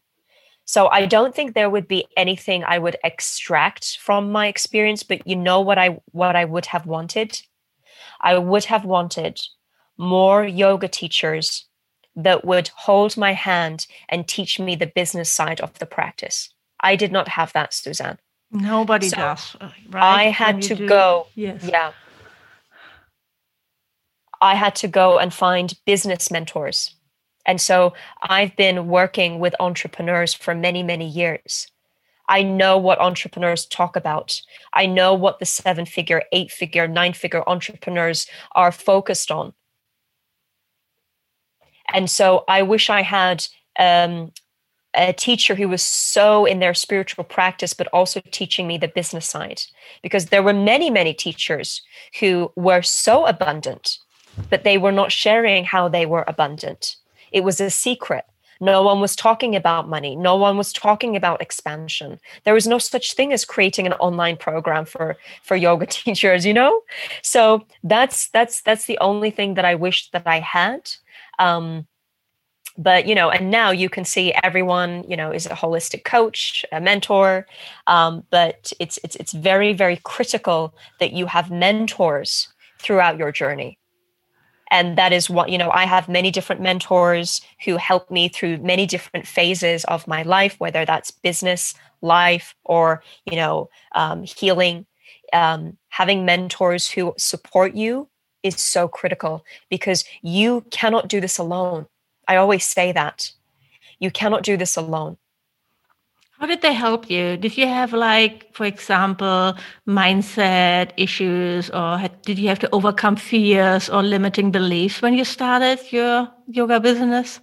so 0.68 0.88
I 0.88 1.06
don't 1.06 1.34
think 1.34 1.54
there 1.54 1.70
would 1.70 1.88
be 1.88 2.06
anything 2.14 2.62
I 2.62 2.78
would 2.78 2.98
extract 3.02 3.96
from 3.96 4.30
my 4.30 4.48
experience, 4.48 5.02
but 5.02 5.26
you 5.26 5.34
know 5.34 5.62
what 5.62 5.78
I 5.78 5.98
what 6.12 6.36
I 6.36 6.44
would 6.44 6.66
have 6.66 6.84
wanted? 6.84 7.40
I 8.20 8.36
would 8.36 8.66
have 8.66 8.84
wanted 8.84 9.40
more 9.96 10.44
yoga 10.44 10.86
teachers 10.86 11.64
that 12.16 12.44
would 12.44 12.68
hold 12.68 13.16
my 13.16 13.32
hand 13.32 13.86
and 14.10 14.28
teach 14.28 14.60
me 14.60 14.76
the 14.76 14.92
business 14.94 15.32
side 15.32 15.58
of 15.62 15.78
the 15.78 15.86
practice. 15.86 16.50
I 16.80 16.96
did 16.96 17.12
not 17.12 17.28
have 17.28 17.50
that, 17.54 17.72
Susanne. 17.72 18.18
Nobody 18.50 19.08
so 19.08 19.16
does. 19.16 19.56
Uh, 19.58 19.70
right? 19.88 20.02
I 20.02 20.24
had 20.24 20.60
to 20.62 20.74
do, 20.74 20.86
go. 20.86 21.28
Yes. 21.34 21.64
Yeah. 21.64 21.92
I 24.40 24.54
had 24.54 24.74
to 24.76 24.88
go 24.88 25.18
and 25.18 25.32
find 25.32 25.74
business 25.84 26.30
mentors 26.30 26.94
and 27.48 27.62
so 27.62 27.94
I've 28.20 28.54
been 28.56 28.88
working 28.88 29.38
with 29.38 29.54
entrepreneurs 29.58 30.34
for 30.34 30.54
many, 30.54 30.82
many 30.82 31.08
years. 31.08 31.66
I 32.28 32.42
know 32.42 32.76
what 32.76 33.00
entrepreneurs 33.00 33.64
talk 33.64 33.96
about. 33.96 34.42
I 34.74 34.84
know 34.84 35.14
what 35.14 35.38
the 35.38 35.46
seven 35.46 35.86
figure, 35.86 36.24
eight 36.30 36.52
figure, 36.52 36.86
nine 36.86 37.14
figure 37.14 37.42
entrepreneurs 37.48 38.26
are 38.52 38.70
focused 38.70 39.30
on. 39.30 39.54
And 41.90 42.10
so 42.10 42.44
I 42.48 42.60
wish 42.60 42.90
I 42.90 43.00
had 43.00 43.46
um, 43.78 44.32
a 44.94 45.14
teacher 45.14 45.54
who 45.54 45.68
was 45.68 45.82
so 45.82 46.44
in 46.44 46.58
their 46.58 46.74
spiritual 46.74 47.24
practice, 47.24 47.72
but 47.72 47.88
also 47.94 48.20
teaching 48.30 48.66
me 48.66 48.76
the 48.76 48.88
business 48.88 49.24
side. 49.24 49.62
Because 50.02 50.26
there 50.26 50.42
were 50.42 50.52
many, 50.52 50.90
many 50.90 51.14
teachers 51.14 51.80
who 52.20 52.52
were 52.56 52.82
so 52.82 53.24
abundant, 53.24 53.96
but 54.50 54.64
they 54.64 54.78
were 54.78 54.92
not 54.92 55.12
sharing 55.12 55.64
how 55.64 55.88
they 55.88 56.06
were 56.06 56.24
abundant. 56.26 56.96
It 57.32 57.44
was 57.44 57.60
a 57.60 57.70
secret. 57.70 58.24
No 58.60 58.82
one 58.82 59.00
was 59.00 59.14
talking 59.14 59.54
about 59.54 59.88
money. 59.88 60.16
No 60.16 60.36
one 60.36 60.56
was 60.56 60.72
talking 60.72 61.14
about 61.14 61.40
expansion. 61.40 62.18
There 62.44 62.54
was 62.54 62.66
no 62.66 62.78
such 62.78 63.14
thing 63.14 63.32
as 63.32 63.44
creating 63.44 63.86
an 63.86 63.92
online 63.94 64.36
program 64.36 64.84
for 64.84 65.16
for 65.42 65.56
yoga 65.56 65.86
teachers, 66.00 66.44
you 66.44 66.54
know? 66.54 66.82
So 67.22 67.64
that's 67.84 68.28
that's 68.30 68.62
that's 68.62 68.86
the 68.86 68.98
only 69.00 69.30
thing 69.30 69.54
that 69.54 69.64
I 69.64 69.74
wish 69.74 70.10
that 70.10 70.26
I 70.26 70.40
had. 70.40 70.90
Um, 71.38 71.86
but 72.78 73.06
you 73.06 73.14
know 73.14 73.28
and 73.28 73.50
now 73.50 73.70
you 73.72 73.88
can 73.88 74.04
see 74.04 74.32
everyone 74.44 75.04
you 75.08 75.16
know 75.16 75.32
is 75.32 75.46
a 75.46 75.50
holistic 75.50 76.04
coach 76.04 76.64
a 76.70 76.80
mentor 76.80 77.44
um, 77.88 78.24
but 78.30 78.72
it's 78.78 78.98
it's 79.02 79.16
it's 79.16 79.32
very 79.32 79.72
very 79.72 79.96
critical 80.04 80.72
that 81.00 81.12
you 81.12 81.26
have 81.26 81.50
mentors 81.50 82.48
throughout 82.78 83.18
your 83.18 83.32
journey 83.32 83.76
and 84.70 84.98
that 84.98 85.12
is 85.12 85.28
what 85.30 85.48
you 85.48 85.58
know 85.58 85.70
i 85.70 85.84
have 85.84 86.08
many 86.08 86.30
different 86.30 86.60
mentors 86.60 87.40
who 87.64 87.76
help 87.76 88.10
me 88.10 88.28
through 88.28 88.58
many 88.58 88.86
different 88.86 89.26
phases 89.26 89.84
of 89.84 90.06
my 90.06 90.22
life 90.22 90.56
whether 90.58 90.84
that's 90.84 91.10
business 91.10 91.74
life 92.00 92.54
or 92.64 93.02
you 93.24 93.36
know 93.36 93.68
um, 93.94 94.22
healing 94.22 94.86
um, 95.32 95.76
having 95.90 96.24
mentors 96.24 96.88
who 96.88 97.14
support 97.18 97.74
you 97.74 98.08
is 98.42 98.60
so 98.60 98.88
critical 98.88 99.44
because 99.68 100.04
you 100.22 100.64
cannot 100.70 101.08
do 101.08 101.20
this 101.20 101.38
alone 101.38 101.86
I 102.28 102.36
always 102.36 102.64
say 102.64 102.92
that. 102.92 103.32
You 103.98 104.10
cannot 104.10 104.42
do 104.42 104.56
this 104.56 104.76
alone. 104.76 105.16
How 106.38 106.46
did 106.46 106.62
they 106.62 106.72
help 106.72 107.10
you? 107.10 107.36
Did 107.36 107.56
you 107.56 107.66
have, 107.66 107.92
like, 107.92 108.54
for 108.54 108.64
example, 108.64 109.54
mindset 109.88 110.92
issues, 110.96 111.68
or 111.70 111.98
had, 111.98 112.22
did 112.22 112.38
you 112.38 112.48
have 112.48 112.60
to 112.60 112.70
overcome 112.72 113.16
fears 113.16 113.90
or 113.90 114.04
limiting 114.04 114.52
beliefs 114.52 115.02
when 115.02 115.14
you 115.14 115.24
started 115.24 115.80
your 115.90 116.28
yoga 116.46 116.78
business? 116.78 117.40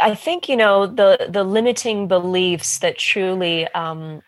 I 0.00 0.14
think 0.14 0.48
you 0.48 0.56
know 0.56 0.86
the 0.86 1.28
the 1.28 1.44
limiting 1.44 2.08
beliefs 2.08 2.78
that 2.80 2.98
truly 2.98 3.66
um, 3.68 4.22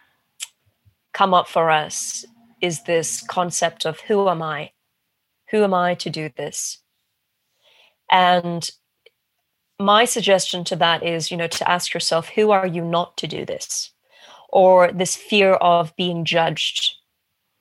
come 1.13 1.35
up 1.35 1.49
for 1.49 1.71
us 1.71 2.25
is 2.61 2.85
this 2.85 3.21
concept 3.23 3.85
of 3.85 4.01
who 4.01 4.29
am 4.29 4.43
I? 4.43 4.73
Who 5.51 5.65
am 5.65 5.75
I 5.75 5.95
to 5.97 6.11
do 6.11 6.31
this? 6.37 6.79
And 8.11 8.69
my 9.81 10.05
suggestion 10.05 10.65
to 10.65 10.77
that 10.77 11.03
is, 11.03 11.31
you 11.31 11.37
know, 11.37 11.47
to 11.47 11.71
ask 11.71 11.95
yourself, 11.95 12.29
who 12.29 12.51
are 12.51 12.67
you 12.67 12.85
not 12.85 13.17
to 13.19 13.27
do 13.27 13.45
this? 13.45 13.91
Or 14.49 14.93
this 14.93 15.17
fear 15.17 15.55
of 15.55 15.95
being 15.97 16.25
judged. 16.25 16.95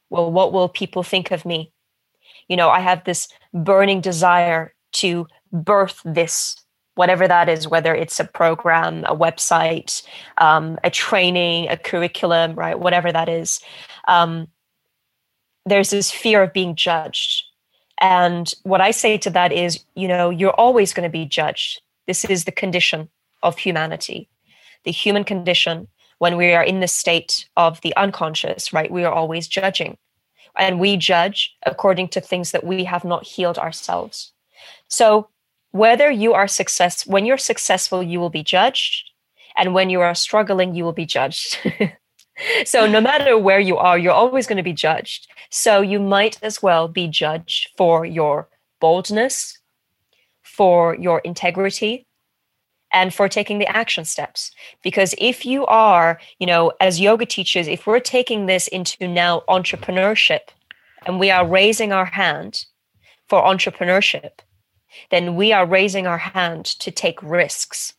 Well, 0.09 0.31
what 0.31 0.51
will 0.51 0.69
people 0.69 1.03
think 1.03 1.31
of 1.31 1.45
me? 1.45 1.71
You 2.47 2.57
know, 2.57 2.69
I 2.69 2.79
have 2.79 3.03
this 3.03 3.27
burning 3.53 4.01
desire 4.01 4.73
to 4.93 5.27
birth 5.51 6.01
this, 6.03 6.55
whatever 6.95 7.27
that 7.27 7.47
is, 7.47 7.67
whether 7.67 7.93
it's 7.93 8.19
a 8.19 8.25
program, 8.25 9.05
a 9.05 9.15
website, 9.15 10.03
um, 10.39 10.79
a 10.83 10.89
training, 10.89 11.69
a 11.69 11.77
curriculum, 11.77 12.55
right? 12.55 12.79
Whatever 12.79 13.11
that 13.11 13.29
is. 13.29 13.59
Um, 14.07 14.47
there's 15.65 15.91
this 15.91 16.09
fear 16.09 16.43
of 16.43 16.53
being 16.53 16.75
judged 16.75 17.43
and 17.99 18.53
what 18.63 18.81
I 18.81 18.91
say 18.91 19.17
to 19.19 19.29
that 19.31 19.51
is, 19.51 19.83
you 19.95 20.07
know, 20.07 20.29
you're 20.29 20.51
always 20.51 20.93
going 20.93 21.03
to 21.03 21.11
be 21.11 21.25
judged. 21.25 21.81
This 22.09 22.25
is 22.25 22.45
the 22.45 22.51
condition 22.51 23.09
of 23.43 23.59
humanity, 23.59 24.29
the 24.83 24.91
human 24.91 25.23
condition. 25.23 25.89
When 26.17 26.37
we 26.37 26.53
are 26.53 26.63
in 26.63 26.79
the 26.79 26.87
state 26.87 27.47
of 27.55 27.79
the 27.81 27.95
unconscious, 27.95 28.73
right, 28.73 28.89
we 28.89 29.03
are 29.03 29.13
always 29.13 29.47
judging. 29.47 29.95
And 30.57 30.79
we 30.79 30.97
judge 30.97 31.55
according 31.67 32.07
to 32.07 32.19
things 32.19 32.49
that 32.49 32.63
we 32.63 32.85
have 32.85 33.05
not 33.05 33.27
healed 33.27 33.59
ourselves. 33.59 34.33
So, 34.87 35.29
whether 35.69 36.09
you 36.09 36.33
are 36.33 36.47
success, 36.47 37.05
when 37.05 37.27
you're 37.27 37.37
successful, 37.37 38.01
you 38.01 38.19
will 38.19 38.31
be 38.31 38.41
judged. 38.41 39.11
And 39.55 39.75
when 39.75 39.91
you 39.91 40.01
are 40.01 40.15
struggling, 40.15 40.73
you 40.73 40.83
will 40.85 40.99
be 41.03 41.05
judged. 41.05 41.59
so 42.65 42.87
no 42.87 43.01
matter 43.01 43.37
where 43.37 43.59
you 43.59 43.77
are, 43.77 43.99
you're 43.99 44.21
always 44.23 44.47
going 44.47 44.57
to 44.57 44.71
be 44.71 44.73
judged. 44.73 45.27
So 45.51 45.81
you 45.81 45.99
might 45.99 46.39
as 46.41 46.63
well 46.63 46.87
be 46.87 47.07
judged 47.07 47.69
for 47.77 48.03
your 48.03 48.49
boldness, 48.81 49.58
for 50.59 50.95
your 50.95 51.19
integrity, 51.19 52.05
and 52.91 53.13
for 53.13 53.29
taking 53.29 53.59
the 53.59 53.67
action 53.67 54.03
steps. 54.03 54.51
Because 54.83 55.15
if 55.17 55.45
you 55.45 55.65
are, 55.67 56.19
you 56.39 56.47
know, 56.47 56.71
as 56.79 56.99
yoga 56.99 57.25
teachers, 57.25 57.67
if 57.67 57.85
we're 57.87 57.99
taking 57.99 58.45
this 58.45 58.67
into 58.67 59.07
now 59.07 59.43
entrepreneurship 59.47 60.49
and 61.05 61.19
we 61.19 61.29
are 61.31 61.47
raising 61.47 61.91
our 61.93 62.05
hand 62.05 62.65
for 63.27 63.41
entrepreneurship, 63.43 64.39
then 65.11 65.35
we 65.35 65.53
are 65.53 65.65
raising 65.65 66.07
our 66.07 66.17
hand 66.17 66.65
to 66.65 66.91
take 66.91 67.21
risks 67.21 67.93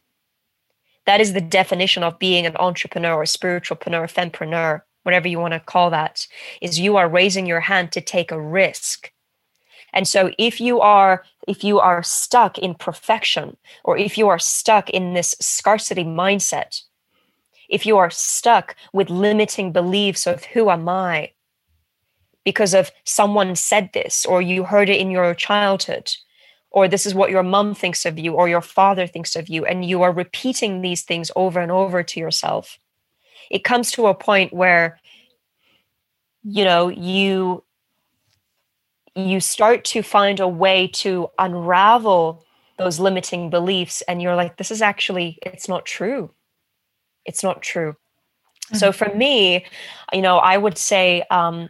that 1.10 1.20
is 1.20 1.32
the 1.32 1.40
definition 1.40 2.04
of 2.04 2.20
being 2.20 2.46
an 2.46 2.56
entrepreneur, 2.56 3.22
a 3.22 3.26
spiritualpreneur, 3.26 4.06
fempreneur, 4.12 4.82
whatever 5.02 5.26
you 5.28 5.40
want 5.40 5.54
to 5.54 5.60
call 5.60 5.90
that, 5.90 6.26
is 6.60 6.78
you 6.78 6.96
are 6.96 7.08
raising 7.08 7.46
your 7.46 7.60
hand 7.60 7.90
to 7.92 8.00
take 8.00 8.30
a 8.30 8.40
risk. 8.40 9.10
And 9.92 10.06
so 10.06 10.30
if 10.38 10.60
you 10.60 10.80
are 10.80 11.24
if 11.48 11.64
you 11.64 11.80
are 11.80 12.02
stuck 12.02 12.58
in 12.58 12.74
perfection 12.74 13.56
or 13.84 13.96
if 13.96 14.16
you 14.16 14.28
are 14.28 14.38
stuck 14.38 14.90
in 14.90 15.14
this 15.14 15.34
scarcity 15.40 16.04
mindset, 16.04 16.82
if 17.68 17.86
you 17.86 17.98
are 17.98 18.10
stuck 18.10 18.76
with 18.92 19.10
limiting 19.10 19.72
beliefs 19.72 20.26
of 20.26 20.44
who 20.44 20.70
am 20.70 20.88
I 20.88 21.32
because 22.44 22.74
of 22.74 22.90
someone 23.04 23.54
said 23.56 23.90
this 23.92 24.26
or 24.26 24.42
you 24.42 24.64
heard 24.64 24.88
it 24.88 25.00
in 25.00 25.10
your 25.10 25.34
childhood 25.34 26.12
or 26.70 26.86
this 26.86 27.04
is 27.04 27.14
what 27.14 27.30
your 27.30 27.42
mom 27.42 27.74
thinks 27.74 28.06
of 28.06 28.18
you 28.18 28.34
or 28.34 28.48
your 28.48 28.60
father 28.60 29.06
thinks 29.06 29.36
of 29.36 29.48
you 29.48 29.64
and 29.64 29.84
you 29.84 30.02
are 30.02 30.12
repeating 30.12 30.80
these 30.80 31.02
things 31.02 31.30
over 31.36 31.60
and 31.60 31.72
over 31.72 32.02
to 32.02 32.20
yourself 32.20 32.78
it 33.50 33.64
comes 33.64 33.90
to 33.90 34.06
a 34.06 34.14
point 34.14 34.52
where 34.52 34.98
you 36.42 36.64
know 36.64 36.88
you 36.88 37.62
you 39.14 39.40
start 39.40 39.84
to 39.84 40.02
find 40.02 40.40
a 40.40 40.48
way 40.48 40.86
to 40.86 41.28
unravel 41.38 42.44
those 42.78 42.98
limiting 42.98 43.50
beliefs 43.50 44.02
and 44.02 44.22
you're 44.22 44.36
like 44.36 44.56
this 44.56 44.70
is 44.70 44.80
actually 44.80 45.38
it's 45.42 45.68
not 45.68 45.84
true 45.84 46.30
it's 47.26 47.42
not 47.42 47.60
true 47.60 47.92
mm-hmm. 47.92 48.76
so 48.76 48.92
for 48.92 49.12
me 49.14 49.64
you 50.12 50.22
know 50.22 50.38
i 50.38 50.56
would 50.56 50.78
say 50.78 51.22
um 51.30 51.68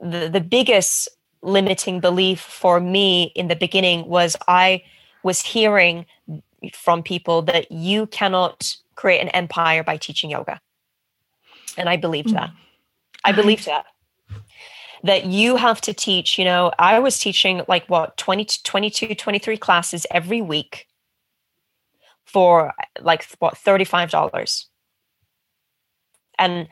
the 0.00 0.28
the 0.28 0.40
biggest 0.40 1.08
limiting 1.44 2.00
belief 2.00 2.40
for 2.40 2.80
me 2.80 3.24
in 3.34 3.48
the 3.48 3.56
beginning 3.56 4.06
was 4.06 4.36
I 4.48 4.82
was 5.22 5.42
hearing 5.42 6.06
from 6.72 7.02
people 7.02 7.42
that 7.42 7.70
you 7.70 8.06
cannot 8.06 8.76
create 8.94 9.20
an 9.20 9.28
empire 9.28 9.84
by 9.84 9.96
teaching 9.96 10.30
yoga. 10.30 10.60
And 11.76 11.88
I 11.88 11.96
believed 11.96 12.32
that. 12.34 12.50
I 13.24 13.32
mm-hmm. 13.32 13.40
believed 13.40 13.66
that. 13.66 13.86
That 15.04 15.26
you 15.26 15.56
have 15.56 15.80
to 15.82 15.94
teach, 15.94 16.38
you 16.38 16.44
know, 16.44 16.72
I 16.78 16.98
was 16.98 17.18
teaching 17.18 17.62
like 17.68 17.86
what, 17.86 18.16
20 18.16 18.44
to 18.44 18.62
22, 18.62 19.14
23 19.14 19.56
classes 19.58 20.06
every 20.10 20.40
week 20.40 20.88
for 22.24 22.72
like 23.00 23.26
what, 23.38 23.54
$35. 23.54 24.64
And 26.38 26.68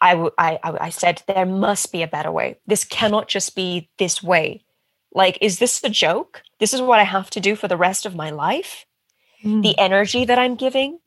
I, 0.00 0.30
I, 0.38 0.58
I 0.62 0.90
said, 0.90 1.22
there 1.26 1.44
must 1.44 1.92
be 1.92 2.02
a 2.02 2.08
better 2.08 2.30
way. 2.30 2.58
This 2.66 2.84
cannot 2.84 3.28
just 3.28 3.54
be 3.54 3.90
this 3.98 4.22
way. 4.22 4.64
Like, 5.12 5.36
is 5.40 5.58
this 5.58 5.82
a 5.84 5.90
joke? 5.90 6.42
This 6.58 6.72
is 6.72 6.80
what 6.80 7.00
I 7.00 7.04
have 7.04 7.30
to 7.30 7.40
do 7.40 7.56
for 7.56 7.68
the 7.68 7.76
rest 7.76 8.06
of 8.06 8.14
my 8.14 8.30
life? 8.30 8.86
Mm. 9.44 9.62
The 9.62 9.78
energy 9.78 10.24
that 10.24 10.38
I'm 10.38 10.54
giving, 10.54 11.00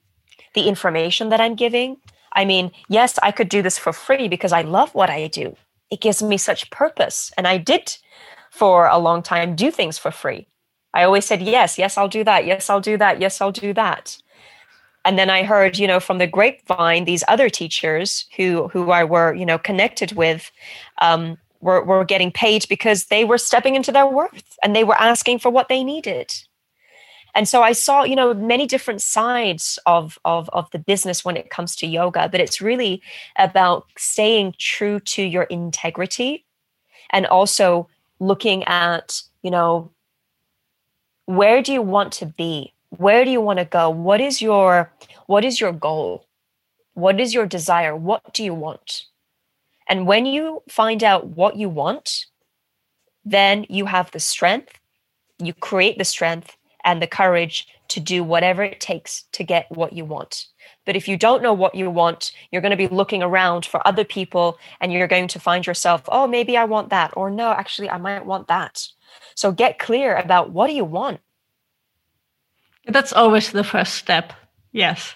the 0.53 0.67
information 0.67 1.29
that 1.29 1.41
I'm 1.41 1.55
giving. 1.55 1.97
I 2.33 2.45
mean, 2.45 2.71
yes, 2.89 3.17
I 3.23 3.31
could 3.31 3.49
do 3.49 3.61
this 3.61 3.77
for 3.77 3.93
free 3.93 4.27
because 4.27 4.51
I 4.51 4.61
love 4.61 4.93
what 4.93 5.09
I 5.09 5.27
do. 5.27 5.55
It 5.89 6.01
gives 6.01 6.23
me 6.23 6.37
such 6.37 6.69
purpose. 6.69 7.31
And 7.37 7.47
I 7.47 7.57
did 7.57 7.97
for 8.51 8.87
a 8.87 8.97
long 8.97 9.21
time 9.23 9.55
do 9.55 9.71
things 9.71 9.97
for 9.97 10.11
free. 10.11 10.47
I 10.93 11.03
always 11.03 11.25
said, 11.25 11.41
yes, 11.41 11.77
yes, 11.77 11.97
I'll 11.97 12.07
do 12.07 12.23
that. 12.23 12.45
Yes, 12.45 12.69
I'll 12.69 12.81
do 12.81 12.97
that. 12.97 13.19
Yes, 13.19 13.41
I'll 13.41 13.51
do 13.51 13.73
that 13.73 14.17
and 15.05 15.17
then 15.17 15.29
i 15.29 15.43
heard 15.43 15.77
you 15.77 15.87
know 15.87 15.99
from 15.99 16.17
the 16.17 16.27
grapevine 16.27 17.05
these 17.05 17.23
other 17.27 17.49
teachers 17.49 18.25
who 18.35 18.67
who 18.69 18.91
i 18.91 19.03
were 19.03 19.33
you 19.33 19.45
know 19.45 19.57
connected 19.57 20.11
with 20.13 20.51
um, 21.01 21.37
were, 21.61 21.83
were 21.83 22.03
getting 22.03 22.31
paid 22.31 22.65
because 22.67 23.05
they 23.05 23.23
were 23.23 23.37
stepping 23.37 23.75
into 23.75 23.91
their 23.91 24.07
worth 24.07 24.57
and 24.63 24.75
they 24.75 24.83
were 24.83 24.99
asking 24.99 25.39
for 25.39 25.49
what 25.49 25.69
they 25.69 25.83
needed 25.83 26.33
and 27.35 27.47
so 27.47 27.61
i 27.61 27.71
saw 27.71 28.03
you 28.03 28.15
know 28.15 28.33
many 28.33 28.65
different 28.65 29.01
sides 29.01 29.79
of 29.85 30.19
of 30.25 30.49
of 30.53 30.69
the 30.71 30.79
business 30.79 31.25
when 31.25 31.37
it 31.37 31.49
comes 31.49 31.75
to 31.75 31.87
yoga 31.87 32.27
but 32.29 32.39
it's 32.39 32.61
really 32.61 33.01
about 33.37 33.85
staying 33.97 34.53
true 34.57 34.99
to 34.99 35.23
your 35.23 35.43
integrity 35.43 36.45
and 37.11 37.25
also 37.25 37.87
looking 38.19 38.63
at 38.65 39.21
you 39.41 39.51
know 39.51 39.89
where 41.25 41.61
do 41.61 41.71
you 41.71 41.81
want 41.81 42.11
to 42.13 42.25
be? 42.25 42.73
Where 42.89 43.23
do 43.23 43.31
you 43.31 43.39
want 43.39 43.59
to 43.59 43.65
go? 43.65 43.89
What 43.89 44.19
is 44.19 44.41
your 44.41 44.91
what 45.27 45.45
is 45.45 45.59
your 45.59 45.71
goal? 45.71 46.27
What 46.95 47.19
is 47.19 47.33
your 47.33 47.45
desire? 47.45 47.95
What 47.95 48.33
do 48.33 48.43
you 48.43 48.53
want? 48.53 49.05
And 49.87 50.05
when 50.05 50.25
you 50.25 50.63
find 50.69 51.03
out 51.03 51.27
what 51.27 51.55
you 51.55 51.69
want 51.69 52.25
then 53.25 53.65
you 53.69 53.85
have 53.85 54.11
the 54.11 54.19
strength 54.19 54.79
you 55.39 55.53
create 55.53 55.97
the 55.97 56.03
strength 56.03 56.57
and 56.83 57.01
the 57.01 57.07
courage 57.07 57.67
to 57.87 57.99
do 57.99 58.23
whatever 58.23 58.63
it 58.63 58.79
takes 58.79 59.23
to 59.31 59.43
get 59.43 59.69
what 59.69 59.93
you 59.93 60.05
want 60.05 60.47
but 60.85 60.95
if 60.95 61.07
you 61.07 61.17
don't 61.17 61.43
know 61.43 61.53
what 61.53 61.75
you 61.75 61.89
want 61.89 62.31
you're 62.51 62.61
going 62.61 62.71
to 62.71 62.77
be 62.77 62.87
looking 62.87 63.23
around 63.23 63.65
for 63.65 63.85
other 63.87 64.03
people 64.03 64.57
and 64.79 64.91
you're 64.91 65.07
going 65.07 65.27
to 65.27 65.39
find 65.39 65.65
yourself 65.65 66.03
oh 66.07 66.27
maybe 66.27 66.57
i 66.57 66.63
want 66.63 66.89
that 66.89 67.13
or 67.15 67.29
no 67.29 67.51
actually 67.51 67.89
i 67.89 67.97
might 67.97 68.25
want 68.25 68.47
that 68.47 68.87
so 69.35 69.51
get 69.51 69.79
clear 69.79 70.15
about 70.15 70.51
what 70.51 70.67
do 70.67 70.73
you 70.73 70.85
want 70.85 71.19
that's 72.87 73.13
always 73.13 73.51
the 73.51 73.63
first 73.63 73.93
step. 73.95 74.33
Yes. 74.71 75.13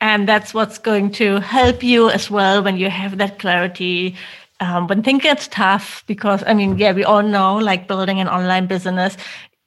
And 0.00 0.28
that's 0.28 0.52
what's 0.52 0.78
going 0.78 1.12
to 1.12 1.40
help 1.40 1.82
you 1.82 2.10
as 2.10 2.30
well 2.30 2.62
when 2.62 2.76
you 2.76 2.90
have 2.90 3.18
that 3.18 3.38
clarity. 3.38 4.16
Um, 4.60 4.86
when 4.86 5.02
things 5.02 5.22
get 5.22 5.48
tough, 5.50 6.02
because 6.06 6.42
I 6.46 6.54
mean, 6.54 6.78
yeah, 6.78 6.92
we 6.92 7.04
all 7.04 7.22
know 7.22 7.56
like 7.56 7.88
building 7.88 8.20
an 8.20 8.28
online 8.28 8.66
business, 8.66 9.16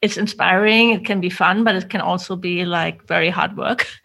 it's 0.01 0.17
inspiring, 0.17 0.91
it 0.91 1.05
can 1.05 1.19
be 1.19 1.29
fun, 1.29 1.63
but 1.63 1.75
it 1.75 1.89
can 1.89 2.01
also 2.01 2.35
be 2.35 2.65
like 2.65 3.05
very 3.07 3.29
hard 3.29 3.57
work. 3.57 3.87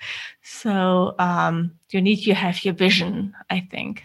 So 0.47 1.15
um, 1.19 1.73
you 1.91 2.03
need 2.03 2.17
to 2.25 2.35
have 2.35 2.67
your 2.67 2.75
vision, 2.75 3.35
I 3.49 3.67
think. 3.71 4.05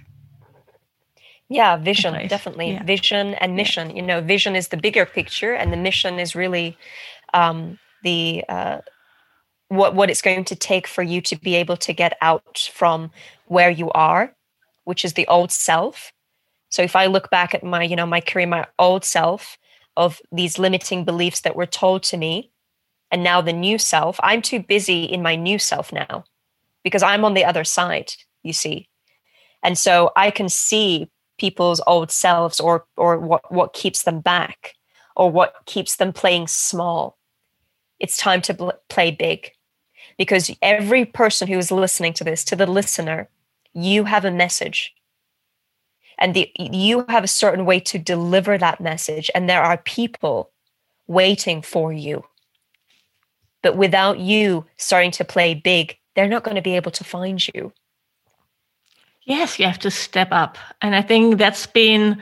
Yeah, 1.49 1.75
vision, 1.75 2.13
definitely. 2.29 2.71
Yeah. 2.71 2.83
Vision 2.83 3.33
and 3.35 3.57
mission. 3.57 3.89
Yeah. 3.89 3.95
You 3.97 4.01
know, 4.03 4.21
vision 4.21 4.55
is 4.55 4.69
the 4.69 4.77
bigger 4.77 5.05
picture, 5.05 5.53
and 5.53 5.73
the 5.73 5.77
mission 5.77 6.17
is 6.17 6.35
really 6.35 6.77
um, 7.33 7.77
the 8.03 8.45
uh, 8.47 8.79
what 9.69 9.95
what 9.95 10.09
it's 10.09 10.21
going 10.21 10.43
to 10.43 10.55
take 10.55 10.87
for 10.87 11.01
you 11.03 11.21
to 11.21 11.35
be 11.35 11.55
able 11.55 11.77
to 11.77 11.93
get 11.93 12.17
out 12.21 12.69
from 12.73 13.11
where 13.45 13.69
you 13.69 13.89
are 13.91 14.35
which 14.83 15.05
is 15.05 15.13
the 15.13 15.27
old 15.27 15.51
self 15.51 16.11
so 16.69 16.81
if 16.81 16.95
i 16.95 17.05
look 17.05 17.29
back 17.29 17.53
at 17.53 17.63
my 17.63 17.83
you 17.83 17.95
know 17.95 18.05
my 18.05 18.19
career 18.19 18.47
my 18.47 18.65
old 18.77 19.05
self 19.05 19.57
of 19.99 20.21
these 20.31 20.57
limiting 20.57 21.03
beliefs 21.03 21.41
that 21.41 21.57
were 21.57 21.65
told 21.67 22.01
to 22.03 22.17
me 22.17 22.51
and 23.11 23.23
now 23.23 23.41
the 23.41 23.53
new 23.53 23.77
self. 23.77 24.19
I'm 24.23 24.41
too 24.41 24.61
busy 24.63 25.03
in 25.03 25.21
my 25.21 25.35
new 25.35 25.59
self 25.59 25.91
now 25.91 26.23
because 26.83 27.03
i'm 27.03 27.25
on 27.25 27.33
the 27.33 27.45
other 27.45 27.63
side 27.63 28.13
you 28.41 28.53
see. 28.53 28.89
And 29.61 29.77
so 29.77 30.11
i 30.15 30.31
can 30.31 30.49
see 30.49 31.11
people's 31.37 31.81
old 31.85 32.11
selves 32.11 32.59
or 32.59 32.85
or 32.97 33.19
what 33.19 33.51
what 33.51 33.73
keeps 33.73 34.03
them 34.03 34.21
back 34.21 34.73
or 35.15 35.29
what 35.29 35.53
keeps 35.65 35.97
them 35.97 36.13
playing 36.13 36.47
small. 36.47 37.17
It's 37.99 38.17
time 38.17 38.41
to 38.43 38.53
bl- 38.53 38.81
play 38.87 39.11
big 39.11 39.51
because 40.17 40.49
every 40.61 41.03
person 41.05 41.47
who 41.49 41.57
is 41.57 41.71
listening 41.71 42.13
to 42.13 42.23
this, 42.23 42.45
to 42.45 42.55
the 42.55 42.65
listener, 42.65 43.29
you 43.73 44.05
have 44.05 44.23
a 44.23 44.31
message. 44.31 44.93
And 46.19 46.35
the, 46.35 46.51
you 46.59 47.05
have 47.09 47.23
a 47.23 47.27
certain 47.27 47.65
way 47.65 47.79
to 47.81 47.97
deliver 47.97 48.57
that 48.57 48.81
message. 48.81 49.31
And 49.33 49.49
there 49.49 49.63
are 49.63 49.77
people 49.77 50.51
waiting 51.07 51.61
for 51.61 51.91
you. 51.91 52.23
But 53.63 53.75
without 53.75 54.19
you 54.19 54.65
starting 54.77 55.11
to 55.11 55.25
play 55.25 55.53
big, 55.53 55.97
they're 56.15 56.27
not 56.27 56.43
going 56.43 56.55
to 56.55 56.61
be 56.61 56.75
able 56.75 56.91
to 56.91 57.03
find 57.03 57.45
you. 57.53 57.73
Yes, 59.23 59.59
you 59.59 59.65
have 59.65 59.79
to 59.79 59.91
step 59.91 60.29
up. 60.31 60.57
And 60.81 60.95
I 60.95 61.01
think 61.01 61.37
that's 61.37 61.65
been 61.67 62.21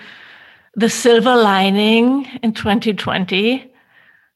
the 0.76 0.90
silver 0.90 1.36
lining 1.36 2.28
in 2.44 2.54
2020 2.54 3.72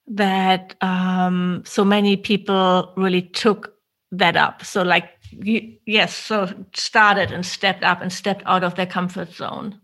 that 0.07 0.75
um, 0.81 1.63
so 1.65 1.85
many 1.85 2.17
people 2.17 2.91
really 2.97 3.21
took 3.21 3.75
that 4.11 4.35
up. 4.35 4.65
So, 4.65 4.81
like, 4.81 5.09
yes, 5.31 6.15
so 6.15 6.65
started 6.73 7.31
and 7.31 7.45
stepped 7.45 7.83
up 7.83 8.01
and 8.01 8.11
stepped 8.11 8.43
out 8.45 8.63
of 8.63 8.75
their 8.75 8.85
comfort 8.85 9.33
zone. 9.33 9.79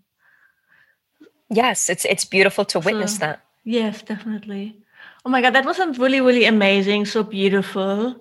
Yes, 1.50 1.89
it's 1.89 2.06
it's 2.06 2.26
beautiful 2.26 2.66
to 2.66 2.80
witness 2.80 3.14
so, 3.14 3.20
that. 3.20 3.41
Yes, 3.64 4.02
definitely. 4.02 4.78
Oh 5.26 5.30
my 5.30 5.41
God, 5.41 5.56
that 5.56 5.66
wasn't 5.66 5.98
really, 5.98 6.22
really 6.22 6.45
amazing. 6.45 7.06
So 7.06 7.24
beautiful. 7.24 8.16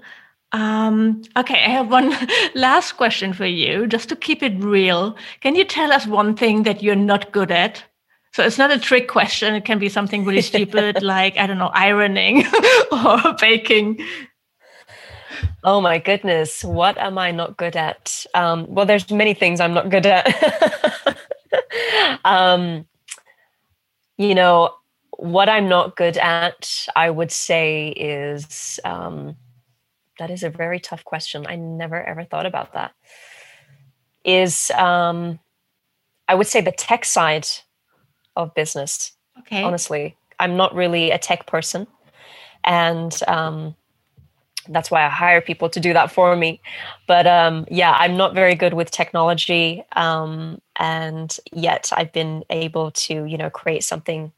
Um, 0.53 1.23
okay, 1.37 1.65
I 1.65 1.69
have 1.69 1.91
one 1.91 2.15
last 2.55 2.93
question 2.93 3.33
for 3.33 3.47
you, 3.47 3.87
just 3.87 4.09
to 4.09 4.17
keep 4.17 4.43
it 4.43 4.63
real. 4.63 5.17
Can 5.41 5.55
you 5.55 5.65
tell 5.65 5.93
us 5.93 6.07
one 6.07 6.37
thing 6.37 6.63
that 6.63 6.83
you're 6.83 6.97
not 6.97 7.33
good 7.33 7.51
at? 7.51 7.85
So 8.33 8.45
it's 8.45 8.59
not 8.59 8.71
a 8.71 8.79
trick 8.79 9.09
question. 9.09 9.55
It 9.55 9.65
can 9.65 9.79
be 9.79 9.89
something 9.89 10.25
really 10.25 10.43
stupid, 10.43 11.03
like, 11.15 11.37
I 11.39 11.47
don't 11.47 11.59
know, 11.59 11.71
ironing 11.73 12.45
or 12.93 13.35
baking. 13.41 13.99
Oh 15.65 15.81
my 15.81 15.99
goodness. 15.99 16.65
What 16.65 16.97
am 16.99 17.19
I 17.19 17.31
not 17.31 17.57
good 17.57 17.77
at? 17.77 18.25
Um, 18.35 18.67
well, 18.69 18.87
there's 18.87 19.11
many 19.11 19.35
things 19.35 19.61
I'm 19.61 19.75
not 19.75 19.91
good 19.91 20.07
at. 20.07 21.19
um, 22.25 22.87
you 24.17 24.35
know, 24.35 24.75
what 25.11 25.49
I'm 25.49 25.69
not 25.69 25.97
good 25.97 26.17
at, 26.19 26.87
I 26.95 27.11
would 27.11 27.33
say, 27.33 27.89
is 27.89 28.81
um, 28.85 29.37
that 30.19 30.31
is 30.31 30.43
a 30.43 30.51
very 30.51 30.81
tough 30.81 31.05
question. 31.05 31.47
I 31.47 31.57
never 31.57 32.03
ever 32.03 32.25
thought 32.25 32.47
about 32.47 32.75
that. 32.75 32.93
Is 34.25 34.71
um, 34.73 35.39
I 36.29 36.35
would 36.35 36.47
say 36.47 36.61
the 36.61 36.73
tech 36.73 37.05
side 37.05 37.47
of 38.35 38.55
business. 38.55 39.13
Okay. 39.41 39.63
Honestly, 39.63 40.17
I'm 40.39 40.57
not 40.57 40.75
really 40.75 41.11
a 41.11 41.19
tech 41.19 41.47
person, 41.47 41.87
and 42.65 43.19
um, 43.29 43.77
that's 44.69 44.91
why 44.91 45.05
I 45.05 45.09
hire 45.09 45.41
people 45.41 45.69
to 45.71 45.81
do 45.81 45.93
that 45.93 46.11
for 46.11 46.37
me. 46.37 46.61
But 47.07 47.27
um, 47.27 47.67
yeah, 47.71 47.93
I'm 47.99 48.17
not 48.17 48.35
very 48.35 48.55
good 48.55 48.75
with 48.75 48.91
technology, 48.91 49.83
um, 49.93 50.61
and 50.77 51.37
yet 51.53 51.93
I've 51.97 52.13
been 52.13 52.45
able 52.51 52.91
to, 52.93 53.25
you 53.25 53.37
know, 53.37 53.51
create 53.51 53.85
something. 53.85 54.33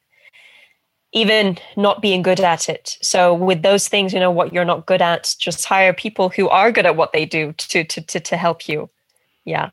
Even 1.13 1.57
not 1.75 2.03
being 2.03 2.21
good 2.21 2.39
at 2.39 2.69
it. 2.69 2.99
So 3.01 3.33
with 3.33 3.63
those 3.63 3.89
things, 3.89 4.13
you 4.13 4.21
know, 4.21 4.31
what 4.31 4.53
you're 4.53 4.67
not 4.67 4.85
good 4.85 5.01
at, 5.01 5.35
just 5.39 5.65
hire 5.65 5.95
people 5.95 6.29
who 6.29 6.51
are 6.51 6.71
good 6.71 6.85
at 6.85 6.97
what 6.97 7.13
they 7.13 7.25
do 7.25 7.53
to 7.53 7.85
to 7.85 8.01
to, 8.03 8.21
to 8.21 8.37
help 8.37 8.69
you. 8.69 8.91
Yeah. 9.45 9.71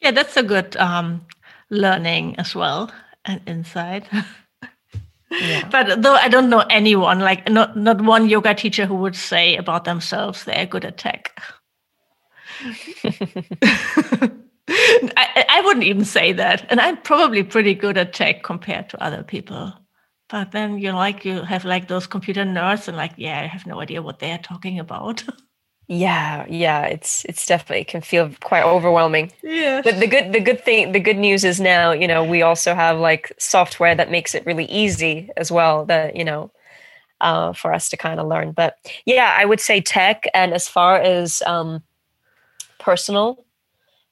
Yeah, 0.00 0.10
that's 0.10 0.36
a 0.36 0.42
good 0.42 0.76
um, 0.76 1.26
learning 1.70 2.36
as 2.38 2.54
well 2.54 2.90
and 3.24 3.40
inside. 3.46 4.08
Yeah. 5.40 5.68
But 5.68 6.02
though 6.02 6.14
I 6.14 6.28
don't 6.28 6.50
know 6.50 6.64
anyone, 6.70 7.20
like 7.20 7.48
not 7.48 7.76
not 7.76 8.00
one 8.00 8.28
yoga 8.28 8.54
teacher 8.54 8.86
who 8.86 8.94
would 8.96 9.16
say 9.16 9.56
about 9.56 9.84
themselves 9.84 10.44
they're 10.44 10.66
good 10.66 10.84
at 10.84 10.96
tech. 10.96 11.40
I, 14.66 15.44
I 15.48 15.62
wouldn't 15.64 15.84
even 15.84 16.04
say 16.04 16.32
that, 16.32 16.66
and 16.70 16.80
I'm 16.80 16.96
probably 16.98 17.42
pretty 17.42 17.74
good 17.74 17.98
at 17.98 18.12
tech 18.12 18.42
compared 18.42 18.88
to 18.90 19.02
other 19.02 19.22
people. 19.22 19.72
But 20.28 20.52
then 20.52 20.78
you 20.78 20.92
know, 20.92 20.98
like 20.98 21.24
you 21.24 21.42
have 21.42 21.64
like 21.64 21.88
those 21.88 22.06
computer 22.06 22.44
nerds, 22.44 22.88
and 22.88 22.96
like, 22.96 23.12
yeah, 23.16 23.40
I 23.40 23.46
have 23.46 23.66
no 23.66 23.80
idea 23.80 24.02
what 24.02 24.20
they 24.20 24.32
are 24.32 24.38
talking 24.38 24.78
about. 24.78 25.24
Yeah, 25.86 26.46
yeah, 26.48 26.86
it's 26.86 27.24
it's 27.26 27.46
definitely 27.46 27.82
it 27.82 27.88
can 27.88 28.00
feel 28.00 28.30
quite 28.42 28.64
overwhelming. 28.64 29.32
Yeah. 29.42 29.82
But 29.82 30.00
the 30.00 30.06
good 30.06 30.32
the 30.32 30.40
good 30.40 30.64
thing 30.64 30.92
the 30.92 31.00
good 31.00 31.18
news 31.18 31.44
is 31.44 31.60
now, 31.60 31.92
you 31.92 32.08
know, 32.08 32.24
we 32.24 32.40
also 32.42 32.74
have 32.74 32.98
like 32.98 33.32
software 33.38 33.94
that 33.94 34.10
makes 34.10 34.34
it 34.34 34.46
really 34.46 34.64
easy 34.66 35.28
as 35.36 35.52
well 35.52 35.84
that, 35.86 36.16
you 36.16 36.24
know, 36.24 36.50
uh, 37.20 37.52
for 37.54 37.74
us 37.74 37.88
to 37.90 37.96
kind 37.98 38.20
of 38.20 38.28
learn. 38.28 38.52
But 38.52 38.76
yeah, 39.06 39.34
I 39.38 39.44
would 39.46 39.60
say 39.60 39.80
tech 39.80 40.24
and 40.34 40.54
as 40.54 40.68
far 40.68 40.96
as 40.98 41.42
um 41.46 41.82
personal, 42.78 43.44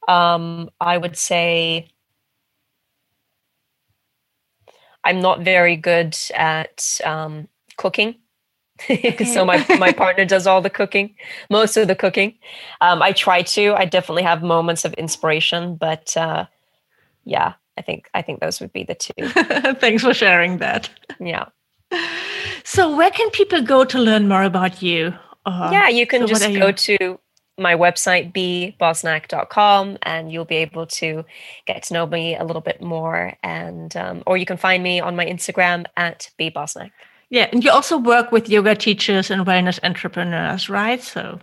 um, 0.09 0.71
I 0.81 0.99
would 0.99 1.17
say 1.17 1.89
I'm 5.05 5.21
not 5.21 5.41
very 5.41 5.77
good 5.77 6.17
at 6.35 7.01
um 7.05 7.49
cooking. 7.77 8.17
So 9.33 9.45
my 9.45 9.65
my 9.79 9.93
partner 9.93 10.25
does 10.25 10.47
all 10.47 10.61
the 10.61 10.71
cooking, 10.71 11.15
most 11.51 11.77
of 11.77 11.89
the 11.89 11.95
cooking. 11.95 12.35
Um, 12.81 13.03
I 13.03 13.13
try 13.13 13.43
to. 13.43 13.75
I 13.75 13.85
definitely 13.85 14.23
have 14.23 14.43
moments 14.43 14.85
of 14.85 14.93
inspiration, 14.95 15.77
but 15.77 16.17
uh, 16.17 16.47
yeah, 17.25 17.55
I 17.79 17.83
think 17.83 18.11
I 18.15 18.23
think 18.23 18.41
those 18.41 18.61
would 18.61 18.73
be 18.73 18.85
the 18.85 18.95
two. 18.95 19.29
Thanks 19.81 20.03
for 20.03 20.15
sharing 20.15 20.59
that. 20.59 20.91
Yeah. 21.21 21.47
So 22.65 22.95
where 22.97 23.11
can 23.11 23.31
people 23.31 23.63
go 23.63 23.85
to 23.85 23.99
learn 23.99 24.29
more 24.29 24.45
about 24.45 24.83
you? 24.83 25.15
Uh, 25.45 25.71
yeah, 25.73 25.89
you 25.89 26.07
can 26.07 26.23
so 26.23 26.27
just 26.27 26.43
go 26.55 26.69
you? 26.69 26.73
to 26.73 27.19
my 27.59 27.75
website 27.75 28.33
bbosnack.com 28.33 29.99
and 30.03 30.33
you'll 30.33 30.45
be 30.45 30.57
able 30.57 30.87
to 30.87 31.25
get 31.67 31.83
to 31.85 31.95
know 31.95 32.07
me 32.07 32.35
a 32.37 32.45
little 32.45 32.63
bit 32.63 32.81
more 32.81 33.35
and 33.43 33.95
um, 33.97 34.23
or 34.27 34.37
you 34.37 34.47
can 34.47 34.57
find 34.57 34.83
me 34.83 35.01
on 35.01 35.15
my 35.15 35.27
instagram 35.27 35.85
at 35.97 36.31
bbosnack 36.39 36.91
yeah, 37.33 37.49
and 37.51 37.65
you 37.65 37.71
also 37.71 37.97
work 37.97 38.31
with 38.31 38.51
yoga 38.51 38.75
teachers 38.75 39.31
and 39.31 39.47
wellness 39.47 39.81
entrepreneurs, 39.83 40.69
right? 40.69 41.03
So 41.03 41.41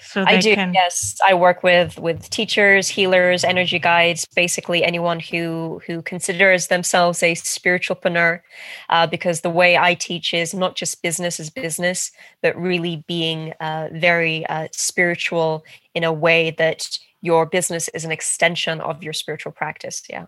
So 0.00 0.24
I 0.26 0.38
do. 0.38 0.54
Can... 0.54 0.72
Yes, 0.72 1.18
I 1.26 1.34
work 1.34 1.64
with 1.64 1.98
with 1.98 2.30
teachers, 2.30 2.88
healers, 2.88 3.42
energy 3.42 3.80
guides, 3.80 4.26
basically 4.36 4.84
anyone 4.84 5.18
who 5.18 5.82
who 5.86 6.02
considers 6.02 6.68
themselves 6.68 7.20
a 7.22 7.34
spiritualpreneur, 7.34 8.40
uh, 8.88 9.06
because 9.08 9.40
the 9.40 9.50
way 9.50 9.76
I 9.76 9.94
teach 9.94 10.32
is 10.32 10.54
not 10.54 10.76
just 10.76 11.02
business 11.02 11.40
as 11.40 11.50
business, 11.50 12.12
but 12.40 12.56
really 12.56 13.04
being 13.08 13.54
uh, 13.60 13.88
very 13.92 14.46
uh, 14.46 14.68
spiritual 14.72 15.64
in 15.94 16.04
a 16.04 16.12
way 16.12 16.52
that 16.52 16.96
your 17.22 17.44
business 17.44 17.88
is 17.88 18.04
an 18.04 18.12
extension 18.12 18.80
of 18.80 19.02
your 19.02 19.12
spiritual 19.12 19.50
practice. 19.50 20.02
Yeah. 20.08 20.26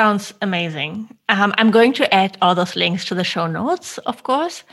Sounds 0.00 0.32
amazing. 0.40 1.14
Um, 1.28 1.52
I'm 1.58 1.70
going 1.70 1.92
to 1.92 2.14
add 2.14 2.38
all 2.40 2.54
those 2.54 2.74
links 2.74 3.04
to 3.04 3.14
the 3.14 3.22
show 3.22 3.46
notes, 3.46 3.98
of 3.98 4.22
course. 4.22 4.64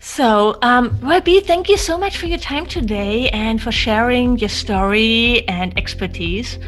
So, 0.00 0.58
um, 0.62 0.98
Bea, 1.22 1.38
thank 1.38 1.68
you 1.68 1.76
so 1.76 1.96
much 1.96 2.18
for 2.18 2.26
your 2.26 2.38
time 2.38 2.66
today 2.66 3.28
and 3.30 3.62
for 3.62 3.70
sharing 3.70 4.36
your 4.36 4.48
story 4.48 5.46
and 5.46 5.78
expertise. 5.78 6.58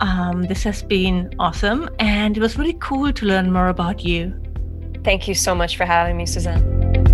Um, 0.00 0.42
this 0.48 0.64
has 0.64 0.82
been 0.82 1.32
awesome, 1.38 1.88
and 2.00 2.36
it 2.36 2.40
was 2.40 2.58
really 2.58 2.76
cool 2.80 3.12
to 3.12 3.24
learn 3.24 3.52
more 3.52 3.68
about 3.68 4.04
you. 4.04 4.34
Thank 5.04 5.28
you 5.28 5.34
so 5.36 5.54
much 5.54 5.76
for 5.76 5.84
having 5.84 6.16
me, 6.16 6.26
Susanne. 6.26 7.13